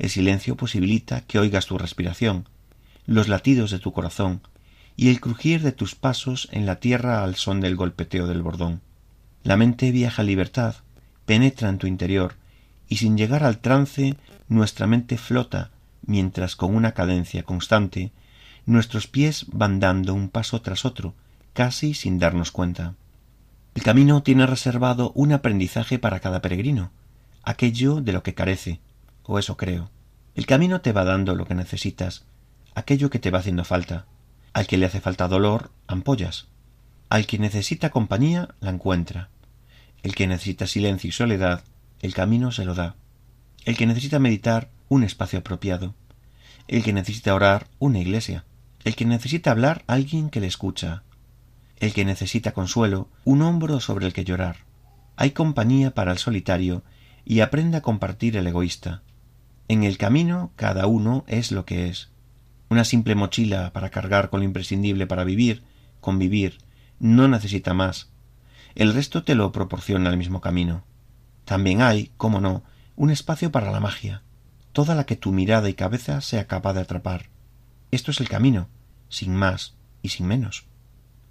El 0.00 0.10
silencio 0.10 0.56
posibilita 0.56 1.20
que 1.20 1.38
oigas 1.38 1.66
tu 1.66 1.78
respiración, 1.78 2.48
los 3.06 3.28
latidos 3.28 3.70
de 3.70 3.78
tu 3.78 3.92
corazón 3.92 4.40
y 4.96 5.10
el 5.10 5.20
crujir 5.20 5.62
de 5.62 5.70
tus 5.70 5.94
pasos 5.94 6.48
en 6.50 6.66
la 6.66 6.80
tierra 6.80 7.22
al 7.22 7.36
son 7.36 7.60
del 7.60 7.76
golpeteo 7.76 8.26
del 8.26 8.42
bordón. 8.42 8.80
La 9.44 9.56
mente 9.56 9.92
viaja 9.92 10.22
a 10.22 10.24
libertad, 10.24 10.74
penetra 11.26 11.68
en 11.68 11.78
tu 11.78 11.86
interior, 11.86 12.34
y 12.88 12.96
sin 12.96 13.16
llegar 13.16 13.44
al 13.44 13.58
trance 13.58 14.16
nuestra 14.48 14.88
mente 14.88 15.16
flota, 15.16 15.70
mientras 16.04 16.56
con 16.56 16.74
una 16.74 16.92
cadencia 16.92 17.42
constante 17.42 18.12
nuestros 18.64 19.08
pies 19.08 19.46
van 19.48 19.80
dando 19.80 20.14
un 20.14 20.28
paso 20.28 20.62
tras 20.62 20.84
otro, 20.84 21.14
casi 21.52 21.94
sin 21.94 22.18
darnos 22.18 22.52
cuenta. 22.52 22.94
El 23.74 23.82
camino 23.82 24.22
tiene 24.22 24.46
reservado 24.46 25.12
un 25.14 25.32
aprendizaje 25.32 25.98
para 25.98 26.20
cada 26.20 26.42
peregrino, 26.42 26.90
aquello 27.42 28.00
de 28.00 28.12
lo 28.12 28.22
que 28.22 28.34
carece, 28.34 28.80
o 29.24 29.38
eso 29.38 29.56
creo. 29.56 29.90
El 30.34 30.46
camino 30.46 30.80
te 30.80 30.92
va 30.92 31.04
dando 31.04 31.34
lo 31.34 31.46
que 31.46 31.54
necesitas, 31.54 32.24
aquello 32.74 33.10
que 33.10 33.18
te 33.18 33.30
va 33.30 33.40
haciendo 33.40 33.64
falta. 33.64 34.06
Al 34.52 34.66
que 34.66 34.76
le 34.76 34.86
hace 34.86 35.00
falta 35.00 35.28
dolor, 35.28 35.70
ampollas. 35.86 36.46
Al 37.08 37.26
que 37.26 37.38
necesita 37.38 37.90
compañía, 37.90 38.54
la 38.60 38.70
encuentra. 38.70 39.28
El 40.02 40.14
que 40.14 40.26
necesita 40.26 40.66
silencio 40.66 41.08
y 41.08 41.12
soledad, 41.12 41.64
el 42.00 42.14
camino 42.14 42.52
se 42.52 42.64
lo 42.64 42.74
da. 42.74 42.96
El 43.64 43.76
que 43.76 43.86
necesita 43.86 44.18
meditar, 44.18 44.70
un 44.88 45.04
espacio 45.04 45.38
apropiado. 45.38 45.94
El 46.66 46.82
que 46.82 46.92
necesita 46.92 47.34
orar, 47.34 47.68
una 47.78 48.00
iglesia. 48.00 48.44
El 48.84 48.96
que 48.96 49.04
necesita 49.04 49.52
hablar, 49.52 49.84
alguien 49.86 50.30
que 50.30 50.40
le 50.40 50.48
escucha. 50.48 51.04
El 51.78 51.92
que 51.92 52.04
necesita 52.04 52.52
consuelo, 52.52 53.08
un 53.24 53.42
hombro 53.42 53.78
sobre 53.80 54.06
el 54.06 54.12
que 54.12 54.24
llorar. 54.24 54.56
Hay 55.16 55.30
compañía 55.30 55.94
para 55.94 56.10
el 56.10 56.18
solitario 56.18 56.82
y 57.24 57.40
aprende 57.40 57.76
a 57.76 57.82
compartir 57.82 58.36
el 58.36 58.46
egoísta. 58.46 59.02
En 59.68 59.84
el 59.84 59.96
camino 59.96 60.50
cada 60.56 60.86
uno 60.86 61.24
es 61.28 61.52
lo 61.52 61.64
que 61.64 61.88
es 61.88 62.10
una 62.68 62.84
simple 62.84 63.14
mochila 63.14 63.72
para 63.72 63.90
cargar 63.90 64.30
con 64.30 64.40
lo 64.40 64.44
imprescindible 64.44 65.06
para 65.06 65.24
vivir, 65.24 65.62
convivir, 66.00 66.58
no 66.98 67.28
necesita 67.28 67.74
más. 67.74 68.08
El 68.74 68.94
resto 68.94 69.24
te 69.24 69.34
lo 69.34 69.52
proporciona 69.52 70.08
el 70.08 70.16
mismo 70.16 70.40
camino. 70.40 70.82
También 71.44 71.82
hay, 71.82 72.10
cómo 72.16 72.40
no, 72.40 72.62
un 72.96 73.10
espacio 73.10 73.50
para 73.50 73.70
la 73.70 73.80
magia, 73.80 74.22
toda 74.72 74.94
la 74.94 75.04
que 75.04 75.16
tu 75.16 75.32
mirada 75.32 75.68
y 75.68 75.74
cabeza 75.74 76.20
sea 76.20 76.46
capaz 76.46 76.74
de 76.74 76.80
atrapar. 76.80 77.28
Esto 77.90 78.10
es 78.10 78.20
el 78.20 78.28
camino, 78.28 78.68
sin 79.08 79.34
más 79.34 79.74
y 80.02 80.10
sin 80.10 80.26
menos. 80.26 80.64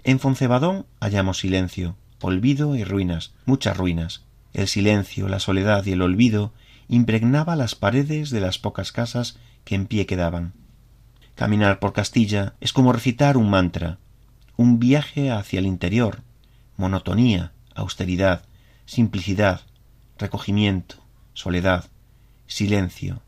En 0.03 0.19
Foncebadón 0.19 0.85
hallamos 0.99 1.39
silencio, 1.39 1.95
olvido 2.21 2.75
y 2.75 2.83
ruinas, 2.83 3.33
muchas 3.45 3.77
ruinas. 3.77 4.23
El 4.53 4.67
silencio, 4.67 5.27
la 5.27 5.39
soledad 5.39 5.85
y 5.85 5.91
el 5.93 6.01
olvido 6.01 6.53
impregnaba 6.87 7.55
las 7.55 7.75
paredes 7.75 8.29
de 8.31 8.41
las 8.41 8.59
pocas 8.59 8.91
casas 8.91 9.37
que 9.63 9.75
en 9.75 9.85
pie 9.85 10.05
quedaban. 10.05 10.53
Caminar 11.35 11.79
por 11.79 11.93
Castilla 11.93 12.55
es 12.59 12.73
como 12.73 12.93
recitar 12.93 13.37
un 13.37 13.49
mantra, 13.49 13.97
un 14.57 14.79
viaje 14.79 15.31
hacia 15.31 15.59
el 15.59 15.65
interior, 15.65 16.21
monotonía, 16.77 17.53
austeridad, 17.73 18.43
simplicidad, 18.85 19.61
recogimiento, 20.17 21.00
soledad, 21.33 21.85
silencio 22.47 23.21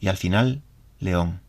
y 0.00 0.08
al 0.08 0.16
final 0.16 0.62
león. 1.00 1.40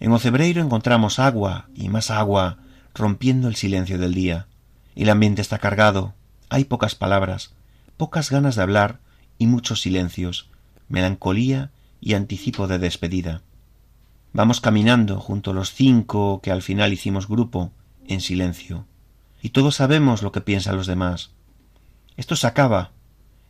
En 0.00 0.12
Ocebreiro 0.12 0.62
encontramos 0.62 1.18
agua 1.18 1.68
y 1.74 1.88
más 1.88 2.10
agua 2.10 2.58
rompiendo 2.94 3.48
el 3.48 3.56
silencio 3.56 3.98
del 3.98 4.14
día. 4.14 4.46
El 4.94 5.10
ambiente 5.10 5.42
está 5.42 5.58
cargado, 5.58 6.14
hay 6.48 6.64
pocas 6.64 6.94
palabras, 6.94 7.54
pocas 7.96 8.30
ganas 8.30 8.56
de 8.56 8.62
hablar 8.62 9.00
y 9.38 9.46
muchos 9.46 9.80
silencios, 9.80 10.48
melancolía 10.88 11.70
y 12.00 12.14
anticipo 12.14 12.66
de 12.66 12.78
despedida. 12.78 13.42
Vamos 14.32 14.60
caminando 14.60 15.20
junto 15.20 15.52
los 15.52 15.72
cinco 15.72 16.40
que 16.42 16.50
al 16.50 16.62
final 16.62 16.92
hicimos 16.92 17.28
grupo, 17.28 17.70
en 18.06 18.20
silencio. 18.20 18.86
Y 19.42 19.50
todos 19.50 19.76
sabemos 19.76 20.22
lo 20.22 20.32
que 20.32 20.40
piensan 20.40 20.76
los 20.76 20.86
demás. 20.86 21.30
Esto 22.16 22.36
se 22.36 22.46
acaba. 22.46 22.90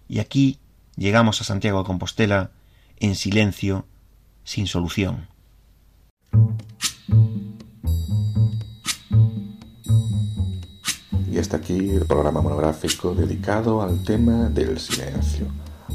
Y 0.08 0.18
aquí 0.18 0.58
llegamos 0.96 1.40
a 1.40 1.44
Santiago 1.44 1.78
de 1.78 1.84
Compostela 1.84 2.50
en 2.98 3.14
silencio, 3.14 3.86
sin 4.44 4.66
solución. 4.66 5.28
Y 11.30 11.38
hasta 11.38 11.56
aquí 11.56 11.90
el 11.90 12.06
programa 12.06 12.40
monográfico 12.40 13.14
dedicado 13.14 13.82
al 13.82 14.02
tema 14.04 14.48
del 14.50 14.78
silencio. 14.78 15.46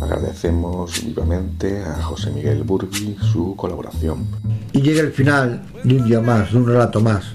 Agradecemos 0.01 1.03
vivamente 1.05 1.83
a 1.83 2.01
José 2.01 2.31
Miguel 2.31 2.63
Burgui 2.63 3.17
su 3.21 3.55
colaboración. 3.55 4.27
Y 4.73 4.81
llega 4.81 5.01
el 5.01 5.11
final 5.11 5.63
de 5.83 5.97
un 5.97 6.07
día 6.07 6.21
más, 6.21 6.51
de 6.51 6.57
un 6.57 6.67
relato 6.67 7.01
más. 7.01 7.25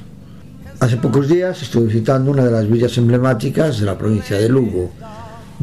Hace 0.80 0.96
pocos 0.98 1.28
días 1.28 1.62
estuve 1.62 1.86
visitando 1.86 2.30
una 2.30 2.44
de 2.44 2.50
las 2.50 2.68
villas 2.68 2.96
emblemáticas 2.98 3.80
de 3.80 3.86
la 3.86 3.96
provincia 3.96 4.38
de 4.38 4.48
Lugo, 4.48 4.90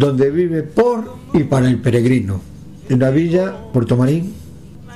donde 0.01 0.31
vive 0.31 0.63
por 0.63 1.15
y 1.31 1.43
para 1.43 1.67
el 1.67 1.77
peregrino. 1.77 2.41
Una 2.89 3.11
villa, 3.11 3.55
Puerto 3.71 3.95
Marín, 3.95 4.33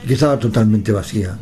que 0.06 0.16
estaba 0.16 0.40
totalmente 0.40 0.92
vacía. 0.92 1.38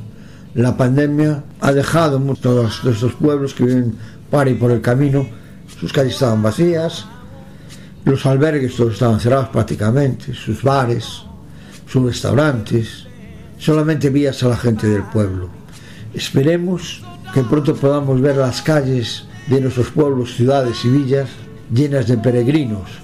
La 0.54 0.76
pandemia 0.76 1.46
ha 1.62 1.72
dejado 1.72 2.20
todos 2.36 2.82
estos 2.84 3.14
pueblos 3.14 3.54
que 3.54 3.64
viven 3.64 3.96
para 4.30 4.50
y 4.50 4.56
por 4.56 4.70
el 4.70 4.82
camino, 4.82 5.26
sus 5.80 5.94
calles 5.94 6.16
estaban 6.16 6.44
vacías, 6.44 7.06
los 8.04 8.26
albergues 8.26 8.76
todos 8.76 8.94
estaban 8.94 9.22
cerrados 9.22 9.48
prácticamente, 9.48 10.34
sus 10.34 10.62
bares, 10.62 11.24
sus 11.88 12.04
restaurantes, 12.04 13.08
solamente 13.58 14.10
vías 14.10 14.44
a 14.44 14.50
la 14.50 14.58
gente 14.58 14.88
del 14.88 15.04
pueblo. 15.04 15.48
Esperemos 16.14 17.02
que 17.34 17.44
pronto 17.44 17.74
podamos 17.76 18.20
ver 18.20 18.36
las 18.36 18.62
calles 18.62 19.24
de 19.48 19.62
nuestros 19.62 19.90
pueblos, 19.90 20.36
ciudades 20.36 20.84
y 20.84 20.90
villas 20.90 21.30
llenas 21.74 22.08
de 22.08 22.18
peregrinos. 22.18 23.04